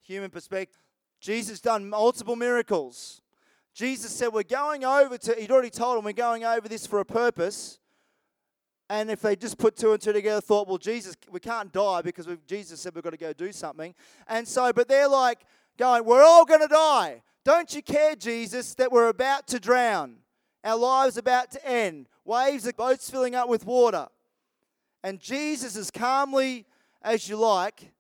Human 0.04 0.30
perspective. 0.30 0.80
Jesus 1.20 1.60
done 1.60 1.90
multiple 1.90 2.36
miracles. 2.36 3.22
Jesus 3.74 4.12
said, 4.12 4.30
We're 4.30 4.44
going 4.44 4.86
over 4.86 5.18
to, 5.18 5.36
he'd 5.36 5.52
already 5.52 5.70
told 5.70 5.98
them, 5.98 6.06
we're 6.06 6.14
going 6.14 6.46
over 6.46 6.68
this 6.68 6.86
for 6.86 7.00
a 7.00 7.06
purpose. 7.06 7.80
And 8.90 9.12
if 9.12 9.22
they 9.22 9.36
just 9.36 9.58
put 9.58 9.76
two 9.76 9.94
and 9.94 10.02
two 10.02 10.14
together, 10.14 10.42
thought, 10.42 10.68
well, 10.68 10.80
Jesus, 10.80 11.16
we 11.30 11.40
can't 11.40 11.72
die 11.72 12.02
because 12.02 12.28
Jesus 12.48 12.80
said 12.80 12.96
we've 12.96 13.04
got 13.04 13.12
to 13.12 13.18
go 13.18 13.34
do 13.34 13.52
something. 13.52 13.94
And 14.28 14.48
so, 14.48 14.74
but 14.74 14.88
they're 14.88 15.08
like, 15.08 15.40
going, 15.78 16.06
We're 16.06 16.24
all 16.24 16.46
going 16.46 16.62
to 16.62 16.68
die. 16.68 17.24
Don't 17.46 17.74
you 17.74 17.82
care, 17.82 18.16
Jesus, 18.16 18.76
that 18.76 18.92
we're 18.92 19.08
about 19.08 19.48
to 19.48 19.60
drown? 19.60 20.18
Our 20.64 20.78
lives 20.78 21.18
about 21.18 21.52
to 21.52 21.68
end. 21.68 22.08
Waves, 22.26 22.66
the 22.66 22.74
boats 22.74 23.10
filling 23.10 23.36
up 23.36 23.48
with 23.48 23.66
water. 23.66 24.08
And 25.04 25.20
Jesus, 25.20 25.76
as 25.78 25.90
calmly 25.90 26.66
as 27.02 27.30
you 27.30 27.38
like, 27.38 27.92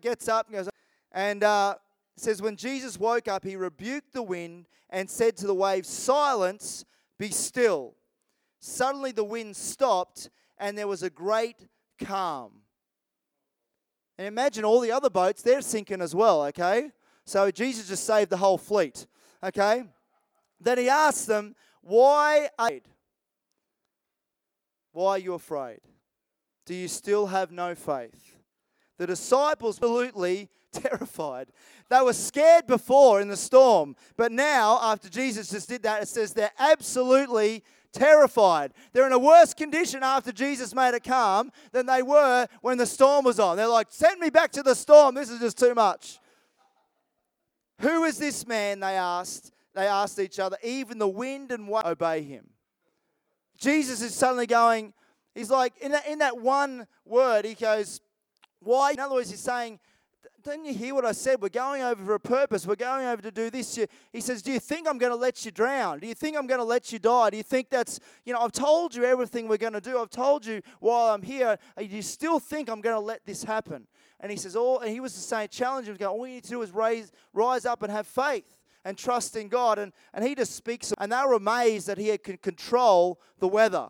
gets 0.00 0.28
up 0.28 0.46
and 0.46 0.56
goes, 0.56 0.68
and 1.10 1.42
uh, 1.42 1.74
says, 2.16 2.40
When 2.40 2.56
Jesus 2.56 2.98
woke 2.98 3.26
up, 3.26 3.44
he 3.44 3.56
rebuked 3.56 4.12
the 4.12 4.22
wind 4.22 4.66
and 4.90 5.10
said 5.10 5.36
to 5.38 5.46
the 5.46 5.54
waves, 5.54 5.88
Silence, 5.88 6.84
be 7.18 7.30
still. 7.30 7.94
Suddenly 8.60 9.10
the 9.12 9.24
wind 9.24 9.56
stopped, 9.56 10.30
and 10.58 10.78
there 10.78 10.86
was 10.86 11.02
a 11.02 11.10
great 11.10 11.66
calm. 12.00 12.52
And 14.16 14.26
imagine 14.26 14.64
all 14.64 14.80
the 14.80 14.92
other 14.92 15.10
boats, 15.10 15.42
they're 15.42 15.62
sinking 15.62 16.00
as 16.00 16.14
well, 16.14 16.44
okay? 16.44 16.92
So 17.24 17.50
Jesus 17.50 17.88
just 17.88 18.04
saved 18.04 18.30
the 18.30 18.36
whole 18.36 18.58
fleet, 18.58 19.06
okay? 19.42 19.84
Then 20.60 20.78
he 20.78 20.88
asked 20.88 21.26
them, 21.26 21.54
Why 21.82 22.48
are 22.58 22.72
you 22.72 22.80
Why 24.92 25.10
are 25.12 25.18
you 25.18 25.34
afraid? 25.34 25.80
Do 26.66 26.74
you 26.74 26.88
still 26.88 27.26
have 27.26 27.50
no 27.50 27.74
faith? 27.74 28.36
The 28.98 29.06
disciples 29.06 29.78
absolutely 29.78 30.48
terrified. 30.72 31.48
They 31.88 32.00
were 32.00 32.12
scared 32.12 32.66
before 32.66 33.20
in 33.20 33.28
the 33.28 33.36
storm, 33.36 33.96
but 34.16 34.32
now, 34.32 34.78
after 34.82 35.08
Jesus 35.08 35.50
just 35.50 35.68
did 35.68 35.82
that, 35.82 36.02
it 36.02 36.08
says 36.08 36.32
they're 36.32 36.50
absolutely 36.58 37.64
terrified. 37.92 38.72
They're 38.92 39.06
in 39.06 39.12
a 39.12 39.18
worse 39.18 39.54
condition 39.54 40.02
after 40.02 40.32
Jesus 40.32 40.74
made 40.74 40.94
it 40.94 41.04
calm 41.04 41.52
than 41.72 41.86
they 41.86 42.02
were 42.02 42.46
when 42.60 42.78
the 42.78 42.86
storm 42.86 43.24
was 43.24 43.38
on. 43.38 43.56
They're 43.56 43.66
like, 43.66 43.88
send 43.90 44.20
me 44.20 44.30
back 44.30 44.52
to 44.52 44.62
the 44.62 44.74
storm. 44.74 45.14
This 45.14 45.30
is 45.30 45.40
just 45.40 45.58
too 45.58 45.74
much. 45.74 46.18
Who 47.82 48.04
is 48.04 48.18
this 48.18 48.46
man? 48.46 48.80
They 48.80 48.96
asked. 48.96 49.52
They 49.74 49.86
asked 49.86 50.18
each 50.18 50.38
other. 50.38 50.56
Even 50.62 50.98
the 50.98 51.08
wind 51.08 51.50
and 51.52 51.68
waves 51.68 51.86
obey 51.86 52.22
him. 52.22 52.48
Jesus 53.58 54.02
is 54.02 54.14
suddenly 54.14 54.46
going, 54.46 54.92
he's 55.34 55.50
like, 55.50 55.76
in 55.78 55.92
that, 55.92 56.06
in 56.06 56.18
that 56.18 56.38
one 56.38 56.86
word, 57.04 57.44
he 57.44 57.54
goes, 57.54 58.00
why? 58.60 58.92
In 58.92 59.00
other 59.00 59.14
words, 59.14 59.30
he's 59.30 59.40
saying, 59.40 59.78
don't 60.42 60.64
you 60.64 60.74
hear 60.74 60.94
what 60.94 61.04
I 61.04 61.12
said? 61.12 61.40
We're 61.40 61.48
going 61.48 61.82
over 61.82 62.04
for 62.04 62.14
a 62.14 62.20
purpose. 62.20 62.66
We're 62.66 62.74
going 62.74 63.06
over 63.06 63.22
to 63.22 63.30
do 63.30 63.48
this. 63.48 63.78
He 64.12 64.20
says, 64.20 64.42
Do 64.42 64.50
you 64.50 64.58
think 64.58 64.88
I'm 64.88 64.98
going 64.98 65.12
to 65.12 65.16
let 65.16 65.44
you 65.44 65.52
drown? 65.52 66.00
Do 66.00 66.08
you 66.08 66.14
think 66.14 66.36
I'm 66.36 66.48
going 66.48 66.58
to 66.58 66.64
let 66.64 66.92
you 66.92 66.98
die? 66.98 67.30
Do 67.30 67.36
you 67.36 67.44
think 67.44 67.70
that's, 67.70 68.00
you 68.24 68.32
know, 68.32 68.40
I've 68.40 68.50
told 68.50 68.92
you 68.92 69.04
everything 69.04 69.46
we're 69.46 69.56
going 69.56 69.72
to 69.72 69.80
do. 69.80 69.98
I've 69.98 70.10
told 70.10 70.44
you 70.44 70.60
while 70.80 71.14
I'm 71.14 71.22
here. 71.22 71.56
Do 71.78 71.84
you 71.84 72.02
still 72.02 72.40
think 72.40 72.68
I'm 72.68 72.80
going 72.80 72.96
to 72.96 73.00
let 73.00 73.24
this 73.24 73.44
happen? 73.44 73.86
And 74.22 74.30
he 74.30 74.38
says, 74.38 74.56
All, 74.56 74.78
and 74.78 74.90
he 74.90 75.00
was 75.00 75.12
to 75.12 75.20
say, 75.20 75.46
challenge 75.48 75.88
him, 75.88 75.96
going, 75.96 76.16
all 76.16 76.26
you 76.26 76.34
need 76.34 76.44
to 76.44 76.50
do 76.50 76.62
is 76.62 76.72
raise, 76.72 77.12
rise 77.34 77.66
up 77.66 77.82
and 77.82 77.92
have 77.92 78.06
faith 78.06 78.56
and 78.84 78.96
trust 78.96 79.36
in 79.36 79.48
God. 79.48 79.78
And, 79.78 79.92
and 80.14 80.24
he 80.24 80.34
just 80.34 80.54
speaks, 80.54 80.94
and 80.98 81.12
they 81.12 81.22
were 81.26 81.34
amazed 81.34 81.88
that 81.88 81.98
he 81.98 82.16
could 82.18 82.40
control 82.40 83.20
the 83.40 83.48
weather 83.48 83.88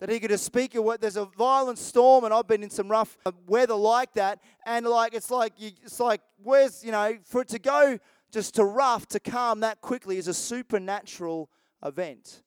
that 0.00 0.08
he 0.08 0.18
could 0.18 0.30
just 0.30 0.44
speak 0.44 0.76
there's 1.00 1.16
a 1.16 1.26
violent 1.36 1.78
storm 1.78 2.24
and 2.24 2.34
I've 2.34 2.46
been 2.46 2.62
in 2.62 2.70
some 2.70 2.88
rough 2.88 3.16
uh, 3.24 3.32
weather 3.46 3.74
like 3.74 4.14
that. 4.14 4.40
And 4.66 4.86
like 4.86 5.14
it's 5.14 5.30
like 5.30 5.52
you, 5.58 5.70
it's 5.82 6.00
like 6.00 6.22
where's 6.42 6.82
you 6.82 6.90
know 6.90 7.18
for 7.22 7.42
it 7.42 7.48
to 7.48 7.58
go 7.58 7.98
just 8.32 8.54
to 8.54 8.64
rough 8.64 9.06
to 9.08 9.20
calm 9.20 9.60
that 9.60 9.80
quickly 9.80 10.16
is 10.16 10.26
a 10.26 10.34
supernatural 10.34 11.50
event. 11.84 12.42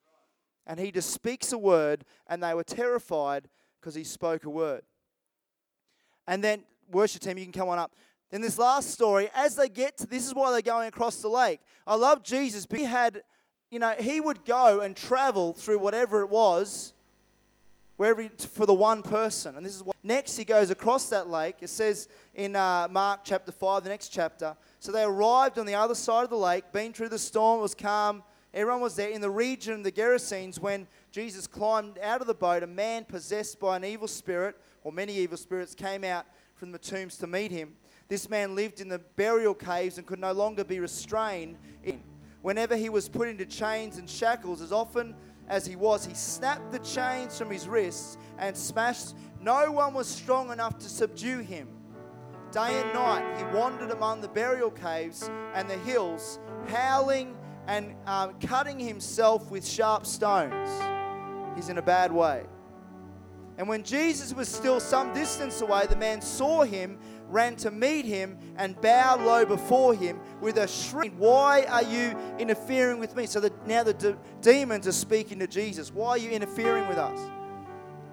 And 0.65 0.79
he 0.79 0.91
just 0.91 1.11
speaks 1.11 1.53
a 1.53 1.57
word 1.57 2.05
and 2.27 2.41
they 2.41 2.53
were 2.53 2.63
terrified 2.63 3.49
because 3.79 3.93
he 3.93 4.03
spoke 4.03 4.45
a 4.45 4.49
word. 4.49 4.81
And 6.27 6.43
then 6.43 6.63
worship 6.91 7.21
team 7.21 7.37
you 7.37 7.45
can 7.45 7.53
come 7.53 7.69
on 7.69 7.79
up 7.79 7.91
in 8.31 8.41
this 8.41 8.57
last 8.57 8.91
story 8.91 9.29
as 9.35 9.55
they 9.55 9.69
get 9.69 9.97
to 9.97 10.07
this 10.07 10.25
is 10.25 10.33
why 10.33 10.51
they're 10.51 10.61
going 10.61 10.87
across 10.87 11.21
the 11.21 11.27
lake 11.27 11.59
i 11.87 11.95
love 11.95 12.23
jesus 12.23 12.65
but 12.65 12.79
he 12.79 12.85
had 12.85 13.23
you 13.69 13.79
know 13.79 13.93
he 13.99 14.19
would 14.19 14.45
go 14.45 14.81
and 14.81 14.95
travel 14.95 15.53
through 15.53 15.79
whatever 15.79 16.21
it 16.21 16.29
was 16.29 16.93
wherever 17.97 18.27
for 18.29 18.65
the 18.65 18.73
one 18.73 19.01
person. 19.01 19.55
And 19.55 19.65
this 19.65 19.75
is 19.75 19.83
what 19.83 19.95
next 20.03 20.35
he 20.37 20.43
goes 20.43 20.69
across 20.69 21.09
that 21.09 21.29
lake. 21.29 21.57
It 21.61 21.69
says 21.69 22.07
in 22.33 22.55
uh, 22.55 22.87
Mark 22.89 23.21
chapter 23.23 23.51
five, 23.51 23.83
the 23.83 23.89
next 23.89 24.09
chapter. 24.09 24.55
So 24.79 24.91
they 24.91 25.03
arrived 25.03 25.59
on 25.59 25.65
the 25.65 25.75
other 25.75 25.95
side 25.95 26.23
of 26.23 26.29
the 26.29 26.37
lake, 26.37 26.71
been 26.71 26.93
through 26.93 27.09
the 27.09 27.19
storm, 27.19 27.59
it 27.59 27.61
was 27.61 27.75
calm. 27.75 28.23
Everyone 28.53 28.81
was 28.81 28.95
there 28.95 29.09
in 29.09 29.21
the 29.21 29.31
region 29.31 29.81
the 29.81 29.91
Gerasenes 29.91 30.59
when 30.59 30.87
Jesus 31.11 31.47
climbed 31.47 31.97
out 31.99 32.21
of 32.21 32.27
the 32.27 32.35
boat. 32.35 32.61
A 32.61 32.67
man 32.67 33.03
possessed 33.03 33.59
by 33.59 33.77
an 33.77 33.83
evil 33.83 34.07
spirit, 34.07 34.55
or 34.83 34.91
many 34.91 35.13
evil 35.13 35.37
spirits, 35.37 35.73
came 35.73 36.03
out 36.03 36.25
from 36.63 36.71
the 36.71 36.79
tombs 36.79 37.17
to 37.17 37.27
meet 37.27 37.51
him. 37.51 37.73
This 38.07 38.29
man 38.29 38.55
lived 38.55 38.79
in 38.79 38.87
the 38.87 38.99
burial 39.17 39.53
caves 39.53 39.97
and 39.97 40.07
could 40.07 40.17
no 40.17 40.31
longer 40.31 40.63
be 40.63 40.79
restrained. 40.79 41.57
Whenever 42.41 42.77
he 42.77 42.87
was 42.87 43.09
put 43.09 43.27
into 43.27 43.45
chains 43.45 43.97
and 43.97 44.09
shackles, 44.09 44.61
as 44.61 44.71
often 44.71 45.13
as 45.49 45.65
he 45.65 45.75
was, 45.75 46.05
he 46.05 46.13
snapped 46.13 46.71
the 46.71 46.79
chains 46.79 47.37
from 47.37 47.49
his 47.49 47.67
wrists 47.67 48.17
and 48.37 48.55
smashed. 48.55 49.13
No 49.41 49.73
one 49.73 49.93
was 49.93 50.07
strong 50.07 50.53
enough 50.53 50.77
to 50.77 50.87
subdue 50.87 51.39
him. 51.39 51.67
Day 52.53 52.81
and 52.81 52.93
night 52.93 53.37
he 53.37 53.57
wandered 53.57 53.91
among 53.91 54.21
the 54.21 54.29
burial 54.29 54.71
caves 54.71 55.29
and 55.53 55.69
the 55.69 55.77
hills, 55.79 56.39
howling 56.67 57.35
and 57.67 57.93
um, 58.05 58.35
cutting 58.39 58.79
himself 58.79 59.51
with 59.51 59.67
sharp 59.67 60.05
stones. 60.05 60.69
He's 61.57 61.67
in 61.67 61.77
a 61.77 61.81
bad 61.81 62.13
way. 62.13 62.45
And 63.57 63.67
when 63.67 63.83
Jesus 63.83 64.33
was 64.33 64.49
still 64.49 64.79
some 64.79 65.13
distance 65.13 65.61
away, 65.61 65.85
the 65.87 65.95
man 65.95 66.21
saw 66.21 66.63
him 66.63 66.97
ran 67.33 67.55
to 67.57 67.71
meet 67.71 68.05
him 68.05 68.37
and 68.57 68.79
bowed 68.79 69.21
low 69.21 69.45
before 69.45 69.93
him 69.93 70.19
with 70.39 70.57
a 70.57 70.67
shriek. 70.67 71.13
Why 71.17 71.63
are 71.63 71.83
you 71.83 72.15
interfering 72.37 72.99
with 72.99 73.15
me? 73.15 73.25
So 73.25 73.39
that 73.39 73.67
now 73.67 73.83
the 73.83 73.93
de- 73.93 74.17
demons 74.41 74.87
are 74.87 74.93
speaking 74.93 75.39
to 75.39 75.47
Jesus. 75.47 75.91
Why 75.91 76.09
are 76.09 76.17
you 76.17 76.29
interfering 76.29 76.87
with 76.87 76.97
us? 76.97 77.19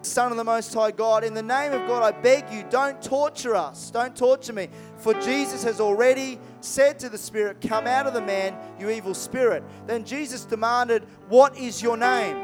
Son 0.03 0.31
of 0.31 0.39
the 0.39 0.45
Most 0.45 0.73
High 0.73 0.93
God, 0.93 1.25
in 1.25 1.35
the 1.35 1.43
name 1.43 1.73
of 1.73 1.87
God, 1.87 2.03
I 2.03 2.19
beg 2.19 2.51
you, 2.51 2.65
don't 2.71 3.03
torture 3.03 3.55
us. 3.55 3.91
Don't 3.91 4.17
torture 4.17 4.55
me. 4.55 4.69
For 4.97 5.13
Jesus 5.15 5.63
has 5.65 5.79
already 5.79 6.39
said 6.61 6.99
to 7.01 7.11
the 7.11 7.19
Spirit, 7.19 7.61
Come 7.61 7.87
out 7.87 8.07
of 8.07 8.15
the 8.15 8.23
man, 8.23 8.57
you 8.79 8.89
evil 8.89 9.13
spirit. 9.13 9.63
Then 9.87 10.07
Jesus 10.07 10.47
demanded, 10.47 11.05
What 11.29 11.59
is 11.59 11.83
your 11.83 11.99
name? 11.99 12.37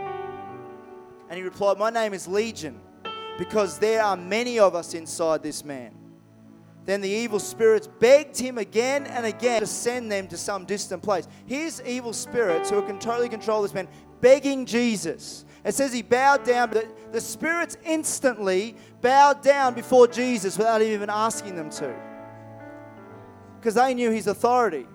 And 1.31 1.39
he 1.39 1.43
replied, 1.43 1.79
My 1.79 1.89
name 1.89 2.13
is 2.13 2.29
Legion, 2.29 2.79
because 3.39 3.79
there 3.79 4.03
are 4.03 4.17
many 4.17 4.59
of 4.59 4.75
us 4.75 4.95
inside 4.95 5.43
this 5.43 5.65
man. 5.65 5.93
Then 6.85 7.01
the 7.01 7.09
evil 7.09 7.41
spirits 7.41 7.89
begged 7.99 8.39
him 8.39 8.59
again 8.59 9.07
and 9.07 9.27
again 9.27 9.61
to 9.61 9.67
send 9.67 10.11
them 10.11 10.29
to 10.29 10.37
some 10.37 10.65
distant 10.65 11.03
place. 11.03 11.27
Here's 11.47 11.83
evil 11.83 12.13
spirits 12.13 12.71
who 12.71 12.81
can 12.83 12.99
totally 12.99 13.29
control 13.29 13.63
this 13.63 13.75
man 13.75 13.89
begging 14.21 14.67
Jesus. 14.67 15.45
It 15.65 15.75
says 15.75 15.93
he 15.93 16.03
bowed 16.03 16.45
down, 16.45 16.71
but 16.71 17.13
the 17.13 17.21
spirits 17.21 17.77
instantly 17.85 18.77
bowed 19.01 19.43
down 19.43 19.75
before 19.75 20.07
Jesus 20.07 20.57
without 20.57 20.81
even 20.81 21.11
asking 21.11 21.57
them 21.57 21.71
to. 21.71 21.93
Because 23.59 23.75
they 23.75 23.93
knew 23.93 24.13
his 24.13 24.29
authority. 24.29 24.87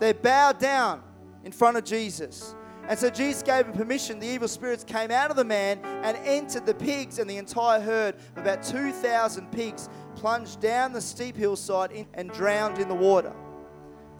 They 0.00 0.12
bowed 0.12 0.58
down 0.58 1.02
in 1.44 1.52
front 1.52 1.76
of 1.76 1.84
Jesus. 1.84 2.56
And 2.88 2.98
so 2.98 3.10
Jesus 3.10 3.42
gave 3.42 3.66
him 3.66 3.74
permission. 3.74 4.18
The 4.18 4.26
evil 4.26 4.48
spirits 4.48 4.82
came 4.82 5.10
out 5.10 5.30
of 5.30 5.36
the 5.36 5.44
man 5.44 5.78
and 5.84 6.16
entered 6.24 6.64
the 6.64 6.74
pigs, 6.74 7.18
and 7.18 7.28
the 7.28 7.36
entire 7.36 7.80
herd, 7.80 8.14
of 8.34 8.42
about 8.42 8.62
2,000 8.62 9.52
pigs, 9.52 9.90
plunged 10.16 10.60
down 10.60 10.92
the 10.92 11.00
steep 11.00 11.36
hillside 11.36 12.06
and 12.14 12.30
drowned 12.30 12.78
in 12.78 12.88
the 12.88 12.94
water. 12.94 13.34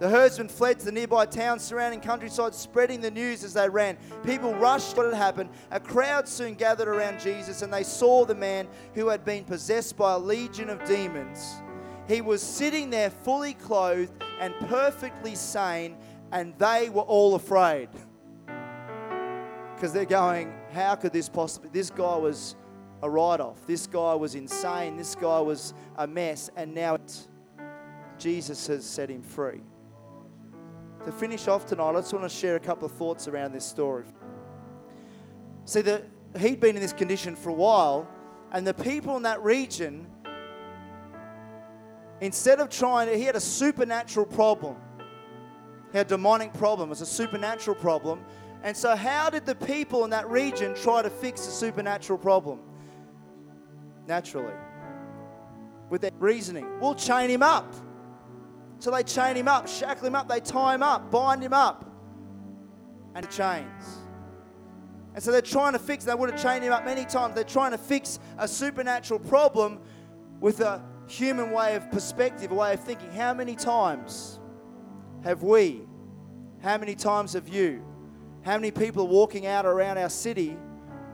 The 0.01 0.09
herdsmen 0.09 0.49
fled 0.49 0.79
to 0.79 0.85
the 0.85 0.93
nearby 0.93 1.27
towns 1.27 1.63
surrounding 1.63 2.01
countryside, 2.01 2.55
spreading 2.55 3.01
the 3.01 3.11
news 3.11 3.43
as 3.43 3.55
they 3.55 3.69
ran. 3.69 3.97
People 4.23 4.55
rushed 4.55 4.97
what 4.97 5.07
had 5.07 5.15
happened. 5.15 5.51
A 5.73 5.81
crowd 5.81 6.29
soon 6.29 6.55
gathered 6.55 6.89
around 6.89 7.19
Jesus, 7.19 7.63
and 7.63 7.73
they 7.73 7.83
saw 7.83 8.25
the 8.25 8.35
man 8.35 8.69
who 8.95 9.09
had 9.09 9.25
been 9.25 9.45
possessed 9.45 9.97
by 9.97 10.13
a 10.13 10.19
legion 10.19 10.69
of 10.69 10.85
demons. 10.85 11.55
He 12.07 12.21
was 12.21 12.43
sitting 12.43 12.91
there 12.91 13.11
fully 13.11 13.55
clothed 13.55 14.13
and 14.41 14.55
perfectly 14.69 15.35
sane, 15.35 15.97
and 16.31 16.57
they 16.59 16.91
were 16.91 17.03
all 17.03 17.35
afraid. 17.35 17.89
Because 19.79 19.93
they're 19.93 20.05
going, 20.05 20.53
How 20.73 20.95
could 20.97 21.13
this 21.13 21.29
possibly? 21.29 21.71
This 21.73 21.91
guy 21.91 22.17
was 22.17 22.57
a 23.03 23.09
write 23.09 23.41
off. 23.41 23.65
This 23.67 23.87
guy 23.87 24.15
was 24.15 24.35
insane. 24.35 24.97
This 24.97 25.15
guy 25.15 25.41
was 25.41 25.73
a 25.97 26.07
mess, 26.07 26.51
and 26.57 26.75
now 26.75 26.99
Jesus 28.19 28.67
has 28.67 28.85
set 28.85 29.09
him 29.09 29.23
free 29.23 29.61
to 31.05 31.13
finish 31.13 31.49
off 31.49 31.65
tonight, 31.65 31.91
I 31.91 31.95
just 31.95 32.13
want 32.13 32.25
to 32.25 32.29
share 32.29 32.57
a 32.57 32.61
couple 32.61 32.85
of 32.85 32.93
thoughts 32.93 33.29
around 33.29 33.53
this 33.53 33.65
story. 33.65 34.05
See, 35.65 35.81
that 35.81 36.05
he'd 36.39 36.61
been 36.61 36.77
in 36.77 36.83
this 36.83 36.93
condition 36.93 37.35
for 37.35 37.49
a 37.49 37.55
while, 37.55 38.07
and 38.53 38.67
the 38.67 38.75
people 38.75 39.17
in 39.17 39.23
that 39.23 39.43
region, 39.43 40.07
instead 42.21 42.61
of 42.61 42.69
trying 42.69 43.09
to, 43.09 43.17
he 43.17 43.25
had 43.25 43.37
a 43.37 43.41
supernatural 43.41 44.27
problem. 44.27 44.77
He 45.93 45.99
had 45.99 46.07
a 46.07 46.11
demonic 46.11 46.53
problem. 46.53 46.89
It 46.89 46.91
was 46.91 47.01
a 47.01 47.07
supernatural 47.07 47.77
problem. 47.77 48.23
And 48.63 48.77
so, 48.77 48.97
how 48.97 49.31
did 49.31 49.47
the 49.47 49.55
people 49.55 50.05
in 50.05 50.11
that 50.11 50.29
region 50.29 50.75
try 50.75 51.03
to 51.03 51.11
fix 51.11 51.47
the 51.47 51.53
supernatural 51.53 52.19
problem? 52.19 52.61
Naturally, 54.07 54.55
with 55.91 56.01
their 56.01 56.11
reasoning. 56.19 56.67
We'll 56.81 56.95
chain 56.95 57.31
him 57.31 57.43
up. 57.43 57.73
So 58.81 58.91
they 58.91 59.03
chain 59.03 59.37
him 59.37 59.49
up, 59.49 59.67
shackle 59.69 60.07
him 60.07 60.15
up, 60.15 60.29
they 60.29 60.41
tie 60.41 60.75
him 60.75 60.83
up, 60.83 61.11
bind 61.11 61.43
him 61.43 61.53
up, 61.53 61.85
and 63.15 63.25
the 63.25 63.29
chains. 63.29 63.99
And 65.15 65.23
so 65.23 65.33
they're 65.33 65.43
trying 65.43 65.73
to 65.73 65.81
fix, 65.81 66.05
they 66.05 66.15
would 66.15 66.31
have 66.31 66.41
chained 66.41 66.63
him 66.63 66.73
up 66.73 66.85
many 66.85 67.05
times. 67.05 67.35
They're 67.35 67.43
trying 67.43 67.73
to 67.73 67.79
fix 67.79 68.21
a 68.39 68.47
supernatural 68.47 69.19
problem 69.19 69.81
with 70.39 70.61
a 70.61 70.81
human 71.09 71.51
way 71.51 71.75
of 71.75 71.91
perspective, 71.91 72.53
a 72.53 72.55
way 72.55 72.75
of 72.75 72.81
thinking. 72.81 73.11
How 73.11 73.35
many 73.35 73.57
times 73.57 74.39
have 75.25 75.43
we, 75.43 75.83
how 76.63 76.79
many 76.79 76.95
times 76.95 77.33
have 77.33 77.49
you, 77.49 77.83
how 78.43 78.57
many 78.57 78.71
people 78.71 79.03
are 79.03 79.09
walking 79.09 79.47
out 79.47 79.67
around 79.67 79.99
our 79.99 80.09
city 80.09 80.57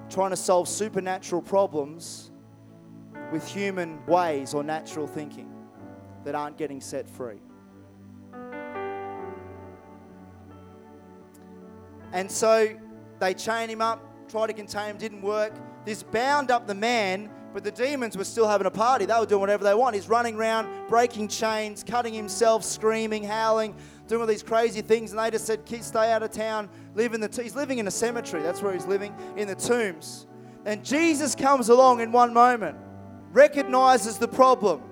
trying 0.09 0.31
to 0.31 0.37
solve 0.37 0.69
supernatural 0.69 1.43
problems 1.43 2.31
with 3.33 3.47
human 3.47 4.05
ways 4.07 4.55
or 4.55 4.63
natural 4.63 5.07
thinking 5.07 5.51
that 6.25 6.35
aren't 6.35 6.57
getting 6.57 6.81
set 6.81 7.09
free? 7.09 7.41
And 12.13 12.31
so 12.31 12.77
they 13.19 13.35
chain 13.35 13.69
him 13.69 13.81
up, 13.81 14.01
try 14.29 14.47
to 14.47 14.53
contain 14.53 14.91
him, 14.91 14.97
didn't 14.99 15.23
work. 15.23 15.53
This 15.85 16.03
bound 16.05 16.51
up 16.51 16.67
the 16.67 16.75
man, 16.75 17.29
but 17.55 17.63
the 17.63 17.71
demons 17.71 18.17
were 18.17 18.25
still 18.25 18.49
having 18.49 18.67
a 18.67 18.71
party. 18.71 19.07
They 19.07 19.15
were 19.15 19.27
doing 19.27 19.41
whatever 19.41 19.63
they 19.63 19.75
want. 19.75 19.95
He's 19.95 20.09
running 20.09 20.35
around, 20.35 20.89
breaking 20.89 21.29
chains, 21.29 21.85
cutting 21.85 22.13
himself, 22.13 22.65
screaming, 22.65 23.23
howling, 23.23 23.77
doing 24.09 24.21
all 24.23 24.27
these 24.27 24.43
crazy 24.43 24.83
things. 24.83 25.13
And 25.13 25.21
they 25.21 25.31
just 25.31 25.47
said, 25.47 25.65
Kids, 25.65 25.87
stay 25.87 26.11
out 26.11 26.25
of 26.25 26.33
town. 26.33 26.69
Live 26.97 27.15
in 27.15 27.21
the 27.21 27.29
t-. 27.29 27.45
He's 27.45 27.55
living 27.55 27.79
in 27.79 27.87
a 27.87 27.93
cemetery. 27.93 28.43
That's 28.43 28.61
where 28.61 28.73
he's 28.73 28.87
living, 28.87 29.15
in 29.37 29.47
the 29.47 29.55
tombs. 29.55 30.27
And 30.65 30.85
Jesus 30.85 31.37
comes 31.37 31.69
along 31.69 32.01
in 32.01 32.11
one 32.11 32.35
moment, 32.35 32.77
recognizes 33.31 34.19
the 34.19 34.27
problem, 34.27 34.83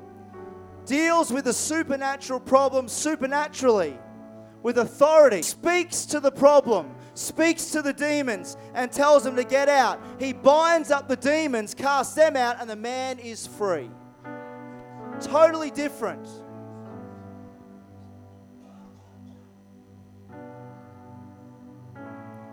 deals 0.86 1.32
with 1.32 1.46
the 1.46 1.52
supernatural 1.52 2.38
problem 2.38 2.86
supernaturally 2.86 3.98
with 4.62 4.78
authority, 4.78 5.42
speaks 5.42 6.06
to 6.06 6.20
the 6.20 6.30
problem, 6.30 6.94
speaks 7.14 7.66
to 7.66 7.82
the 7.82 7.92
demons, 7.92 8.56
and 8.74 8.90
tells 8.90 9.24
them 9.24 9.36
to 9.36 9.44
get 9.44 9.68
out. 9.68 10.00
He 10.18 10.32
binds 10.32 10.90
up 10.90 11.08
the 11.08 11.16
demons, 11.16 11.74
casts 11.74 12.14
them 12.14 12.36
out, 12.36 12.60
and 12.60 12.68
the 12.68 12.76
man 12.76 13.18
is 13.18 13.46
free. 13.46 13.90
Totally 15.20 15.70
different. 15.70 16.26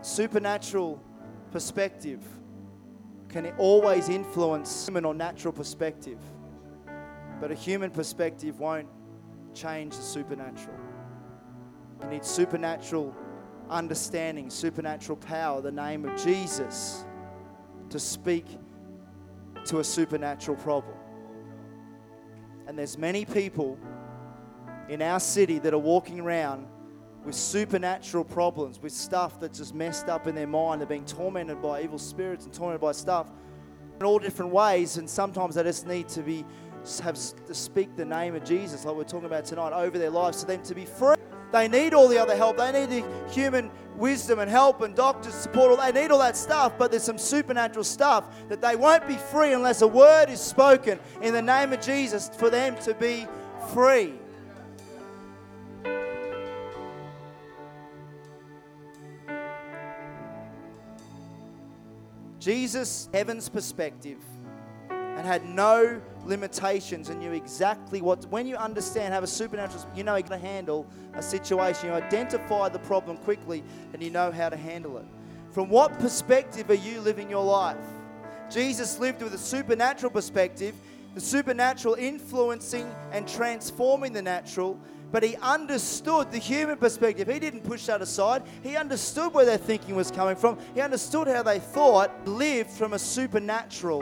Supernatural 0.01 1.01
perspective 1.51 2.21
can 3.27 3.53
always 3.57 4.09
influence 4.09 4.87
human 4.87 5.05
or 5.05 5.13
natural 5.13 5.53
perspective, 5.53 6.19
but 7.39 7.51
a 7.51 7.55
human 7.55 7.91
perspective 7.91 8.59
won't 8.59 8.87
change 9.53 9.95
the 9.95 10.01
supernatural. 10.01 10.75
You 12.01 12.09
need 12.09 12.25
supernatural 12.25 13.15
understanding, 13.69 14.49
supernatural 14.49 15.17
power, 15.17 15.61
the 15.61 15.71
name 15.71 16.05
of 16.05 16.21
Jesus, 16.21 17.05
to 17.89 17.99
speak 17.99 18.45
to 19.65 19.79
a 19.79 19.83
supernatural 19.83 20.57
problem. 20.57 20.95
And 22.67 22.77
there's 22.77 22.97
many 22.97 23.25
people 23.25 23.77
in 24.89 25.01
our 25.01 25.19
city 25.19 25.59
that 25.59 25.73
are 25.73 25.79
walking 25.79 26.19
around 26.19 26.67
with 27.25 27.35
supernatural 27.35 28.23
problems, 28.23 28.81
with 28.81 28.91
stuff 28.91 29.39
that's 29.39 29.59
just 29.59 29.75
messed 29.75 30.07
up 30.07 30.27
in 30.27 30.35
their 30.35 30.47
mind. 30.47 30.81
They're 30.81 30.87
being 30.87 31.05
tormented 31.05 31.61
by 31.61 31.83
evil 31.83 31.99
spirits 31.99 32.45
and 32.45 32.53
tormented 32.53 32.81
by 32.81 32.93
stuff 32.93 33.31
in 33.99 34.05
all 34.05 34.19
different 34.19 34.51
ways. 34.51 34.97
And 34.97 35.09
sometimes 35.09 35.55
they 35.55 35.63
just 35.63 35.85
need 35.85 36.07
to 36.09 36.21
be 36.21 36.45
have 37.03 37.15
to 37.45 37.53
speak 37.53 37.95
the 37.97 38.05
name 38.05 38.35
of 38.35 38.43
Jesus, 38.43 38.85
like 38.85 38.95
we're 38.95 39.03
talking 39.03 39.25
about 39.25 39.45
tonight, 39.45 39.73
over 39.73 39.97
their 39.97 40.09
lives, 40.09 40.41
for 40.41 40.47
them 40.47 40.63
to 40.63 40.73
be 40.73 40.85
free. 40.85 41.15
They 41.51 41.67
need 41.67 41.93
all 41.93 42.07
the 42.07 42.19
other 42.19 42.35
help. 42.35 42.57
They 42.57 42.71
need 42.71 42.89
the 42.89 43.31
human 43.31 43.71
wisdom 43.95 44.39
and 44.39 44.49
help 44.49 44.81
and 44.81 44.95
doctors 44.95 45.33
support. 45.33 45.79
They 45.79 45.91
need 45.91 46.11
all 46.11 46.19
that 46.19 46.37
stuff, 46.37 46.73
but 46.77 46.91
there's 46.91 47.03
some 47.03 47.17
supernatural 47.17 47.83
stuff 47.83 48.25
that 48.47 48.61
they 48.61 48.75
won't 48.75 49.07
be 49.07 49.15
free 49.15 49.53
unless 49.53 49.81
a 49.81 49.87
word 49.87 50.29
is 50.29 50.39
spoken 50.39 50.99
in 51.21 51.33
the 51.33 51.41
name 51.41 51.73
of 51.73 51.81
Jesus 51.81 52.29
for 52.37 52.49
them 52.49 52.77
to 52.83 52.93
be 52.93 53.27
free. 53.73 54.13
Jesus, 62.39 63.09
heaven's 63.13 63.49
perspective, 63.49 64.17
and 64.89 65.27
had 65.27 65.43
no 65.43 66.01
limitations 66.25 67.09
and 67.09 67.19
knew 67.19 67.31
exactly 67.31 68.01
what, 68.01 68.25
when 68.25 68.45
you 68.45 68.55
understand, 68.55 69.13
have 69.13 69.23
a 69.23 69.27
supernatural, 69.27 69.85
you 69.95 70.03
know 70.03 70.13
going 70.13 70.25
to 70.25 70.37
handle 70.37 70.85
a 71.15 71.21
situation. 71.21 71.89
You 71.89 71.93
identify 71.93 72.69
the 72.69 72.79
problem 72.79 73.17
quickly 73.17 73.63
and 73.93 74.01
you 74.01 74.09
know 74.09 74.31
how 74.31 74.49
to 74.49 74.57
handle 74.57 74.97
it. 74.97 75.05
From 75.51 75.69
what 75.69 75.97
perspective 75.99 76.69
are 76.69 76.75
you 76.75 77.01
living 77.01 77.29
your 77.29 77.43
life? 77.43 77.77
Jesus 78.49 78.99
lived 78.99 79.21
with 79.21 79.33
a 79.33 79.37
supernatural 79.37 80.11
perspective, 80.11 80.75
the 81.15 81.21
supernatural 81.21 81.95
influencing 81.95 82.89
and 83.11 83.27
transforming 83.27 84.13
the 84.13 84.21
natural, 84.21 84.79
but 85.11 85.23
he 85.23 85.35
understood 85.37 86.31
the 86.31 86.37
human 86.37 86.77
perspective. 86.77 87.27
He 87.27 87.39
didn't 87.39 87.63
push 87.63 87.87
that 87.87 88.01
aside. 88.01 88.43
He 88.61 88.75
understood 88.75 89.33
where 89.33 89.45
their 89.45 89.57
thinking 89.57 89.95
was 89.95 90.11
coming 90.11 90.35
from. 90.35 90.59
He 90.75 90.81
understood 90.81 91.27
how 91.27 91.41
they 91.41 91.59
thought, 91.59 92.27
lived 92.27 92.69
from 92.69 92.93
a 92.93 92.99
supernatural 92.99 94.01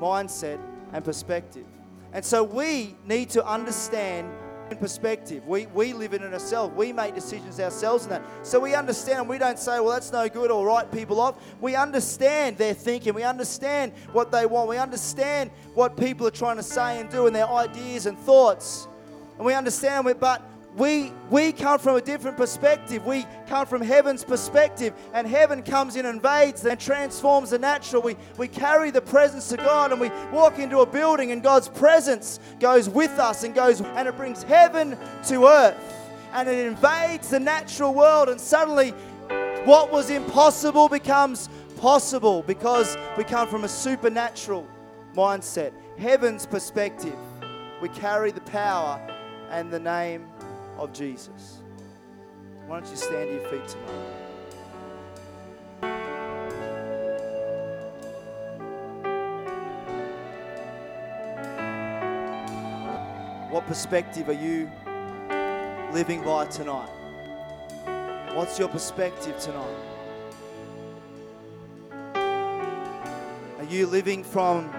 mindset 0.00 0.58
and 0.92 1.04
perspective. 1.04 1.64
And 2.12 2.24
so 2.24 2.42
we 2.42 2.96
need 3.06 3.30
to 3.30 3.46
understand 3.46 4.30
perspective. 4.76 5.46
We, 5.46 5.66
we 5.66 5.92
live 5.92 6.14
in 6.14 6.22
it 6.22 6.32
ourselves. 6.32 6.74
We 6.76 6.92
make 6.92 7.14
decisions 7.14 7.58
ourselves 7.58 8.04
in 8.04 8.10
that. 8.10 8.22
So 8.42 8.60
we 8.60 8.74
understand. 8.74 9.28
We 9.28 9.38
don't 9.38 9.58
say, 9.58 9.80
well, 9.80 9.90
that's 9.90 10.12
no 10.12 10.28
good 10.28 10.50
or 10.50 10.64
write 10.66 10.92
people 10.92 11.20
off. 11.20 11.42
We 11.60 11.74
understand 11.74 12.56
their 12.56 12.74
thinking. 12.74 13.14
We 13.14 13.24
understand 13.24 13.92
what 14.12 14.30
they 14.30 14.46
want. 14.46 14.68
We 14.68 14.78
understand 14.78 15.50
what 15.74 15.96
people 15.96 16.26
are 16.26 16.32
trying 16.32 16.56
to 16.56 16.62
say 16.62 17.00
and 17.00 17.10
do 17.10 17.26
and 17.26 17.34
their 17.34 17.48
ideas 17.48 18.06
and 18.06 18.18
thoughts. 18.18 18.86
And 19.36 19.46
we 19.46 19.54
understand 19.54 20.06
it, 20.06 20.20
but 20.20 20.42
we, 20.76 21.12
we 21.30 21.52
come 21.52 21.78
from 21.78 21.96
a 21.96 22.00
different 22.00 22.36
perspective. 22.36 23.04
We 23.04 23.26
come 23.48 23.66
from 23.66 23.82
heaven's 23.82 24.22
perspective, 24.22 24.94
and 25.12 25.26
heaven 25.26 25.62
comes 25.62 25.96
in 25.96 26.06
and 26.06 26.16
invades 26.16 26.64
and 26.64 26.78
transforms 26.78 27.50
the 27.50 27.58
natural. 27.58 28.02
We, 28.02 28.16
we 28.36 28.46
carry 28.46 28.90
the 28.90 29.00
presence 29.00 29.50
of 29.52 29.58
God, 29.58 29.92
and 29.92 30.00
we 30.00 30.10
walk 30.32 30.58
into 30.58 30.78
a 30.78 30.86
building, 30.86 31.32
and 31.32 31.42
God's 31.42 31.68
presence 31.68 32.38
goes 32.60 32.88
with 32.88 33.18
us 33.18 33.42
and 33.42 33.54
goes, 33.54 33.80
and 33.80 34.06
it 34.06 34.16
brings 34.16 34.42
heaven 34.44 34.96
to 35.26 35.46
earth, 35.46 35.76
and 36.32 36.48
it 36.48 36.66
invades 36.66 37.30
the 37.30 37.40
natural 37.40 37.92
world, 37.92 38.28
and 38.28 38.40
suddenly 38.40 38.90
what 39.64 39.90
was 39.90 40.08
impossible 40.10 40.88
becomes 40.88 41.48
possible 41.78 42.42
because 42.42 42.96
we 43.16 43.24
come 43.24 43.48
from 43.48 43.64
a 43.64 43.68
supernatural 43.68 44.66
mindset, 45.14 45.72
heaven's 45.98 46.46
perspective. 46.46 47.16
We 47.82 47.88
carry 47.88 48.30
the 48.30 48.42
power 48.42 49.00
and 49.50 49.72
the 49.72 49.80
name 49.80 50.26
of 50.80 50.92
Jesus. 50.94 51.62
Why 52.66 52.80
don't 52.80 52.90
you 52.90 52.96
stand 52.96 53.28
to 53.28 53.34
your 53.34 53.44
feet 53.48 53.68
tonight? 53.68 54.30
What 63.50 63.66
perspective 63.66 64.28
are 64.30 64.32
you 64.32 64.70
living 65.92 66.24
by 66.24 66.46
tonight? 66.46 66.88
What's 68.32 68.58
your 68.58 68.68
perspective 68.68 69.38
tonight? 69.38 69.76
Are 73.58 73.68
you 73.68 73.86
living 73.86 74.24
from 74.24 74.70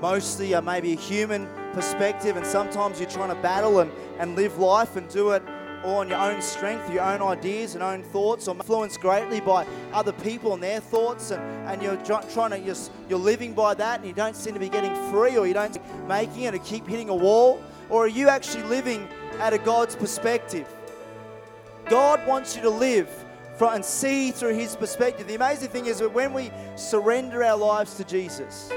mostly 0.00 0.54
or 0.54 0.62
maybe 0.62 0.92
a 0.92 0.96
human 0.96 1.48
perspective, 1.76 2.38
and 2.38 2.46
sometimes 2.46 2.98
you're 2.98 3.10
trying 3.10 3.28
to 3.28 3.42
battle 3.42 3.80
and, 3.80 3.92
and 4.18 4.34
live 4.34 4.56
life 4.56 4.96
and 4.96 5.06
do 5.10 5.32
it 5.32 5.42
all 5.84 5.98
on 5.98 6.08
your 6.08 6.18
own 6.18 6.40
strength, 6.40 6.90
your 6.90 7.02
own 7.02 7.20
ideas 7.20 7.74
and 7.74 7.82
own 7.82 8.02
thoughts, 8.02 8.48
or 8.48 8.54
influenced 8.54 8.98
greatly 8.98 9.42
by 9.42 9.66
other 9.92 10.12
people 10.12 10.54
and 10.54 10.62
their 10.62 10.80
thoughts, 10.80 11.32
and, 11.32 11.42
and 11.68 11.82
you're 11.82 11.96
trying 12.32 12.50
to, 12.50 12.58
you're, 12.58 12.74
you're 13.10 13.18
living 13.18 13.52
by 13.52 13.74
that, 13.74 14.00
and 14.00 14.08
you 14.08 14.14
don't 14.14 14.34
seem 14.34 14.54
to 14.54 14.58
be 14.58 14.70
getting 14.70 14.94
free, 15.10 15.36
or 15.36 15.46
you 15.46 15.52
don't 15.52 15.78
making 16.08 16.44
it, 16.44 16.54
and 16.54 16.64
keep 16.64 16.86
hitting 16.86 17.10
a 17.10 17.14
wall, 17.14 17.62
or 17.90 18.04
are 18.04 18.08
you 18.08 18.26
actually 18.30 18.64
living 18.64 19.06
out 19.38 19.52
of 19.52 19.62
God's 19.62 19.94
perspective? 19.94 20.66
God 21.90 22.26
wants 22.26 22.56
you 22.56 22.62
to 22.62 22.70
live 22.70 23.10
from, 23.58 23.74
and 23.74 23.84
see 23.84 24.30
through 24.30 24.54
His 24.54 24.74
perspective. 24.74 25.26
The 25.26 25.34
amazing 25.34 25.68
thing 25.68 25.84
is 25.84 25.98
that 25.98 26.08
when 26.08 26.32
we 26.32 26.50
surrender 26.74 27.44
our 27.44 27.58
lives 27.58 27.98
to 27.98 28.04
Jesus, 28.04 28.72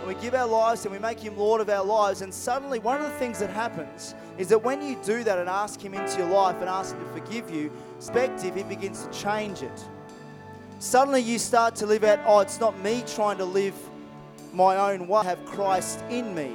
and 0.00 0.08
we 0.08 0.14
give 0.14 0.34
our 0.34 0.46
lives 0.46 0.84
and 0.84 0.92
we 0.92 0.98
make 0.98 1.20
Him 1.20 1.36
Lord 1.36 1.60
of 1.60 1.68
our 1.68 1.84
lives, 1.84 2.22
and 2.22 2.32
suddenly 2.32 2.78
one 2.78 3.00
of 3.00 3.02
the 3.02 3.18
things 3.18 3.38
that 3.38 3.50
happens 3.50 4.14
is 4.38 4.48
that 4.48 4.62
when 4.62 4.80
you 4.82 4.98
do 5.04 5.22
that 5.24 5.38
and 5.38 5.48
ask 5.48 5.80
Him 5.80 5.94
into 5.94 6.18
your 6.18 6.28
life 6.28 6.56
and 6.60 6.68
ask 6.68 6.94
Him 6.94 7.04
to 7.04 7.20
forgive 7.20 7.50
you, 7.50 7.70
perspective, 7.96 8.56
He 8.56 8.62
begins 8.62 9.06
to 9.06 9.12
change 9.12 9.62
it. 9.62 9.84
Suddenly 10.78 11.20
you 11.20 11.38
start 11.38 11.76
to 11.76 11.86
live 11.86 12.04
out, 12.04 12.18
oh, 12.24 12.40
it's 12.40 12.58
not 12.58 12.78
me 12.80 13.04
trying 13.06 13.36
to 13.38 13.44
live 13.44 13.74
my 14.52 14.92
own 14.92 15.06
way, 15.06 15.20
I 15.20 15.24
have 15.24 15.44
Christ 15.44 16.02
in 16.08 16.34
me 16.34 16.54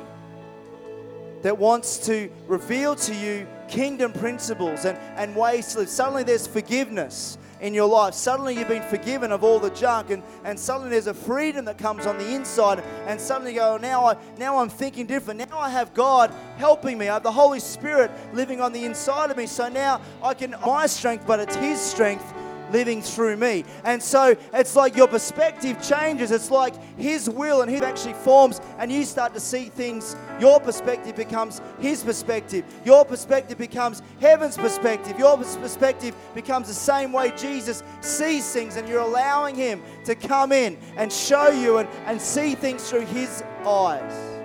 that 1.43 1.57
wants 1.57 1.99
to 2.07 2.29
reveal 2.47 2.95
to 2.95 3.13
you 3.13 3.47
kingdom 3.67 4.11
principles 4.11 4.85
and, 4.85 4.97
and 5.15 5.35
ways 5.35 5.73
to 5.73 5.79
live. 5.79 5.89
Suddenly 5.89 6.23
there's 6.23 6.47
forgiveness 6.47 7.37
in 7.61 7.73
your 7.73 7.87
life. 7.87 8.13
Suddenly 8.13 8.57
you've 8.57 8.67
been 8.67 8.83
forgiven 8.83 9.31
of 9.31 9.43
all 9.43 9.59
the 9.59 9.69
junk, 9.71 10.09
and, 10.09 10.21
and 10.43 10.59
suddenly 10.59 10.89
there's 10.89 11.07
a 11.07 11.13
freedom 11.13 11.65
that 11.65 11.77
comes 11.77 12.05
on 12.05 12.17
the 12.17 12.33
inside. 12.33 12.83
And 13.07 13.19
suddenly 13.19 13.53
you 13.53 13.59
go, 13.59 13.77
now, 13.77 14.05
I, 14.05 14.17
now 14.37 14.59
I'm 14.59 14.69
thinking 14.69 15.05
different. 15.05 15.49
Now 15.49 15.57
I 15.57 15.69
have 15.69 15.93
God 15.93 16.33
helping 16.57 16.97
me. 16.97 17.09
I 17.09 17.15
have 17.15 17.23
the 17.23 17.31
Holy 17.31 17.59
Spirit 17.59 18.11
living 18.33 18.61
on 18.61 18.73
the 18.73 18.85
inside 18.85 19.31
of 19.31 19.37
me. 19.37 19.47
So 19.47 19.69
now 19.69 20.01
I 20.21 20.33
can, 20.33 20.55
my 20.65 20.85
strength, 20.85 21.25
but 21.25 21.39
it's 21.39 21.55
His 21.55 21.79
strength 21.79 22.34
living 22.71 23.01
through 23.01 23.37
me. 23.37 23.63
And 23.83 24.01
so 24.01 24.35
it's 24.53 24.75
like 24.75 24.95
your 24.95 25.07
perspective 25.07 25.81
changes. 25.81 26.31
It's 26.31 26.51
like 26.51 26.75
His 26.97 27.29
will 27.29 27.61
and 27.61 27.71
His 27.71 27.81
actually 27.81 28.13
forms, 28.13 28.61
and 28.77 28.91
you 28.91 29.05
start 29.05 29.33
to 29.33 29.39
see 29.39 29.65
things. 29.69 30.15
Your 30.39 30.59
perspective 30.59 31.15
becomes 31.15 31.61
His 31.79 32.03
perspective. 32.03 32.65
Your 32.83 33.05
perspective 33.05 33.57
becomes 33.57 34.01
heaven's 34.19 34.57
perspective. 34.57 35.17
Your 35.19 35.37
perspective 35.37 36.15
becomes 36.33 36.67
the 36.67 36.73
same 36.73 37.11
way 37.11 37.31
Jesus 37.37 37.83
sees 38.01 38.51
things, 38.51 38.75
and 38.75 38.87
you're 38.87 38.99
allowing 38.99 39.55
Him 39.55 39.81
to 40.05 40.15
come 40.15 40.51
in 40.51 40.77
and 40.97 41.11
show 41.11 41.49
you 41.49 41.77
and, 41.77 41.89
and 42.05 42.21
see 42.21 42.55
things 42.55 42.89
through 42.89 43.05
His 43.05 43.43
eyes. 43.65 44.35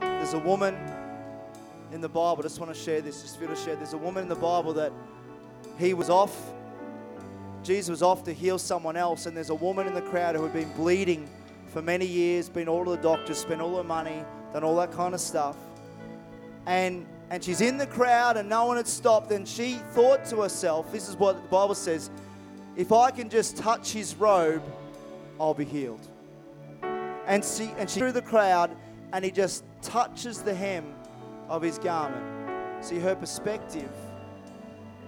There's 0.00 0.32
a 0.32 0.38
woman 0.38 0.74
in 1.94 2.00
the 2.00 2.08
Bible. 2.08 2.40
I 2.40 2.42
just 2.42 2.58
want 2.58 2.74
to 2.74 2.78
share 2.78 3.00
this, 3.00 3.22
just 3.22 3.38
feel 3.38 3.48
to 3.48 3.56
share. 3.56 3.76
There's 3.76 3.92
a 3.92 3.98
woman 3.98 4.24
in 4.24 4.28
the 4.28 4.34
Bible 4.34 4.72
that 4.74 4.92
he 5.78 5.94
was 5.94 6.10
off. 6.10 6.36
Jesus 7.62 7.88
was 7.88 8.02
off 8.02 8.24
to 8.24 8.32
heal 8.32 8.58
someone 8.58 8.96
else, 8.96 9.26
and 9.26 9.36
there's 9.36 9.50
a 9.50 9.54
woman 9.54 9.86
in 9.86 9.94
the 9.94 10.02
crowd 10.02 10.34
who 10.34 10.42
had 10.42 10.52
been 10.52 10.70
bleeding 10.72 11.28
for 11.68 11.80
many 11.80 12.04
years, 12.04 12.48
been 12.48 12.68
all 12.68 12.84
to 12.84 12.90
the 12.90 12.96
doctors, 12.96 13.38
spent 13.38 13.60
all 13.60 13.76
her 13.76 13.84
money, 13.84 14.24
done 14.52 14.64
all 14.64 14.76
that 14.76 14.90
kind 14.92 15.14
of 15.14 15.20
stuff. 15.20 15.56
And 16.66 17.06
and 17.30 17.42
she's 17.42 17.62
in 17.62 17.78
the 17.78 17.86
crowd 17.86 18.36
and 18.36 18.48
no 18.48 18.66
one 18.66 18.76
had 18.76 18.86
stopped, 18.86 19.30
and 19.30 19.46
she 19.46 19.74
thought 19.92 20.24
to 20.26 20.42
herself, 20.42 20.92
this 20.92 21.08
is 21.08 21.16
what 21.16 21.36
the 21.42 21.48
Bible 21.48 21.74
says, 21.74 22.10
if 22.76 22.92
I 22.92 23.12
can 23.12 23.30
just 23.30 23.56
touch 23.56 23.92
his 23.92 24.16
robe, 24.16 24.62
I'll 25.40 25.54
be 25.54 25.64
healed. 25.64 26.06
And 27.26 27.44
she 27.44 27.72
and 27.78 27.88
she 27.88 28.00
through 28.00 28.12
the 28.12 28.22
crowd 28.22 28.76
and 29.12 29.24
he 29.24 29.30
just 29.30 29.64
touches 29.80 30.42
the 30.42 30.52
hem 30.52 30.92
of 31.48 31.62
his 31.62 31.78
garment. 31.78 32.84
See 32.84 32.98
her 32.98 33.14
perspective. 33.14 33.90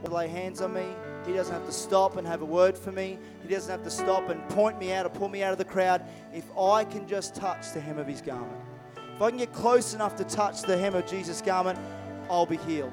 Lay 0.09 0.29
hands 0.29 0.61
on 0.61 0.73
me. 0.73 0.87
He 1.27 1.33
doesn't 1.33 1.53
have 1.53 1.67
to 1.67 1.73
stop 1.73 2.17
and 2.17 2.27
have 2.27 2.43
a 2.43 2.45
word 2.45 2.79
for 2.79 2.93
me. 2.93 3.19
He 3.43 3.49
doesn't 3.49 3.71
have 3.71 3.83
to 3.83 3.91
stop 3.91 4.29
and 4.29 4.47
point 4.51 4.79
me 4.79 4.93
out 4.93 5.05
or 5.05 5.09
pull 5.09 5.29
me 5.29 5.43
out 5.43 5.53
of 5.53 5.59
the 5.59 5.65
crowd. 5.65 6.05
If 6.33 6.45
I 6.57 6.85
can 6.85 7.09
just 7.09 7.35
touch 7.35 7.73
the 7.73 7.81
hem 7.81 7.99
of 7.99 8.07
his 8.07 8.21
garment, 8.21 8.61
if 9.15 9.23
I 9.23 9.31
can 9.31 9.39
get 9.39 9.53
close 9.53 9.95
enough 9.95 10.15
to 10.17 10.25
touch 10.25 10.63
the 10.63 10.77
hem 10.77 10.95
of 10.95 11.07
Jesus' 11.07 11.43
garment, 11.43 11.79
I'll 12.31 12.47
be 12.47 12.59
healed. 12.59 12.93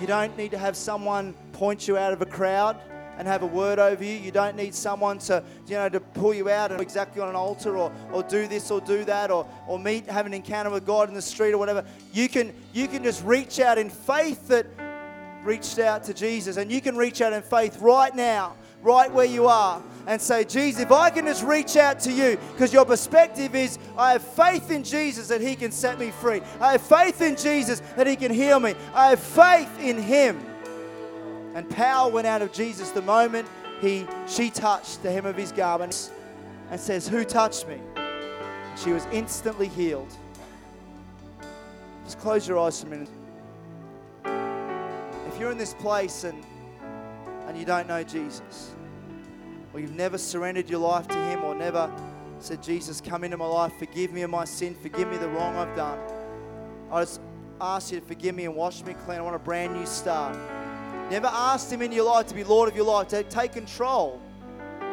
You 0.00 0.06
don't 0.06 0.34
need 0.38 0.52
to 0.52 0.58
have 0.58 0.76
someone 0.76 1.34
point 1.52 1.86
you 1.86 1.98
out 1.98 2.14
of 2.14 2.22
a 2.22 2.26
crowd 2.26 2.80
and 3.20 3.28
have 3.28 3.42
a 3.42 3.46
word 3.46 3.78
over 3.78 4.02
you. 4.02 4.14
You 4.14 4.30
don't 4.30 4.56
need 4.56 4.74
someone 4.74 5.18
to, 5.18 5.44
you 5.66 5.74
know, 5.74 5.90
to 5.90 6.00
pull 6.00 6.32
you 6.32 6.48
out 6.48 6.72
and 6.72 6.80
exactly 6.80 7.20
on 7.20 7.28
an 7.28 7.36
altar 7.36 7.76
or, 7.76 7.92
or 8.14 8.22
do 8.22 8.48
this 8.48 8.70
or 8.70 8.80
do 8.80 9.04
that 9.04 9.30
or, 9.30 9.46
or 9.68 9.78
meet, 9.78 10.06
have 10.06 10.24
an 10.24 10.32
encounter 10.32 10.70
with 10.70 10.86
God 10.86 11.10
in 11.10 11.14
the 11.14 11.20
street 11.20 11.52
or 11.52 11.58
whatever. 11.58 11.84
You 12.14 12.30
can, 12.30 12.54
you 12.72 12.88
can 12.88 13.02
just 13.02 13.22
reach 13.22 13.60
out 13.60 13.76
in 13.76 13.90
faith 13.90 14.48
that 14.48 14.66
reached 15.44 15.78
out 15.78 16.02
to 16.04 16.14
Jesus. 16.14 16.56
And 16.56 16.72
you 16.72 16.80
can 16.80 16.96
reach 16.96 17.20
out 17.20 17.34
in 17.34 17.42
faith 17.42 17.78
right 17.82 18.14
now, 18.16 18.56
right 18.80 19.12
where 19.12 19.26
you 19.26 19.46
are, 19.48 19.82
and 20.06 20.18
say, 20.18 20.44
Jesus, 20.44 20.80
if 20.80 20.90
I 20.90 21.10
can 21.10 21.26
just 21.26 21.44
reach 21.44 21.76
out 21.76 22.00
to 22.00 22.12
you, 22.12 22.38
because 22.54 22.72
your 22.72 22.86
perspective 22.86 23.54
is, 23.54 23.78
I 23.98 24.12
have 24.12 24.22
faith 24.22 24.70
in 24.70 24.82
Jesus 24.82 25.28
that 25.28 25.42
He 25.42 25.56
can 25.56 25.72
set 25.72 25.98
me 25.98 26.10
free. 26.10 26.40
I 26.58 26.72
have 26.72 26.80
faith 26.80 27.20
in 27.20 27.36
Jesus 27.36 27.80
that 27.96 28.06
He 28.06 28.16
can 28.16 28.32
heal 28.32 28.60
me. 28.60 28.74
I 28.94 29.10
have 29.10 29.20
faith 29.20 29.78
in 29.78 29.98
Him 29.98 30.40
and 31.54 31.68
power 31.70 32.10
went 32.10 32.26
out 32.26 32.42
of 32.42 32.52
Jesus 32.52 32.90
the 32.90 33.02
moment 33.02 33.48
he, 33.80 34.06
she 34.26 34.50
touched 34.50 35.02
the 35.02 35.10
hem 35.10 35.26
of 35.26 35.36
his 35.36 35.52
garment 35.52 36.12
and 36.70 36.78
says, 36.78 37.08
Who 37.08 37.24
touched 37.24 37.66
me? 37.66 37.78
She 38.76 38.92
was 38.92 39.06
instantly 39.12 39.68
healed. 39.68 40.12
Just 42.04 42.18
close 42.18 42.46
your 42.46 42.58
eyes 42.58 42.80
for 42.80 42.86
a 42.86 42.90
minute. 42.90 43.08
If 45.28 45.40
you're 45.40 45.50
in 45.50 45.58
this 45.58 45.74
place 45.74 46.24
and, 46.24 46.44
and 47.46 47.58
you 47.58 47.64
don't 47.64 47.88
know 47.88 48.02
Jesus, 48.02 48.74
or 49.72 49.80
you've 49.80 49.94
never 49.94 50.18
surrendered 50.18 50.68
your 50.68 50.80
life 50.80 51.08
to 51.08 51.16
Him, 51.16 51.42
or 51.42 51.54
never 51.54 51.90
said, 52.38 52.62
Jesus, 52.62 53.00
come 53.00 53.24
into 53.24 53.36
my 53.36 53.46
life, 53.46 53.72
forgive 53.78 54.12
me 54.12 54.22
of 54.22 54.30
my 54.30 54.44
sin, 54.44 54.74
forgive 54.74 55.08
me 55.08 55.16
the 55.16 55.28
wrong 55.28 55.56
I've 55.56 55.76
done, 55.76 55.98
I 56.90 57.02
just 57.02 57.20
ask 57.60 57.92
you 57.92 58.00
to 58.00 58.06
forgive 58.06 58.34
me 58.34 58.44
and 58.46 58.54
wash 58.54 58.82
me 58.82 58.94
clean. 59.04 59.18
I 59.18 59.22
want 59.22 59.36
a 59.36 59.38
brand 59.38 59.74
new 59.74 59.86
start. 59.86 60.36
Never 61.10 61.26
asked 61.26 61.72
Him 61.72 61.82
in 61.82 61.90
your 61.90 62.04
life 62.04 62.26
to 62.28 62.34
be 62.34 62.44
Lord 62.44 62.68
of 62.68 62.76
your 62.76 62.84
life, 62.84 63.08
to 63.08 63.24
take 63.24 63.52
control. 63.52 64.20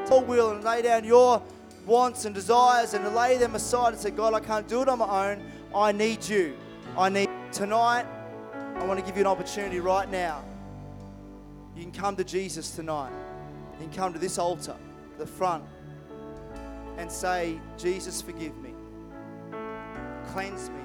Your 0.09 0.23
will 0.23 0.51
and 0.51 0.63
lay 0.63 0.81
down 0.81 1.03
your 1.03 1.41
wants 1.85 2.25
and 2.25 2.33
desires 2.33 2.93
and 2.93 3.05
to 3.05 3.09
lay 3.11 3.37
them 3.37 3.55
aside 3.55 3.93
and 3.93 4.01
say, 4.01 4.09
God, 4.09 4.33
I 4.33 4.39
can't 4.39 4.67
do 4.67 4.81
it 4.81 4.89
on 4.89 4.99
my 4.99 5.31
own. 5.31 5.43
I 5.75 5.91
need 5.91 6.27
you. 6.27 6.55
I 6.97 7.09
need 7.09 7.29
tonight. 7.51 8.05
I 8.75 8.85
want 8.85 8.99
to 8.99 9.05
give 9.05 9.15
you 9.15 9.21
an 9.21 9.27
opportunity 9.27 9.79
right 9.79 10.09
now. 10.09 10.43
You 11.75 11.83
can 11.83 11.91
come 11.91 12.15
to 12.15 12.23
Jesus 12.23 12.71
tonight. 12.71 13.11
You 13.79 13.87
can 13.87 13.95
come 13.95 14.13
to 14.13 14.19
this 14.19 14.39
altar, 14.39 14.75
the 15.19 15.27
front, 15.27 15.63
and 16.97 17.11
say, 17.11 17.59
Jesus, 17.77 18.21
forgive 18.21 18.57
me. 18.57 18.73
Cleanse 20.31 20.69
me. 20.69 20.81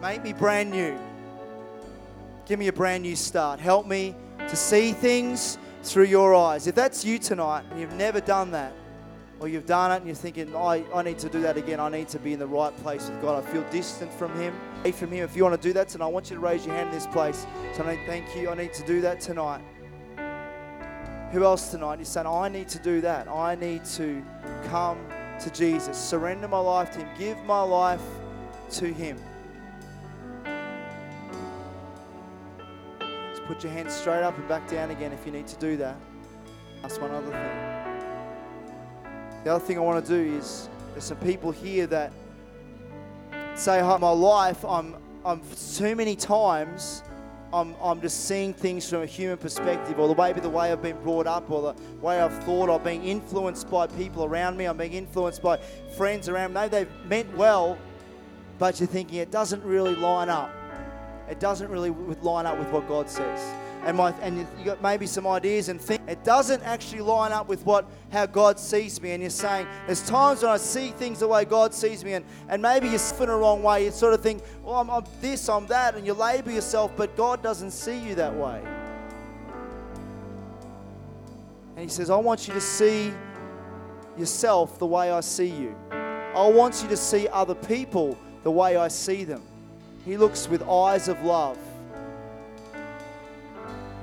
Make 0.00 0.22
me 0.22 0.32
brand 0.32 0.70
new. 0.70 0.98
Give 2.46 2.58
me 2.58 2.68
a 2.68 2.72
brand 2.72 3.02
new 3.02 3.16
start. 3.16 3.60
Help 3.60 3.86
me 3.86 4.14
to 4.48 4.56
see 4.56 4.92
things 4.92 5.58
through 5.82 6.04
your 6.04 6.34
eyes. 6.34 6.66
If 6.66 6.74
that's 6.74 7.04
you 7.04 7.18
tonight 7.18 7.64
and 7.70 7.80
you've 7.80 7.94
never 7.94 8.20
done 8.20 8.50
that, 8.52 8.72
or 9.40 9.48
you've 9.48 9.66
done 9.66 9.90
it 9.92 9.96
and 9.96 10.06
you're 10.06 10.14
thinking, 10.14 10.54
I, 10.56 10.84
I 10.94 11.02
need 11.02 11.18
to 11.18 11.28
do 11.28 11.42
that 11.42 11.56
again, 11.56 11.80
I 11.80 11.88
need 11.88 12.08
to 12.08 12.18
be 12.18 12.32
in 12.32 12.38
the 12.38 12.46
right 12.46 12.74
place 12.78 13.08
with 13.10 13.20
God, 13.20 13.44
I 13.44 13.46
feel 13.46 13.64
distant 13.70 14.12
from 14.12 14.34
Him, 14.40 14.54
from 14.92 15.10
Him. 15.10 15.24
If 15.24 15.36
you 15.36 15.42
want 15.42 15.60
to 15.60 15.68
do 15.68 15.72
that 15.74 15.88
tonight, 15.88 16.06
I 16.06 16.08
want 16.08 16.30
you 16.30 16.36
to 16.36 16.40
raise 16.40 16.64
your 16.64 16.74
hand 16.74 16.88
in 16.88 16.94
this 16.94 17.06
place. 17.06 17.46
So 17.74 17.84
I 17.84 17.96
thank 18.06 18.34
you, 18.36 18.48
I 18.48 18.54
need 18.54 18.72
to 18.74 18.86
do 18.86 19.00
that 19.02 19.20
tonight. 19.20 19.60
Who 21.32 21.44
else 21.44 21.70
tonight? 21.70 21.98
You're 21.98 22.04
saying, 22.04 22.26
I 22.26 22.48
need 22.48 22.68
to 22.68 22.78
do 22.78 23.00
that. 23.00 23.28
I 23.28 23.56
need 23.56 23.84
to 23.96 24.24
come 24.68 24.98
to 25.40 25.50
Jesus, 25.50 25.98
surrender 25.98 26.46
my 26.46 26.58
life 26.58 26.92
to 26.92 27.00
Him, 27.00 27.08
give 27.18 27.44
my 27.44 27.60
life 27.60 28.02
to 28.70 28.92
Him. 28.92 29.18
Put 33.46 33.62
your 33.62 33.72
hands 33.72 33.94
straight 33.94 34.22
up 34.22 34.36
and 34.38 34.48
back 34.48 34.68
down 34.68 34.90
again 34.90 35.12
if 35.12 35.24
you 35.26 35.32
need 35.32 35.46
to 35.46 35.56
do 35.56 35.76
that. 35.76 35.96
That's 36.82 36.98
one 36.98 37.10
other 37.10 37.30
thing. 37.30 37.84
The 39.44 39.54
other 39.54 39.64
thing 39.64 39.78
I 39.78 39.80
want 39.80 40.04
to 40.04 40.10
do 40.10 40.36
is 40.36 40.68
there's 40.92 41.04
some 41.04 41.18
people 41.18 41.50
here 41.50 41.86
that 41.88 42.12
say, 43.54 43.80
"Hi, 43.80 43.96
my 43.98 44.10
life, 44.10 44.64
I'm, 44.64 44.96
I'm 45.24 45.40
too 45.76 45.94
many 45.94 46.16
times, 46.16 47.02
I'm, 47.52 47.76
I'm 47.80 48.00
just 48.00 48.26
seeing 48.26 48.52
things 48.52 48.88
from 48.88 49.02
a 49.02 49.06
human 49.06 49.36
perspective, 49.36 49.98
or 49.98 50.08
the 50.08 50.14
maybe 50.14 50.40
the 50.40 50.48
way 50.48 50.72
I've 50.72 50.82
been 50.82 51.00
brought 51.02 51.26
up, 51.26 51.50
or 51.50 51.62
the 51.72 51.74
way 52.00 52.20
I've 52.20 52.42
thought, 52.44 52.68
or 52.68 52.80
being 52.80 53.04
influenced 53.04 53.70
by 53.70 53.86
people 53.86 54.24
around 54.24 54.56
me, 54.56 54.64
I'm 54.64 54.76
being 54.76 54.94
influenced 54.94 55.42
by 55.42 55.58
friends 55.96 56.28
around 56.28 56.52
me. 56.52 56.62
Maybe 56.62 56.70
they've 56.70 57.06
meant 57.06 57.36
well, 57.36 57.78
but 58.58 58.80
you're 58.80 58.88
thinking 58.88 59.18
it 59.18 59.30
doesn't 59.30 59.62
really 59.62 59.94
line 59.94 60.28
up. 60.28 60.50
It 61.28 61.40
doesn't 61.40 61.70
really 61.70 61.90
line 62.22 62.46
up 62.46 62.58
with 62.58 62.70
what 62.70 62.86
God 62.88 63.08
says 63.08 63.40
and 63.84 63.96
my 63.96 64.10
and 64.22 64.38
you, 64.38 64.46
got 64.64 64.82
maybe 64.82 65.06
some 65.06 65.26
ideas 65.26 65.68
and 65.68 65.80
think 65.80 66.02
it 66.08 66.24
doesn't 66.24 66.62
actually 66.62 67.02
line 67.02 67.32
up 67.32 67.48
with 67.48 67.64
what 67.66 67.86
how 68.10 68.26
God 68.26 68.58
sees 68.58 69.00
me. 69.00 69.12
And 69.12 69.22
you're 69.22 69.30
saying 69.30 69.66
there's 69.86 70.02
times 70.06 70.42
when 70.42 70.50
I 70.50 70.56
see 70.56 70.90
things 70.90 71.20
the 71.20 71.28
way 71.28 71.44
God 71.44 71.74
sees 71.74 72.04
me, 72.04 72.14
and 72.14 72.24
and 72.48 72.62
maybe 72.62 72.88
you're 72.88 72.98
spinning 72.98 73.28
the 73.28 73.36
wrong 73.36 73.62
way. 73.62 73.84
You 73.84 73.90
sort 73.90 74.14
of 74.14 74.22
think, 74.22 74.42
well, 74.62 74.76
I'm, 74.76 74.90
I'm 74.90 75.04
this, 75.20 75.48
I'm 75.48 75.66
that, 75.66 75.94
and 75.94 76.06
you 76.06 76.14
label 76.14 76.50
yourself, 76.50 76.92
but 76.96 77.16
God 77.16 77.42
doesn't 77.42 77.72
see 77.72 77.98
you 77.98 78.14
that 78.14 78.34
way. 78.34 78.62
And 81.76 81.84
He 81.84 81.88
says, 81.88 82.10
I 82.10 82.16
want 82.16 82.48
you 82.48 82.54
to 82.54 82.60
see 82.60 83.12
yourself 84.16 84.78
the 84.78 84.86
way 84.86 85.10
I 85.10 85.20
see 85.20 85.48
you. 85.48 85.76
I 85.90 86.48
want 86.48 86.82
you 86.82 86.88
to 86.88 86.96
see 86.96 87.28
other 87.28 87.54
people 87.54 88.16
the 88.42 88.50
way 88.50 88.76
I 88.76 88.88
see 88.88 89.24
them. 89.24 89.42
He 90.04 90.16
looks 90.16 90.48
with 90.48 90.62
eyes 90.62 91.08
of 91.08 91.22
love. 91.22 91.58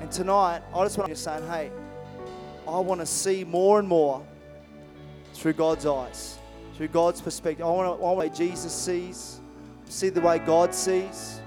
And 0.01 0.11
tonight, 0.11 0.61
I 0.73 0.83
just 0.83 0.97
want 0.97 1.11
to 1.11 1.15
say, 1.15 1.39
hey, 1.47 1.71
I 2.67 2.79
want 2.79 3.01
to 3.01 3.05
see 3.05 3.43
more 3.43 3.77
and 3.77 3.87
more 3.87 4.25
through 5.33 5.53
God's 5.53 5.85
eyes, 5.85 6.37
through 6.75 6.87
God's 6.87 7.21
perspective. 7.21 7.65
I 7.65 7.69
want 7.69 7.97
to, 7.97 8.01
want 8.01 8.17
the 8.17 8.19
way 8.19 8.29
Jesus 8.35 8.73
sees, 8.73 9.39
see 9.85 10.09
the 10.09 10.21
way 10.21 10.39
God 10.39 10.73
sees. 10.73 11.39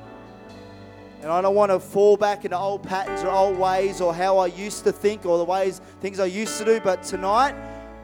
And 1.23 1.33
I 1.33 1.41
don't 1.41 1.55
want 1.55 1.73
to 1.73 1.81
fall 1.81 2.17
back 2.17 2.45
into 2.45 2.59
old 2.59 2.83
patterns 2.83 3.25
or 3.25 3.31
old 3.31 3.59
ways 3.59 4.01
or 4.01 4.15
how 4.15 4.39
I 4.39 4.47
used 4.47 4.85
to 4.85 4.93
think 4.93 5.25
or 5.25 5.39
the 5.39 5.45
ways, 5.45 5.81
things 6.01 6.21
I 6.21 6.27
used 6.27 6.59
to 6.59 6.65
do. 6.65 6.81
But 6.81 7.03
tonight, 7.03 7.55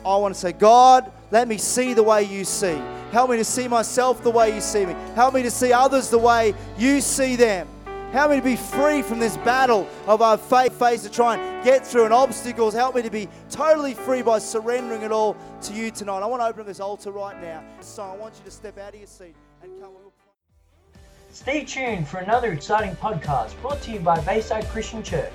I 0.05 0.17
want 0.17 0.35
to 0.35 0.41
say, 0.41 0.53
God, 0.53 1.11
let 1.31 1.49
me 1.49 1.59
see 1.59 1.95
the 1.95 2.03
way 2.03 2.23
you 2.23 2.45
see. 2.45 2.81
Help 3.13 3.31
me 3.31 3.37
to 3.37 3.45
see 3.45 3.69
myself 3.69 4.23
the 4.23 4.31
way 4.31 4.55
you 4.55 4.61
see 4.61 4.87
me. 4.87 4.95
Help 5.15 5.35
me 5.35 5.43
to 5.43 5.51
see 5.51 5.73
others 5.73 6.11
the 6.11 6.19
way 6.19 6.55
you 6.79 7.01
see 7.01 7.37
them. 7.37 7.69
Help 8.13 8.31
me 8.31 8.39
to 8.39 8.43
be 8.43 8.57
free 8.57 9.03
from 9.03 9.21
this 9.21 9.37
battle 9.39 9.87
of 10.07 10.21
our 10.21 10.37
faith 10.37 10.77
face 10.77 11.03
to 11.03 11.11
try 11.11 11.37
and 11.37 11.65
get 11.65 11.87
through 11.87 12.05
and 12.05 12.15
obstacles. 12.15 12.75
Help 12.75 12.97
me 12.97 13.03
to 13.03 13.11
be 13.11 13.29
totally 13.51 13.95
free 13.95 14.23
by 14.23 14.39
surrendering 14.39 15.03
it 15.03 15.13
all 15.13 15.37
to 15.63 15.73
you 15.73 15.91
tonight. 15.91 16.21
I 16.21 16.27
want 16.27 16.43
to 16.43 16.47
open 16.47 16.63
up 16.63 16.67
this 16.67 16.81
altar 16.81 17.13
right 17.13 17.41
now. 17.41 17.63
So 17.81 18.03
I 18.03 18.17
want 18.17 18.35
you 18.37 18.45
to 18.45 18.51
step 18.51 18.79
out 18.79 18.95
of 18.95 18.99
your 18.99 19.07
seat 19.07 19.37
and 19.63 19.81
come. 19.81 19.93
Stay 21.33 21.65
tuned 21.65 22.09
for 22.09 22.19
another 22.19 22.53
exciting 22.53 22.97
podcast 22.97 23.59
brought 23.63 23.81
to 23.83 23.93
you 23.93 24.01
by 24.01 24.21
Bayside 24.23 24.69
Christian 24.69 25.01
Church. 25.03 25.33